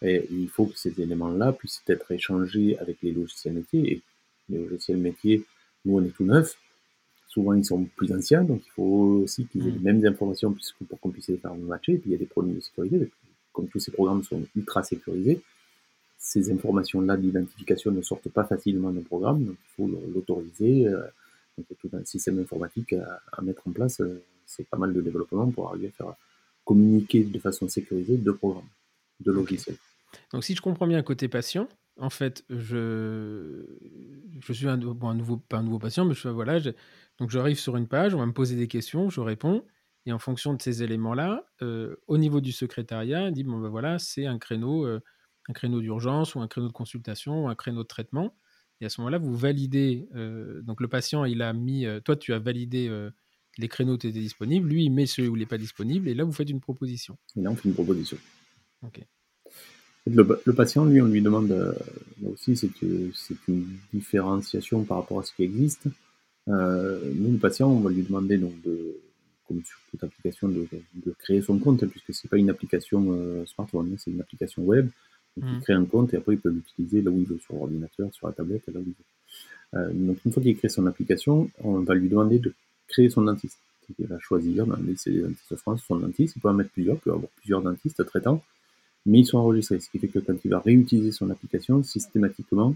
[0.00, 3.92] Et il faut que ces éléments-là puissent être échangés avec les logiciels métiers.
[3.92, 4.02] Et
[4.48, 5.44] les logiciels métiers,
[5.84, 6.56] nous on est tout neuf,
[7.28, 10.54] souvent ils sont plus anciens, donc il faut aussi qu'ils aient les mêmes informations
[10.88, 11.92] pour qu'on puisse les faire matcher.
[11.92, 13.10] Et puis il y a des problèmes de sécurité,
[13.52, 15.40] comme tous ces programmes sont ultra sécurisés,
[16.18, 20.86] ces informations-là d'identification ne sortent pas facilement d'un programme, donc il faut l'autoriser.
[20.86, 21.02] Euh,
[21.58, 24.00] donc il y a tout un système informatique à, mettre en place.
[24.46, 26.14] C'est pas mal de développement pour arriver à faire
[26.64, 28.68] communiquer de façon sécurisée deux programmes,
[29.20, 29.76] deux logiciels.
[30.32, 31.68] Donc si je comprends bien côté patient,
[31.98, 33.64] en fait, je,
[34.44, 36.60] je suis un, un nouveau, pas un nouveau patient, mais je, voilà,
[37.18, 39.64] donc j'arrive sur une page, on va me poser des questions, je réponds,
[40.06, 43.68] et en fonction de ces éléments-là, euh, au niveau du secrétariat, il dit bon ben
[43.68, 45.00] voilà, c'est un créneau, euh,
[45.48, 48.34] un créneau d'urgence ou un créneau de consultation ou un créneau de traitement.
[48.80, 50.08] Et à ce moment-là, vous validez.
[50.16, 52.90] Euh, donc le patient, il a mis, toi, tu as validé
[53.58, 54.68] les créneaux qui étaient disponibles.
[54.68, 56.08] Lui, il met ceux où il n'est pas disponible.
[56.08, 57.16] Et là, vous faites une proposition.
[57.36, 58.16] Et là, on fait une proposition.
[58.82, 59.06] Ok.
[60.06, 62.70] Le, patient, lui, on lui demande, là aussi, c'est
[63.48, 65.86] une différenciation par rapport à ce qui existe.
[66.46, 68.96] nous, le patient, on va lui demander donc de
[69.46, 70.66] comme sur toute application, de,
[71.18, 74.88] créer son compte, puisque c'est pas une application euh, smartphone, hein, c'est une application web.
[75.36, 75.62] Donc, il mmh.
[75.62, 78.26] crée un compte et après, il peut l'utiliser là où il veut, sur l'ordinateur, sur
[78.26, 79.80] la tablette, là où il veut.
[79.80, 82.52] Euh, donc, une fois qu'il crée son application, on va lui demander de
[82.88, 83.58] créer son dentiste.
[83.98, 86.36] Il va choisir dans les dentistes de France son dentiste.
[86.36, 88.42] Il peut en mettre plusieurs, il peut avoir plusieurs dentistes traitants,
[89.06, 89.80] mais ils sont enregistrés.
[89.80, 92.74] Ce qui fait que quand il va réutiliser son application, systématiquement,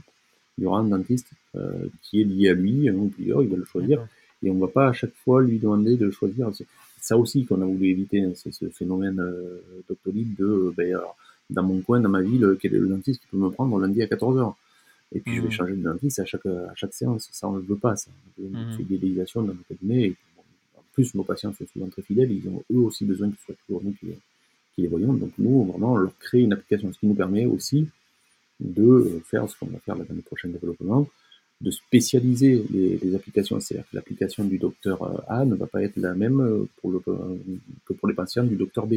[0.58, 3.48] il y aura un dentiste euh, qui est lié à lui, un ou plusieurs, il
[3.48, 4.06] va le choisir
[4.42, 6.50] et on ne va pas à chaque fois lui demander de choisir.
[6.54, 6.66] C'est
[7.00, 10.98] ça aussi qu'on a voulu éviter, hein, c'est ce phénomène euh, doctolib de, euh, ben,
[11.50, 14.02] dans mon coin, dans ma ville, quel est le dentiste qui peut me prendre lundi
[14.02, 14.54] à 14h
[15.12, 15.52] Et puis je vais mmh.
[15.52, 17.28] changer de dentiste à chaque, à chaque séance.
[17.32, 18.10] Ça, on ne le veut pas, ça.
[18.38, 18.76] On une mmh.
[18.76, 20.06] fidélisation dans le cabinet.
[20.06, 20.16] Et,
[20.76, 23.44] en plus, nos patients sont souvent très fidèles, ils ont eux aussi besoin que ce
[23.46, 24.08] soit toujours nous qui,
[24.76, 25.14] qui les voyons.
[25.14, 27.88] Donc nous, vraiment, on leur crée une application, ce qui nous permet aussi
[28.60, 31.08] de faire ce qu'on va faire dans les prochains développements,
[31.60, 33.58] de spécialiser les, applications.
[33.58, 36.92] C'est-à-dire que l'application du docteur euh, A ne va pas être la même euh, pour
[36.92, 38.94] le, que pour les patients du docteur B.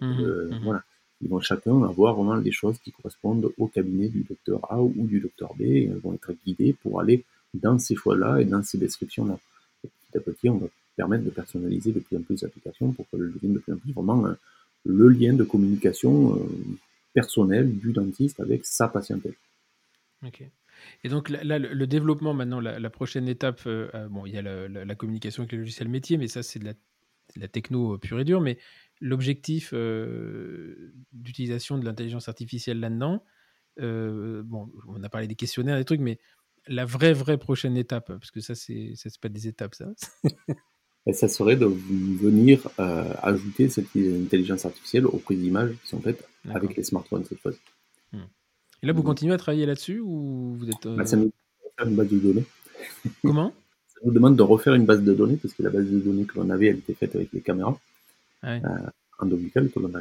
[0.00, 0.82] Mmh euh, mmh voilà.
[1.20, 5.06] Ils vont chacun avoir vraiment des choses qui correspondent au cabinet du docteur A ou
[5.06, 5.62] du docteur B.
[5.62, 7.24] Et ils vont être guidés pour aller
[7.54, 9.38] dans ces choix-là et dans ces descriptions-là.
[9.82, 10.66] Petit à petit, on va
[10.96, 13.76] permettre de personnaliser de plus en plus l'application pour que le devienne de plus en
[13.76, 14.26] plus vraiment
[14.84, 16.38] le lien de communication
[17.12, 19.34] personnel du dentiste avec sa patientèle.
[20.24, 20.44] Ok.
[21.04, 24.42] Et donc là, le, développement maintenant, la, prochaine étape, euh, euh, bon, il y a
[24.42, 26.74] la, communication avec les logiciels métiers, mais ça c'est de
[27.36, 28.40] la, techno pure et dure.
[28.40, 28.58] Mais
[29.00, 33.24] l'objectif euh, d'utilisation de l'intelligence artificielle là-dedans,
[33.78, 36.18] bon, on a parlé des questionnaires, des trucs, mais
[36.68, 39.92] la vraie, vraie prochaine étape, parce que ça c'est, ça c'est pas des étapes, ça.
[41.06, 42.68] Et ça serait de venir
[43.22, 47.58] ajouter cette intelligence artificielle aux prises d'images qui sont faites avec les smartphones cette fois-ci.
[48.82, 50.88] Et là, vous continuez à travailler là-dessus ou vous êtes.
[50.88, 51.30] Bah, ça nous
[51.78, 52.44] demande une base de données.
[53.22, 53.54] Comment?
[53.86, 56.24] Ça nous demande de refaire une base de données parce que la base de données
[56.24, 57.78] que l'on avait, elle était faite avec les caméras
[58.42, 60.00] ah euh, endométricales que l'on a,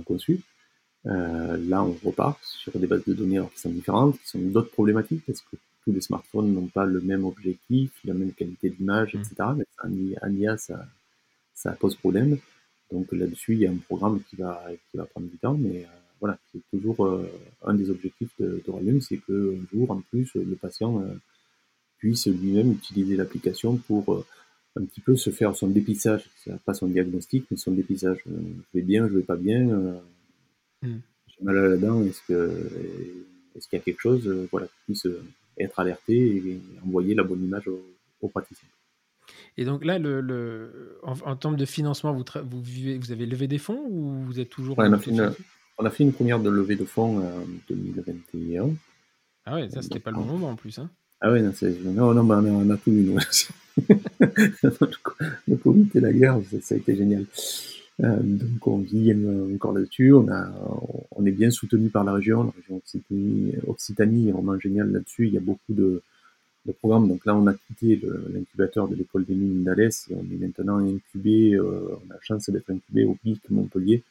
[0.00, 0.40] a conçues.
[1.06, 4.70] Euh, là, on repart sur des bases de données qui sont différentes, qui sont d'autres
[4.70, 9.14] problématiques parce que tous les smartphones n'ont pas le même objectif, la même qualité d'image,
[9.14, 9.34] etc.
[9.38, 9.56] Mmh.
[9.88, 10.86] Mais en IA, ça,
[11.54, 12.38] ça pose problème.
[12.92, 15.84] Donc là-dessus, il y a un programme qui va, qui va prendre du temps, mais
[15.84, 15.88] euh,
[16.20, 17.30] voilà, c'est toujours euh,
[17.64, 21.14] un des objectifs de, de c'est qu'un jour, en plus, le patient euh,
[21.98, 24.24] puisse lui-même utiliser l'application pour
[24.76, 26.30] un petit peu se faire son dépistage,
[26.64, 28.18] pas son diagnostic, mais son dépistage.
[28.26, 29.66] je vais bien, je vais pas bien,
[30.82, 30.98] hmm.
[31.26, 35.06] j'ai mal à la dent, est-ce que est-ce qu'il y a quelque chose, voilà, puisse
[35.60, 37.68] être alerté et envoyer la bonne image
[38.20, 38.68] au, praticien.
[39.56, 43.86] Et donc là, le, en, termes de financement, vous, vous, vous avez levé des fonds
[43.88, 44.78] ou vous êtes toujours...
[44.78, 48.68] On a fait une première de levée de fonds en 2021.
[49.46, 50.78] Ah ouais, ça c'était pas le bon moment en plus.
[50.78, 50.90] Hein.
[51.22, 51.52] Ah ouais, non,
[51.84, 53.14] non, non bah, on a tout eu.
[55.48, 57.26] le Covid et la guerre, ça, a été génial.
[58.02, 59.14] Euh, donc on vit
[59.54, 60.12] encore là-dessus.
[60.12, 60.48] On, a,
[61.12, 62.44] on est bien soutenu par la région.
[62.44, 65.26] La région Occitanie, Occitanie est vraiment géniale là-dessus.
[65.26, 66.02] Il y a beaucoup de,
[66.66, 67.08] de programmes.
[67.08, 68.00] Donc là, on a quitté
[68.32, 71.54] l'incubateur de l'école des mines d'Alès et on est maintenant incubé.
[71.54, 74.02] Euh, on a la chance d'être incubé au BIC Montpellier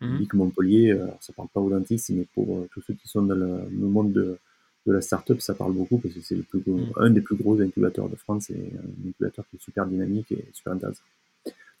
[0.00, 0.24] Mmh.
[0.32, 3.34] Montpellier, alors ça parle pas aux dentistes, mais pour euh, tous ceux qui sont dans
[3.34, 4.38] le, monde de,
[4.86, 6.92] de la start-up, ça parle beaucoup parce que c'est le plus mmh.
[6.96, 10.42] un des plus gros incubateurs de France et un incubateur qui est super dynamique et
[10.54, 11.02] super intéressant.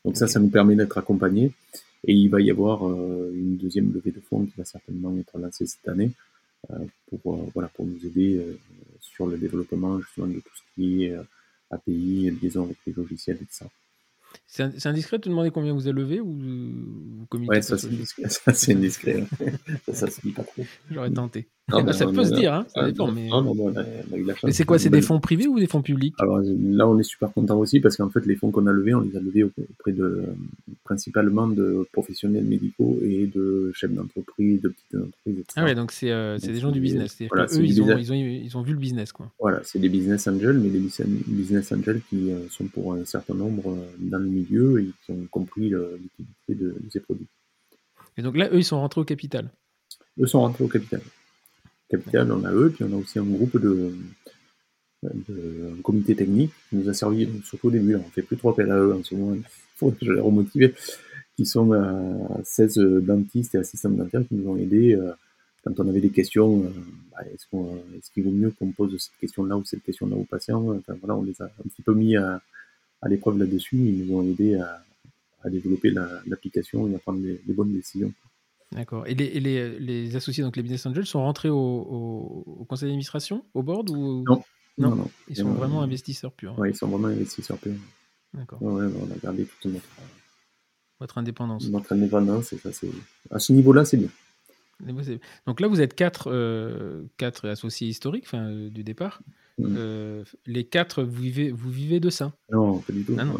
[0.04, 1.52] Donc ça, ça nous permet d'être accompagnés
[2.04, 5.38] et il va y avoir euh, une deuxième levée de fonds qui va certainement être
[5.38, 6.12] lancée cette année
[6.70, 6.78] euh,
[7.22, 8.44] pour voilà pour nous aider
[9.00, 11.16] sur le développement justement de tout ce qui est
[11.70, 13.66] API, liaison avec les logiciels et tout ça.
[14.46, 17.86] C'est indiscret de te demander combien vous avez levé ou vous communiquez Ouais, ça c'est
[17.86, 18.28] indiscret.
[18.28, 19.24] Ça c'est indiscret.
[19.86, 20.64] ça, ça se dit pas trop.
[20.90, 21.46] J'aurais tenté.
[21.92, 23.12] ça peut se dire, hein, ça dépend.
[23.12, 23.28] Mais,
[24.42, 26.14] mais c'est quoi C'est des fonds privés ou des fonds publics?
[26.18, 28.94] Alors là, on est super content aussi parce qu'en fait, les fonds qu'on a levés,
[28.94, 30.24] on les a levés auprès de
[30.84, 35.52] principalement de professionnels médicaux et de chefs d'entreprise, de petites entreprises, etc.
[35.56, 37.16] Ah ouais, donc c'est euh, des gens du business.
[37.28, 39.12] Voilà, eux, ils ont, ils, ont, ils ont, vu le business.
[39.12, 39.30] Quoi.
[39.38, 40.80] Voilà, c'est des business angels, mais des
[41.26, 43.86] business angels qui euh, sont pour un certain nombre euh,
[44.28, 47.26] milieu et qui ont compris l'utilité de, ces produits.
[48.16, 49.50] Et donc là, eux, ils sont rentrés au capital
[50.18, 51.00] Eux sont rentrés au capital.
[51.88, 53.92] Capital, on a eux, puis on a aussi un groupe de,
[55.04, 57.96] un comité technique qui nous a servi surtout au début.
[57.96, 59.42] on fait plus trop appel à eux en ce moment, il
[59.76, 60.74] faut que je les remotiver,
[61.36, 61.72] qui sont
[62.44, 64.96] 16 dentistes et assistants dentaires qui nous ont aidés
[65.64, 66.70] quand on avait des questions, euh,
[67.12, 70.60] bah, est-ce qu'il vaut mieux qu'on pose cette question-là ou cette question-là aux patients?
[70.60, 72.40] Voilà, On les a un petit peu mis à,
[73.08, 73.76] l'épreuve là-dessus.
[73.76, 75.90] Ils nous ont aidé à, développer
[76.26, 78.12] l'application et à prendre les, bonnes décisions.
[78.72, 79.06] D'accord.
[79.06, 84.24] Et, les, associés, donc les business angels, sont rentrés au, conseil d'administration, au board ou...
[84.26, 84.42] non.
[84.78, 84.96] non.
[84.96, 86.54] Non, Ils sont vraiment investisseurs purs.
[86.58, 87.74] Oui, ils sont vraiment investisseurs purs.
[88.32, 88.62] D'accord.
[88.62, 89.84] Ouais, on a gardé toute notre,
[91.00, 91.68] votre indépendance.
[91.68, 92.90] Notre indépendance, et ça, c'est
[93.30, 94.08] à ce niveau-là, c'est bien.
[95.46, 99.22] Donc là, vous êtes quatre, euh, quatre associés historiques euh, du départ.
[99.68, 99.76] Mm.
[99.76, 103.16] Euh, les quatre, vous vivez, vous vivez de ça Non, pas du tout.
[103.18, 103.38] Ah non.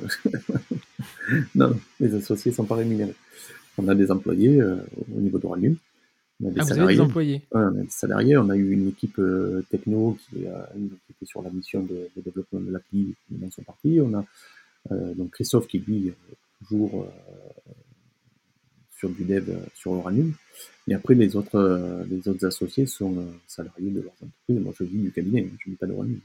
[1.54, 1.80] non.
[1.98, 3.14] les associés ne sont pas rémunérés.
[3.78, 5.76] On a des employés au niveau de Rallum.
[6.42, 6.82] On a des ah, salariés.
[6.82, 8.36] Vous avez des employés On a des salariés.
[8.36, 9.20] On a eu une équipe
[9.70, 13.14] techno qui, était sur la mission de, développement de l'appli.
[13.30, 14.00] Ils sont partis.
[14.02, 14.24] On a
[15.14, 16.12] donc Christophe qui, lui,
[16.58, 17.06] toujours
[19.00, 20.34] sur du dev sur Uranium.
[20.90, 24.58] Et après, les autres, euh, les autres associés sont euh, salariés de leurs entreprises.
[24.60, 26.20] Moi, je vis du cabinet, hein, je ne vis pas de Uranium.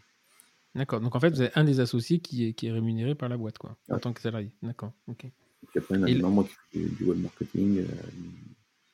[0.74, 1.00] D'accord.
[1.02, 3.38] Donc, en fait, vous avez un des associés qui est, qui est rémunéré par la
[3.38, 4.50] boîte, quoi, en tant que salarié.
[4.64, 4.92] D'accord.
[5.08, 5.26] Ok.
[5.26, 7.80] Et après, on a un qui fait du web marketing.
[7.80, 7.86] Euh,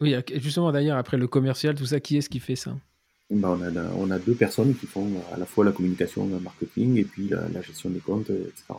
[0.02, 2.76] oui, justement, d'ailleurs, après le commercial, tout ça, qui est-ce qui fait ça?
[3.30, 6.40] Ben, on, a, on a deux personnes qui font à la fois la communication, le
[6.40, 8.74] marketing et puis la, gestion des comptes, etc.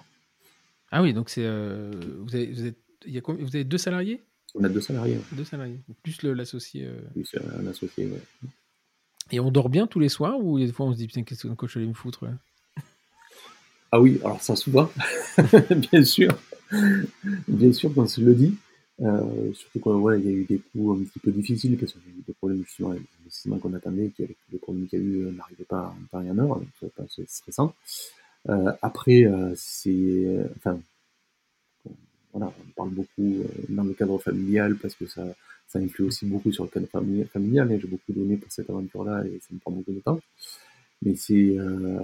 [0.91, 2.67] Ah oui, donc c'est vous, avez, vous,
[3.07, 4.21] y a, vous avez deux salariés?
[4.55, 5.19] On a deux salariés.
[5.33, 5.81] Deux salariés.
[6.03, 6.87] Plus l'associé.
[6.87, 7.01] Euh...
[7.13, 8.49] Plus un associé, ouais.
[9.31, 11.47] Et on dort bien tous les soirs ou des fois on se dit putain, qu'est-ce
[11.47, 12.27] que coach allait me foutre
[13.91, 14.91] Ah oui, alors ça souvent,
[15.93, 16.31] bien sûr.
[17.49, 18.57] bien sûr qu'on se le dit.
[19.01, 21.93] Euh, surtout quand ouais, il y a eu des coups un petit peu difficiles parce
[21.93, 24.87] qu'il y a eu des problèmes justement avec l'investissement qu'on attendait, qui avec les problèmes
[24.87, 26.69] qu'il y a eu, euh, n'arrivait pas en temps et en heure, donc
[27.09, 27.75] c'est stressant.
[28.49, 30.47] Euh, après, euh, c'est.
[30.57, 30.81] Enfin,
[32.33, 35.25] voilà, on parle beaucoup euh, dans le cadre familial parce que ça,
[35.69, 36.87] ça influe aussi beaucoup sur le cadre
[37.27, 37.79] familial.
[37.81, 40.21] J'ai beaucoup donné pour cette aventure-là et ça me prend beaucoup de temps.
[41.03, 42.01] Mais c'est euh,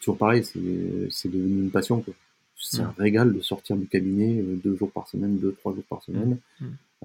[0.00, 2.04] toujours pareil, c'est devenu une passion.
[2.58, 5.84] C'est un régal de sortir du cabinet euh, deux jours par semaine, deux, trois jours
[5.88, 6.38] par semaine,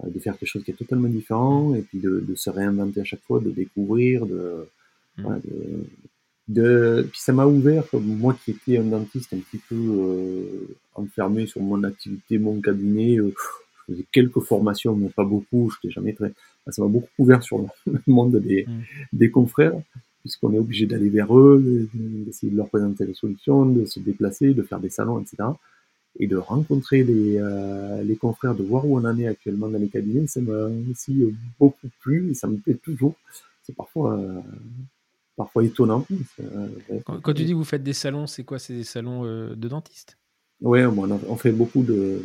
[0.04, 3.04] de faire quelque chose qui est totalement différent et puis de, de se réinventer à
[3.04, 4.68] chaque fois, de découvrir, de,
[5.18, 5.84] voilà, de
[6.48, 11.46] de, puis ça m'a ouvert, moi qui étais un dentiste un petit peu euh, enfermé
[11.46, 13.34] sur mon activité, mon cabinet, euh,
[13.88, 16.34] je faisais quelques formations, mais pas beaucoup, je n'étais jamais très...
[16.68, 18.82] Ça m'a beaucoup ouvert sur le monde des, mm.
[19.14, 19.80] des confrères,
[20.22, 24.54] puisqu'on est obligé d'aller vers eux, d'essayer de leur présenter les solutions, de se déplacer,
[24.54, 25.50] de faire des salons, etc.
[26.20, 29.80] Et de rencontrer les, euh, les confrères, de voir où on en est actuellement dans
[29.80, 31.24] les cabinets, ça m'a aussi
[31.58, 33.16] beaucoup plu, et ça me plaît toujours.
[33.64, 34.20] C'est parfois
[35.36, 36.06] parfois étonnant.
[36.40, 36.68] Euh,
[37.06, 38.60] quand, tu dis que vous faites des salons, c'est quoi?
[38.60, 40.18] C'est des salons euh, de dentistes?
[40.62, 42.22] Oui, on, fait beaucoup de.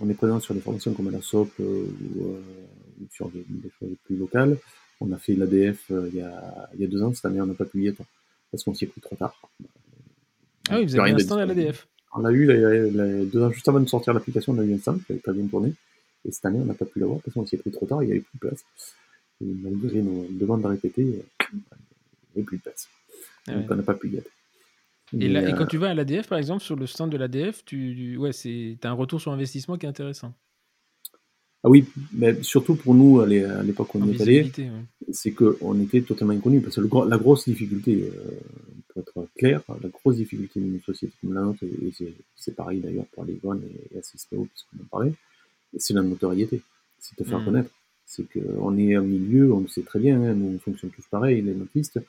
[0.00, 3.44] On est présent sur des formations comme la SOP euh, ou, sur des,
[3.78, 4.56] choses plus locales.
[5.00, 7.12] On a fait l'ADF il, y a, il y a deux ans.
[7.12, 8.02] Cette année, on n'a pas pu y être
[8.50, 9.34] parce qu'on s'y est pris trop tard.
[10.68, 12.46] Ah oui, vous avez un stand à l'ADF On a eu,
[13.26, 15.32] deux ans, juste avant de sortir l'application, on a eu un stand qui n'avait pas
[15.32, 15.74] bien tourné.
[16.24, 18.04] Et cette année, on n'a pas pu l'avoir parce qu'on s'y est pris trop tard,
[18.04, 18.64] il n'y avait plus de place.
[19.40, 21.24] Et malgré nos demandes à répéter,
[22.36, 22.88] et plus de place.
[23.46, 24.30] Ah Donc on n'a pas pu y être.
[25.18, 27.16] Et, là, et, quand euh, tu vas à l'ADF, par exemple, sur le stand de
[27.16, 30.32] l'ADF, tu ouais, as un retour sur investissement qui est intéressant.
[31.62, 34.52] Ah oui, mais surtout pour nous, à l'époque où on y est allé,
[35.12, 36.62] c'est qu'on était totalement inconnus.
[36.62, 41.34] Parce que la grosse difficulté, euh, pour être clair, la grosse difficulté d'une société comme
[41.34, 41.92] la nôtre, et
[42.36, 45.12] c'est pareil d'ailleurs pour les bonnes et, et parce qu'on en parlait,
[45.76, 46.62] c'est la notoriété,
[46.98, 47.44] c'est de faire hmm.
[47.44, 47.70] connaître.
[48.06, 51.06] C'est qu'on est un milieu, on le sait très bien, hein, nous on fonctionne tous
[51.10, 52.00] pareil, les notistes,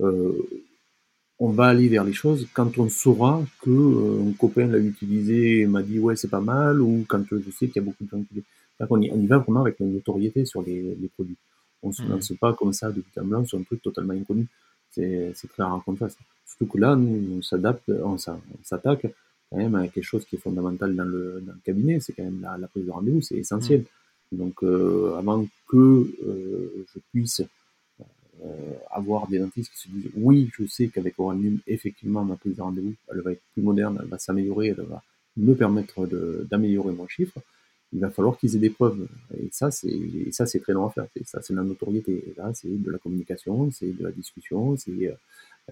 [0.00, 5.60] on va aller vers les choses quand on saura que euh, un copain l'a utilisé
[5.60, 8.04] et m'a dit ouais c'est pas mal ou quand je sais qu'il y a beaucoup
[8.04, 8.42] de gens qui
[8.90, 11.36] on y, on y va vraiment avec la notoriété sur les, produits.
[11.82, 12.08] On se mmh.
[12.08, 14.46] lance pas comme ça de but en blanc sur un truc totalement inconnu.
[14.90, 16.16] C'est très rare qu'on fasse.
[16.46, 19.06] Surtout que là, nous, on s'adapte, on s'attaque
[19.50, 21.98] quand même à quelque chose qui est fondamental dans le, dans le cabinet.
[21.98, 23.84] C'est quand même la, la, prise de rendez-vous, c'est essentiel.
[24.30, 24.36] Mmh.
[24.38, 27.44] Donc, euh, avant que euh, je puisse euh,
[28.90, 32.62] avoir des dentistes qui se disent oui, je sais qu'avec Oranium, effectivement, ma prise de
[32.62, 35.02] rendez-vous, elle va être plus moderne, elle va s'améliorer, elle va
[35.36, 36.06] me permettre
[36.50, 37.38] d'améliorer mon chiffre.
[37.92, 39.08] Il va falloir qu'ils aient des preuves.
[39.38, 41.06] Et ça, c'est ça, c'est très long à faire.
[41.24, 42.12] Ça, c'est la notoriété.
[42.12, 44.76] Et là, c'est de la communication, c'est de la discussion.
[44.76, 45.12] C'est euh,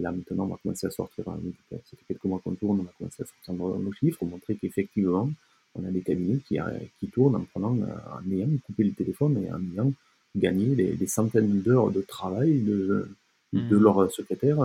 [0.01, 1.25] là maintenant, on va commencer à sortir.
[1.25, 5.31] Ça fait quelques mois qu'on tourne, on va commencer à sortir nos, chiffres, montrer qu'effectivement,
[5.75, 6.59] on a des cabinets qui,
[6.99, 9.93] qui tournent en prenant, en ayant coupé le téléphone et en ayant
[10.37, 13.09] gagné des, centaines d'heures de travail de,
[13.53, 13.83] de mmh.
[13.83, 14.59] leur secrétaire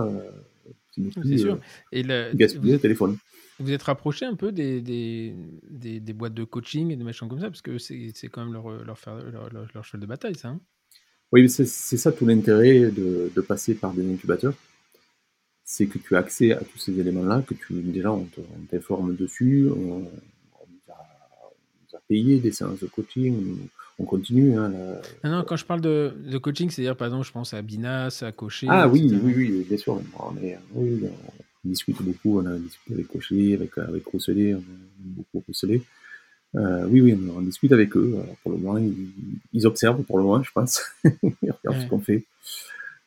[0.92, 1.58] qui n'est plus sûr.
[1.90, 3.16] Et le, gaspiller le téléphone.
[3.58, 5.34] Vous êtes rapproché un peu des, des,
[5.70, 8.68] des, boîtes de coaching et des machins comme ça, parce que c'est quand même leur,
[8.84, 8.98] leur,
[9.30, 10.48] leur, leur, cheval de bataille, ça.
[10.48, 10.60] Hein
[11.32, 14.54] oui, c'est ça tout l'intérêt de, de, passer par des incubateurs.
[15.64, 18.28] C'est que tu as accès à tous ces éléments-là, que tu déjà on
[18.70, 20.08] t'informe dessus, on, nous
[20.88, 23.56] a, payé des séances de coaching,
[23.98, 24.56] on continue.
[24.56, 24.72] Hein,
[25.22, 28.22] ah non, quand je parle de, de coaching, c'est-à-dire par exemple, je pense à Binas,
[28.26, 28.66] à Cocher.
[28.70, 29.94] Ah oui, oui, oui, bien sûr.
[29.94, 30.34] On,
[30.74, 31.00] oui,
[31.64, 34.62] on discute beaucoup, on a discuté avec Cocher, avec, avec Rousselet, on a
[35.00, 35.82] beaucoup Rousselet.
[36.54, 38.16] Euh, oui, oui, on, discute avec eux.
[38.42, 38.78] pour le moment,
[39.52, 40.82] ils, observent pour le moment, je pense.
[41.04, 42.24] ils regardent ce qu'on fait.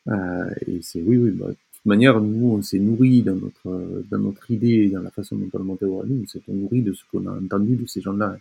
[0.07, 1.31] Euh, et c'est oui, oui.
[1.31, 5.11] Bah, de toute manière, nous, on s'est nourri dans notre dans notre idée, dans la
[5.11, 7.85] façon dont on a monté au on s'est nourri de ce qu'on a entendu de
[7.85, 8.37] ces gens-là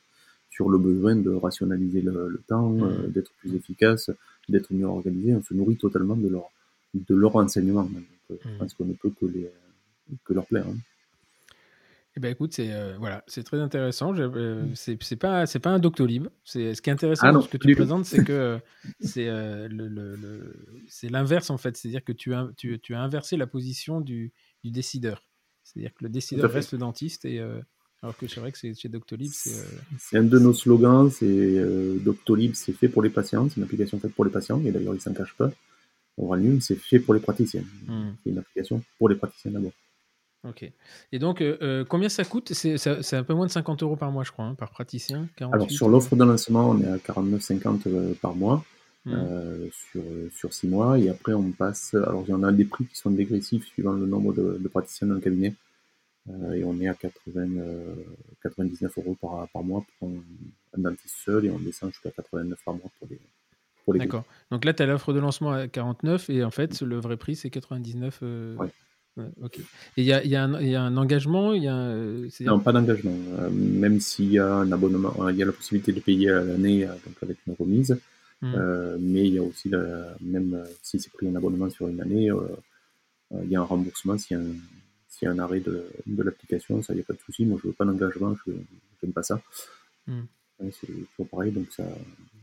[0.54, 2.82] sur le besoin de rationaliser le, temps, mmh.
[2.82, 4.10] euh, d'être plus efficace,
[4.48, 5.34] d'être mieux organisé.
[5.34, 6.48] On se nourrit totalement de leur
[6.94, 7.82] de leur enseignement.
[7.82, 8.58] Donc, euh, je mmh.
[8.58, 9.50] pense qu'on ne peut que les
[10.24, 10.66] que leur plaire.
[10.68, 10.76] Hein.
[12.16, 14.16] Eh ben écoute, c'est euh, voilà, c'est très intéressant.
[14.16, 14.74] Euh, mmh.
[15.00, 16.28] c'est pas c'est pas un Doctolib.
[16.44, 18.60] C'est ce qui est intéressant ah dans ce que tu présentes, c'est que
[19.00, 20.54] c'est euh, le,
[20.86, 21.76] c'est l'inverse en fait.
[21.76, 24.32] C'est-à-dire que tu as tu, tu, as inversé la position du,
[24.62, 25.24] du décideur.
[25.64, 27.42] C'est-à-dire que le décideur reste le dentiste et
[28.04, 29.50] alors que c'est vrai que c'est chez Doctolib, c'est.
[29.98, 31.10] C'est un de nos slogans.
[31.10, 33.48] C'est Doctolib, c'est fait pour les patients.
[33.48, 34.62] C'est une application faite pour les patients.
[34.64, 35.50] Et d'ailleurs, il s'en cache pas.
[36.16, 37.64] Oralium, c'est fait pour les praticiens.
[37.86, 38.10] Mmh.
[38.22, 39.72] C'est une application pour les praticiens d'abord.
[40.48, 40.70] Ok.
[41.12, 42.52] Et donc, euh, euh, combien ça coûte?
[42.52, 45.26] C'est un peu moins de 50 euros par mois, je crois, hein, par praticien.
[45.40, 48.64] Alors, sur l'offre de lancement, on est à 49,50 euh, par mois
[49.06, 49.14] mmh.
[49.72, 50.02] sur,
[50.36, 50.98] sur 6 mois.
[50.98, 51.94] Et après, on passe.
[51.94, 55.08] Alors, il y en a des prix qui sont dégressifs suivant le nombre de, praticiens
[55.08, 55.54] dans le cabinet.
[56.54, 57.48] Et on est à 80,
[58.42, 61.46] 99 euros par, par mois pour un, dentiste seul.
[61.46, 63.20] Et on descend jusqu'à 89 par mois pour les.
[63.98, 64.24] D'accord.
[64.50, 67.36] Donc là, tu as l'offre de lancement à 49 et en fait, le vrai prix,
[67.36, 68.22] c'est 99.
[68.58, 68.68] Ouais
[69.42, 69.58] ok.
[69.58, 69.64] Et
[70.02, 73.16] il y a, y, a y a, un engagement y a, euh, Non, pas d'engagement.
[73.38, 76.42] Euh, même s'il y a un abonnement, il y a la possibilité de payer à
[76.42, 77.98] l'année euh, donc avec une remise.
[78.42, 78.98] Hmm.
[79.00, 82.28] mais il y a aussi, la, même si c'est pris un abonnement sur une année,
[83.42, 84.40] il y a un remboursement s'il y,
[85.22, 86.82] y, a un arrêt de, de l'application.
[86.82, 87.46] Ça, il n'y a pas de souci.
[87.46, 88.52] Moi, je veux pas d'engagement, je
[89.02, 89.40] n'aime pas ça.
[90.06, 90.22] Hmm.
[90.70, 91.84] C'est toujours pareil, donc ça,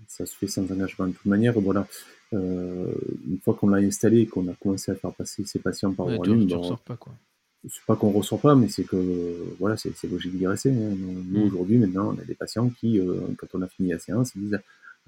[0.08, 1.08] ça se fait sans engagement.
[1.08, 1.88] De toute manière, voilà,
[2.34, 2.94] euh,
[3.28, 6.08] une fois qu'on l'a installé et qu'on a commencé à faire passer ses patients par
[6.08, 7.14] ouais, ligne, ben, pas quoi.
[7.70, 10.72] C'est pas qu'on ressort pas, mais c'est que voilà, c'est logique d'y rester.
[10.72, 10.96] Hein.
[10.98, 11.48] Nous, mm.
[11.48, 14.42] aujourd'hui, maintenant, on a des patients qui, euh, quand on a fini la séance, ils
[14.42, 14.60] disent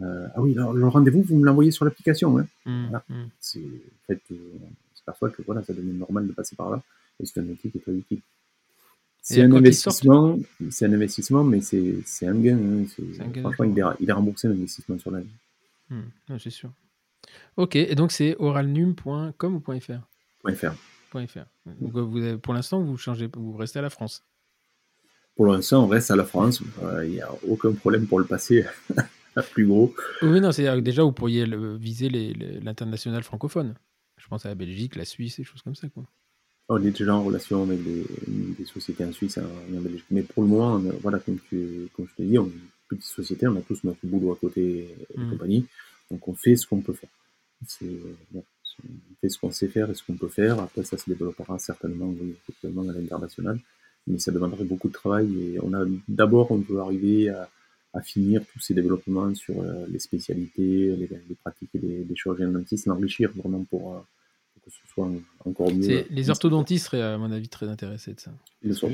[0.01, 2.37] euh, Ah oui, le rendez-vous, vous me l'envoyez sur l'application.
[2.37, 2.47] Hein.
[2.65, 3.03] Mm, voilà.
[3.09, 3.29] Mm.
[3.39, 6.81] C'est en fait, que voilà, ça devient normal de passer par là,
[7.19, 8.21] et c'est un outil qui est très utile.
[9.21, 10.37] C'est un investissement,
[10.69, 12.57] c'est un investissement, mais c'est un gain.
[12.57, 12.85] Hein.
[13.39, 15.29] Franchement, il est, il est remboursé l'investissement sur l'année.
[15.89, 16.71] Hmm, c'est sûr.
[17.55, 20.01] Ok, et donc c'est oralnum.com ou .fr
[20.53, 20.73] .fr.
[21.27, 21.45] .fr.
[21.79, 24.23] Donc vous pour l'instant, vous changez, vous restez à la France?
[25.35, 26.61] Pour l'instant, on reste à la France.
[27.03, 28.65] Il n'y a aucun problème pour le passer
[29.35, 29.95] à plus gros.
[30.21, 31.45] Oui, non, c'est-à-dire que déjà, vous pourriez
[31.77, 33.75] viser l'international francophone.
[34.17, 35.87] Je pense à la Belgique, la Suisse, des choses comme ça.
[35.89, 36.03] Quoi.
[36.69, 40.05] On est déjà en relation avec des, sociétés en Suisse et en Belgique.
[40.11, 43.03] Mais pour le moment, voilà, comme, tu, comme je te dis, on est une petite
[43.03, 45.31] société, on a tous notre boulot à côté et mmh.
[45.31, 45.65] compagnie.
[46.09, 47.09] Donc on fait ce qu'on peut faire.
[48.33, 48.43] on
[49.21, 50.59] fait ce qu'on sait faire et ce qu'on peut faire.
[50.59, 52.13] Après, ça se développera certainement,
[52.63, 53.59] à l'international.
[54.07, 55.27] Mais ça demanderait beaucoup de travail.
[55.37, 57.49] Et on a d'abord, on veut arriver à,
[58.01, 62.87] finir tous ces développements sur euh, les spécialités, les, pratiques et les, les chirurgiens dentistes,
[62.87, 63.99] l'enrichir vraiment pour, euh,
[64.63, 65.09] que ce soit
[65.45, 66.05] encore mieux.
[66.09, 68.31] Les orthodontistes seraient, à mon avis, très intéressés de ça.
[68.61, 68.89] Ils le sont.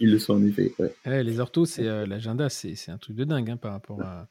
[0.00, 0.72] ils, le sont en effet.
[1.06, 4.28] les orthos, c'est euh, l'agenda, c'est un truc de dingue hein, par rapport à.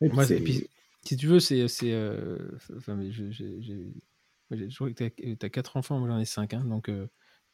[0.00, 1.66] Moi, si tu veux, c'est.
[1.84, 2.38] Euh,
[2.76, 7.06] enfin, j'ai toujours que tu as, quatre enfants, moi j'en ai cinq, hein, donc euh,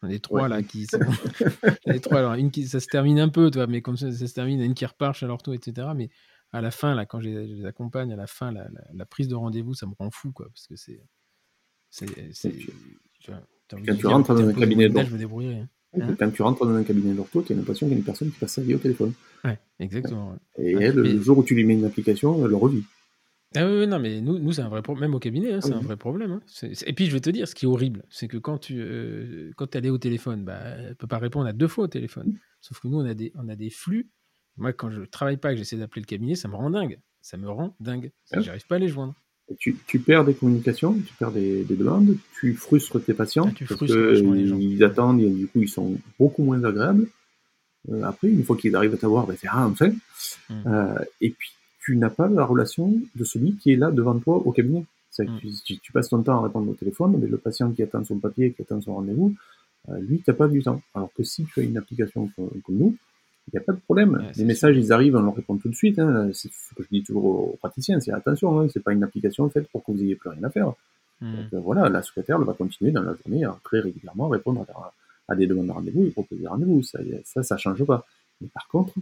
[0.03, 0.87] j'en ai trois là qui.
[0.87, 0.99] Sont...
[1.87, 4.27] ai trois, alors une qui ça se termine un peu, toi, mais comme ça, ça
[4.27, 5.89] se termine, une qui repart chez l'ortho, etc.
[5.95, 6.11] Mais
[6.55, 9.35] à la fin, là, quand je les accompagne, à la fin, la, la, prise de
[9.35, 11.03] rendez-vous, ça me rend fou, quoi, parce que c'est.
[13.69, 16.15] Quand tu rentres dans un cabinet d'ortho, hein.
[16.17, 18.31] quand tu rentres dans un cabinet d'ortho, tu as l'impression qu'il y a une personne
[18.31, 19.15] qui passe sa vie au téléphone.
[19.43, 20.37] Ouais, exactement.
[20.57, 22.85] Et elle, le jour où tu lui mets une application, elle le revit.
[23.57, 25.73] Ah oui, non, mais nous, nous c'est un vrai problème, même au cabinet, hein, c'est
[25.73, 26.31] un vrai problème.
[26.33, 26.69] Hein.
[26.87, 29.51] Et puis, je vais te dire, ce qui est horrible, c'est que quand tu euh,
[29.57, 32.39] quand es au téléphone, bah, elle ne peut pas répondre à deux fois au téléphone.
[32.61, 34.09] Sauf que nous, on a des, on a des flux
[34.57, 36.99] moi, quand je travaille pas, que j'essaie d'appeler le cabinet, ça me rend dingue.
[37.21, 38.13] Ça me rend dingue.
[38.33, 39.15] J'arrive pas à les joindre.
[39.59, 43.47] Tu, tu, perds des communications, tu perds des, des demandes, tu frustres tes patients.
[43.49, 47.09] Ah, tu parce frustres, ils attendent et du coup ils sont beaucoup moins agréables.
[48.03, 49.93] après, une fois qu'il arrive à t'avoir, ben, fait ah, enfin.
[50.49, 50.95] Mmh.
[51.21, 51.53] et puis,
[51.85, 54.87] tu n'as pas la relation de celui qui est là devant toi au cabinet.
[55.19, 55.39] Mm.
[55.65, 58.19] Tu, tu, passes ton temps à répondre au téléphone, mais le patient qui attend son
[58.19, 59.35] papier, qui attend son rendez-vous,
[59.91, 60.81] euh, lui, tu n'as pas du temps.
[60.95, 62.97] Alors que si tu as une application comme, nous,
[63.49, 64.31] il n'y a pas de problème.
[64.37, 65.99] les messages, ils arrivent, on leur répond tout de suite.
[65.99, 66.31] Hein.
[66.33, 69.49] C'est ce que je dis toujours aux praticiens, c'est attention, hein, c'est pas une application
[69.51, 70.73] faite pour que vous ayez plus rien à faire.
[71.21, 71.37] Mm.
[71.37, 74.67] Donc euh, voilà, la secrétaire elle va continuer dans la journée à très régulièrement répondre
[75.29, 76.83] à, des demandes de rendez-vous et proposer des rendez-vous.
[76.83, 78.07] Ça, ça, ça change pas.
[78.41, 78.95] Mais par contre,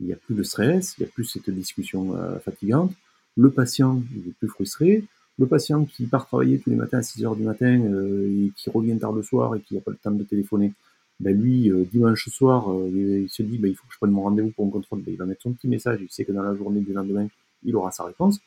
[0.00, 2.92] il n'y a plus de stress, il n'y a plus cette discussion euh, fatigante.
[3.36, 5.04] Le patient, il est plus frustré
[5.38, 8.52] le patient qui part travailler tous les matins à 6 heures du matin euh, et
[8.56, 10.72] qui revient tard le soir et qui n'a pas le temps de téléphoner,
[11.18, 12.88] ben lui, euh, dimanche soir, euh,
[13.24, 15.02] il se dit ben, il faut que je prenne mon rendez-vous pour un contrôle.
[15.02, 17.26] Ben, il va mettre son petit message, il sait que dans la journée du lendemain,
[17.64, 18.40] il aura sa réponse.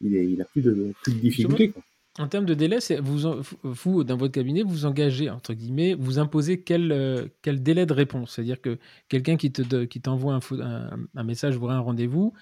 [0.00, 1.72] Il, est, il a plus de, plus de difficultés.
[2.18, 6.60] En termes de délai, vous, vous, dans votre cabinet, vous engagez, entre guillemets, vous imposez
[6.60, 8.34] quel, quel délai de réponse?
[8.34, 8.78] C'est-à-dire que
[9.08, 12.32] quelqu'un qui t'envoie te, qui un, un, un, message, vous un rendez-vous,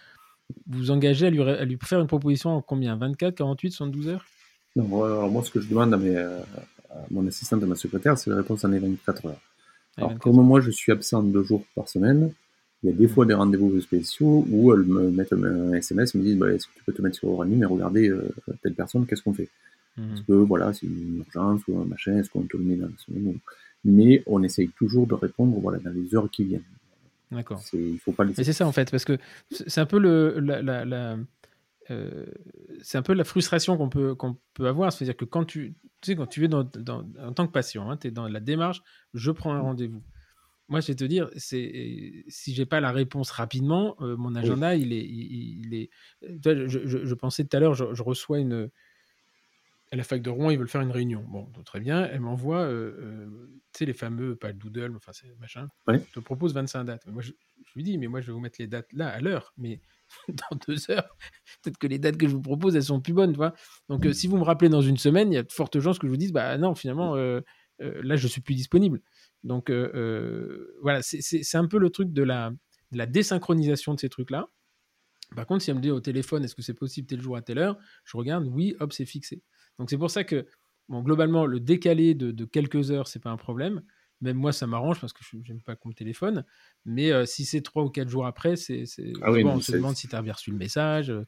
[0.66, 2.96] vous engagez à lui, à lui faire une proposition en combien?
[2.96, 4.26] 24, 48, 72 heures?
[4.76, 6.44] Non, moi, ce que je demande à, mes, à
[7.10, 9.40] mon assistante à ma secrétaire, c'est la réponse en 24 heures.
[9.96, 12.32] Alors, comme moi, je suis absent deux jours par semaine,
[12.82, 16.22] il y a des fois des rendez-vous spéciaux où elles me mettent un SMS, me
[16.22, 19.06] disent bah, Est-ce que tu peux te mettre sur Orani, mais regardez euh, telle personne,
[19.06, 19.48] qu'est-ce qu'on fait?
[19.96, 20.08] Mmh.
[20.08, 22.86] Parce que voilà, c'est une urgence ou un machin, est-ce qu'on te le met dans
[22.86, 23.38] la semaine
[23.84, 26.62] Mais on essaye toujours de répondre voilà, dans les heures qui viennent.
[27.30, 27.62] D'accord.
[27.72, 29.16] Il faut pas c'est ça en fait, parce que
[29.50, 31.16] c'est un peu le, la,
[31.92, 32.26] euh,
[32.82, 34.92] c'est un peu la frustration qu'on peut, qu'on peut avoir.
[34.92, 36.68] C'est-à-dire que quand tu, tu sais, quand tu es dans,
[37.20, 38.82] en tant que patient, hein, tu es dans la démarche,
[39.14, 40.02] je prends un rendez-vous.
[40.68, 44.74] Moi, je vais te dire, c'est si j'ai pas la réponse rapidement, euh, mon agenda,
[44.74, 45.90] il est, il, est.
[46.22, 46.66] Je,
[47.04, 48.70] je, pensais tout à l'heure, je, reçois une,
[49.92, 51.22] à la fac de Rouen, ils veulent faire une réunion.
[51.28, 52.06] Bon, très bien.
[52.06, 55.68] Elle m'envoie, euh, euh, tu sais, les fameux, pas le doodle, enfin, c'est machin.
[55.86, 56.00] Ouais.
[56.00, 57.06] te propose 25 dates.
[57.08, 57.32] moi, je,
[57.76, 59.52] lui dis, mais moi, je vais vous mettre les dates là, à l'heure.
[59.58, 59.82] Mais
[60.28, 61.16] dans deux heures,
[61.62, 63.40] peut-être que les dates que je vous propose, elles sont plus bonnes, tu.
[63.88, 65.98] Donc, euh, si vous me rappelez dans une semaine, il y a de fortes chances
[65.98, 67.14] que je vous dise, bah non, finalement,
[67.78, 69.00] là, je suis plus disponible.
[69.44, 69.70] Donc,
[70.80, 72.50] voilà, c'est un peu le truc de la,
[72.92, 74.48] de la désynchronisation de ces trucs-là.
[75.34, 77.42] Par contre, si elle me dit au téléphone, est-ce que c'est possible tel jour à
[77.42, 79.42] telle heure, je regarde, oui, hop, c'est fixé.
[79.78, 80.46] Donc c'est pour ça que,
[80.88, 83.82] bon, globalement, le décalé de, quelques heures, c'est pas un problème.
[84.22, 86.44] Même moi, ça m'arrange parce que je n'aime pas qu'on me téléphone.
[86.86, 88.84] Mais euh, si c'est trois ou quatre jours après, c'est,
[89.20, 91.10] ah on se demande si tu as bien reçu le message.
[91.10, 91.24] Euh,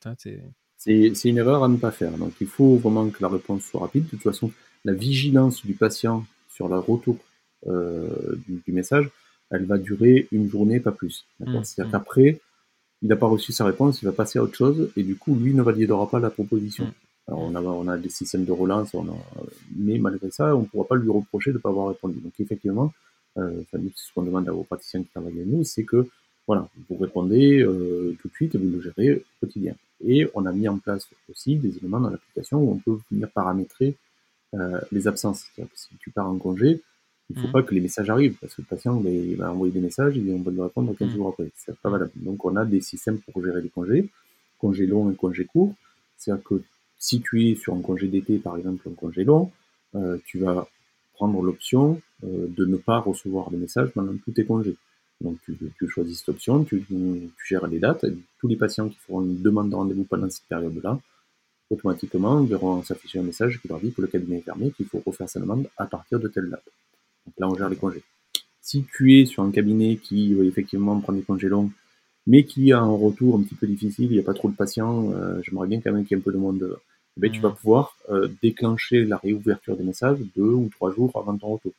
[0.76, 2.12] c'est une erreur à ne pas faire.
[2.12, 4.04] Donc il faut vraiment que la réponse soit rapide.
[4.04, 4.52] De toute façon,
[4.84, 7.18] la vigilance du patient sur le retour
[7.66, 9.10] euh, du, message,
[9.50, 11.26] elle va durer une journée, pas plus.
[11.40, 11.92] Mmh, C'est-à-dire mmh.
[11.98, 12.40] qu'après,
[13.02, 15.34] il n'a pas reçu sa réponse, il va passer à autre chose, et du coup,
[15.34, 16.86] lui ne validera pas la proposition.
[16.86, 16.92] Mmh
[17.28, 18.94] on, a, on a des systèmes de relance,
[19.76, 22.20] mais malgré ça, on ne pourra pas lui reprocher de ne pas avoir répondu.
[22.20, 22.92] Donc effectivement,
[23.38, 26.06] euh, ce qu'on demande à vos praticiens qui travaillent avec nous, c'est que
[26.46, 29.74] voilà, vous répondez euh, tout de suite et vous le gérez au quotidien.
[30.04, 33.30] Et on a mis en place aussi des éléments dans l'application où on peut venir
[33.30, 33.94] paramétrer
[34.52, 35.46] euh, les absences.
[35.54, 36.82] C'est-à-dire que si tu pars en congé,
[37.30, 37.52] il ne faut mmh.
[37.52, 40.32] pas que les messages arrivent, parce que le patient il va envoyer des messages et
[40.32, 41.12] on va lui répondre 15 mmh.
[41.14, 41.50] jours après.
[41.56, 42.12] C'est pas valable.
[42.16, 44.10] Donc on a des systèmes pour gérer les congés,
[44.58, 45.74] congés longs et congés courts.
[46.18, 46.62] C'est-à-dire que
[47.04, 49.52] si tu es sur un congé d'été, par exemple, un congé long,
[49.94, 50.66] euh, tu vas
[51.12, 54.76] prendre l'option euh, de ne pas recevoir les messages pendant tous tes congés.
[55.20, 55.54] Donc tu,
[55.86, 56.82] choisis cette option, tu,
[57.46, 58.06] gères les dates.
[58.38, 60.98] tous les patients qui feront une demande de rendez-vous pendant cette période-là,
[61.68, 65.02] automatiquement verront s'afficher un message qui leur dit que le cabinet est fermé, qu'il faut
[65.04, 66.64] refaire sa demande à partir de telle date.
[67.26, 68.02] Donc là, on gère les congés.
[68.62, 71.70] Si tu es sur un cabinet qui euh, effectivement prend des congés longs,
[72.26, 74.56] mais qui a un retour un petit peu difficile, il n'y a pas trop de
[74.56, 75.12] patients,
[75.42, 76.78] j'aimerais bien quand même qu'il y ait un peu de monde
[77.16, 81.36] ben, tu vas pouvoir euh, déclencher la réouverture des messages deux ou trois jours avant
[81.36, 81.72] ton retour.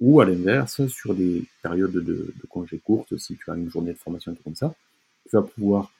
[0.00, 3.92] Ou à l'inverse, sur des périodes de, de congés courtes, si tu as une journée
[3.92, 4.74] de formation comme ça,
[5.28, 5.92] tu vas pouvoir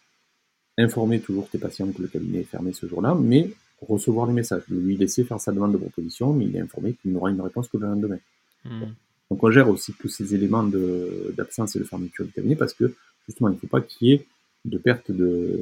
[0.78, 4.62] informer toujours tes patients que le cabinet est fermé ce jour-là, mais recevoir les messages,
[4.68, 7.68] lui laisser faire sa demande de proposition, mais il est informé qu'il n'aura une réponse
[7.68, 8.18] que le lendemain.
[8.64, 8.84] Hmm.
[9.30, 12.94] Donc on gère aussi tous ces éléments d'absence et de fermeture du cabinet parce que
[13.26, 14.26] justement il ne faut pas qu'il y ait
[14.64, 15.60] de perte de,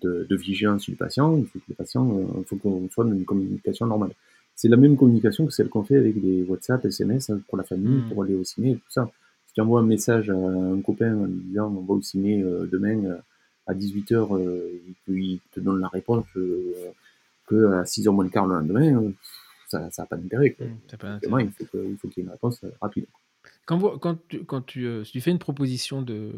[0.00, 3.04] de, de, vigilance du patient, il faut que le patient, euh, il faut qu'on soit
[3.04, 4.12] dans une communication normale.
[4.54, 7.64] C'est la même communication que celle qu'on fait avec des WhatsApp, SMS hein, pour la
[7.64, 8.08] famille, mm.
[8.08, 9.10] pour aller au ciné, tout ça.
[9.46, 12.42] Si tu envoies un message à un copain en lui disant on va au ciné
[12.42, 13.18] euh, demain euh,
[13.66, 16.24] à 18h, et puis te donne la réponse
[17.46, 19.12] que à 6h moins le quart le lendemain,
[19.66, 20.56] ça n'a pas d'intérêt.
[20.58, 21.50] Mm,
[21.82, 23.06] il faut qu'il y ait une réponse rapide.
[23.66, 26.32] Quand, quand, tu, quand tu, tu fais une proposition de,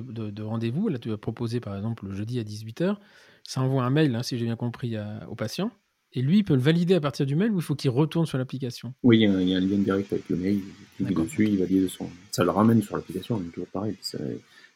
[0.00, 0.88] de, rendez-vous.
[0.88, 2.96] Là, tu vas proposer par exemple le jeudi à 18h.
[3.44, 4.96] Ça envoie un mail, hein, si j'ai bien compris,
[5.28, 5.70] au patient.
[6.12, 8.24] Et lui, il peut le valider à partir du mail ou il faut qu'il retourne
[8.24, 8.94] sur l'application?
[9.02, 10.60] Oui, il y, a, un lien direct avec le mail.
[11.00, 12.08] Il clique dessus, il valide son.
[12.30, 13.96] Ça le ramène sur l'application, toujours pareil.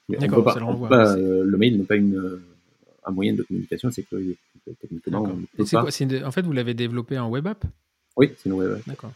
[0.08, 1.16] D'accord, ça le renvoie.
[1.16, 2.40] le mail n'est pas une,
[3.04, 4.16] un moyen de communication, c'est que
[4.80, 5.82] techniquement, on peut pas...
[5.82, 7.64] Quoi, En fait, vous l'avez développé en web app?
[8.16, 8.86] Oui, c'est une web app.
[8.86, 9.12] D'accord.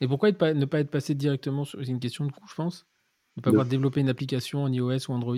[0.00, 1.78] Et pourquoi ne pas être passé directement sur.
[1.80, 2.86] C'est une question de coût, je pense?
[3.36, 5.36] Ne pas avoir développé une application en iOS ou Android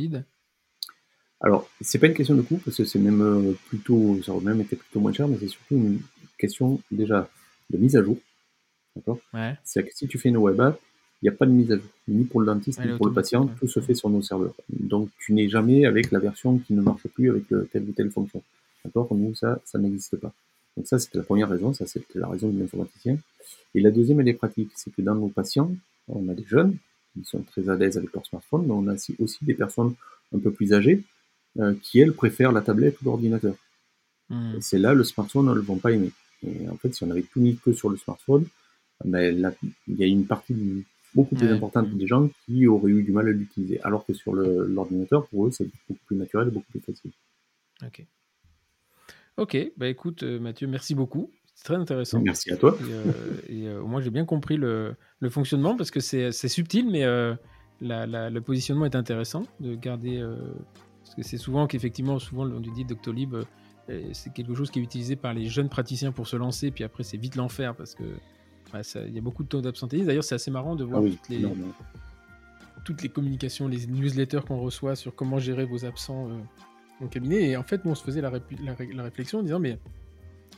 [1.40, 4.44] alors, c'est pas une question de coût, parce que c'est même euh, plutôt, ça aurait
[4.44, 6.00] même été plutôt moins cher, mais c'est surtout une
[6.38, 7.28] question déjà
[7.68, 8.16] de mise à jour.
[8.96, 9.18] D'accord?
[9.34, 9.54] Ouais.
[9.62, 10.80] C'est-à-dire que si tu fais une web app,
[11.20, 13.12] il n'y a pas de mise à jour, ni pour le dentiste, ni pour le
[13.12, 14.54] patient, tout se fait sur nos serveurs.
[14.70, 18.10] Donc, tu n'es jamais avec la version qui ne marche plus avec telle ou telle
[18.10, 18.42] fonction.
[18.82, 19.08] D'accord?
[19.10, 20.32] Nous, ça, ça n'existe pas.
[20.76, 23.18] Donc ça, c'était la première raison, ça c'était la raison de l'informaticien.
[23.74, 25.70] Et la deuxième, elle est pratique, c'est que dans nos patients,
[26.08, 26.76] on a des jeunes,
[27.14, 29.94] qui sont très à l'aise avec leur smartphone, mais on a aussi des personnes
[30.34, 31.02] un peu plus âgées,
[31.58, 33.54] euh, qui elles préfèrent la tablette ou l'ordinateur.
[34.28, 34.60] Hmm.
[34.60, 36.10] C'est là le smartphone, elles ne vont pas aimer.
[36.46, 38.46] Et en fait, si on avait tout mis que sur le smartphone,
[39.04, 39.54] ben,
[39.88, 40.84] il y a une partie
[41.14, 43.80] beaucoup plus importante des gens qui auraient eu du mal à l'utiliser.
[43.82, 47.12] Alors que sur l'ordinateur, pour eux, c'est beaucoup plus naturel et beaucoup plus facile.
[47.82, 48.04] Ok.
[49.36, 51.30] Ok, bah écoute euh, Mathieu, merci beaucoup.
[51.54, 52.20] C'est très intéressant.
[52.20, 52.76] Merci à toi.
[53.48, 57.04] Et, euh, moi, j'ai bien compris le, le, fonctionnement parce que c'est subtil, mais
[57.80, 60.20] la, le positionnement est intéressant de garder
[61.04, 63.34] parce que c'est souvent qu'effectivement, souvent, on dit Doctolib,
[63.90, 66.84] euh, c'est quelque chose qui est utilisé par les jeunes praticiens pour se lancer, puis
[66.84, 68.04] après, c'est vite l'enfer parce que
[69.06, 70.06] il y a beaucoup de taux d'absentéisme.
[70.06, 71.46] D'ailleurs, c'est assez marrant de voir ah toutes, les,
[72.84, 77.50] toutes les communications, les newsletters qu'on reçoit sur comment gérer vos absents euh, en cabinet.
[77.50, 79.78] Et en fait, nous, on se faisait la, la, réflexion en disant, mais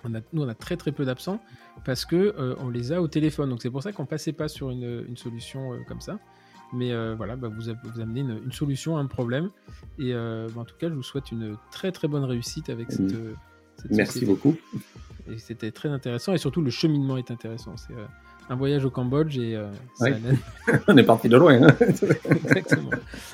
[0.07, 1.41] on a, nous, on a très très peu d'absents
[1.85, 3.51] parce que euh, on les a au téléphone.
[3.51, 6.19] Donc c'est pour ça qu'on passait pas sur une, une solution comme ça.
[6.73, 9.51] Mais euh, voilà, bah, vous, vous, amenez une, solution à un problème.
[9.99, 12.91] Et euh, bah, en tout cas, je vous souhaite une très très bonne réussite avec
[12.91, 13.13] cette.
[13.13, 13.35] Euh,
[13.91, 14.57] Merci beaucoup.
[15.29, 16.33] Et c'était très intéressant.
[16.33, 17.77] Et surtout, le cheminement est intéressant.
[17.77, 17.95] C'est
[18.49, 19.61] un voyage au Cambodge et
[20.89, 21.63] on est parti de loin.
[21.63, 21.77] Hein.
[21.81, 22.91] Exactement.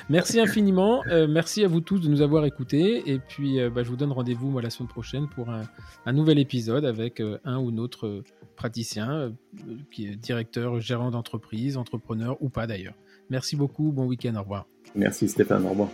[0.09, 1.01] Merci infiniment.
[1.29, 3.03] merci à vous tous de nous avoir écoutés.
[3.11, 5.61] Et puis, bah, je vous donne rendez-vous la semaine prochaine pour un,
[6.05, 8.23] un nouvel épisode avec un ou autre
[8.55, 9.33] praticien,
[9.91, 12.95] qui est directeur, gérant d'entreprise, entrepreneur ou pas d'ailleurs.
[13.29, 14.67] Merci beaucoup, bon week-end, au revoir.
[14.95, 15.89] Merci Stéphane, au revoir.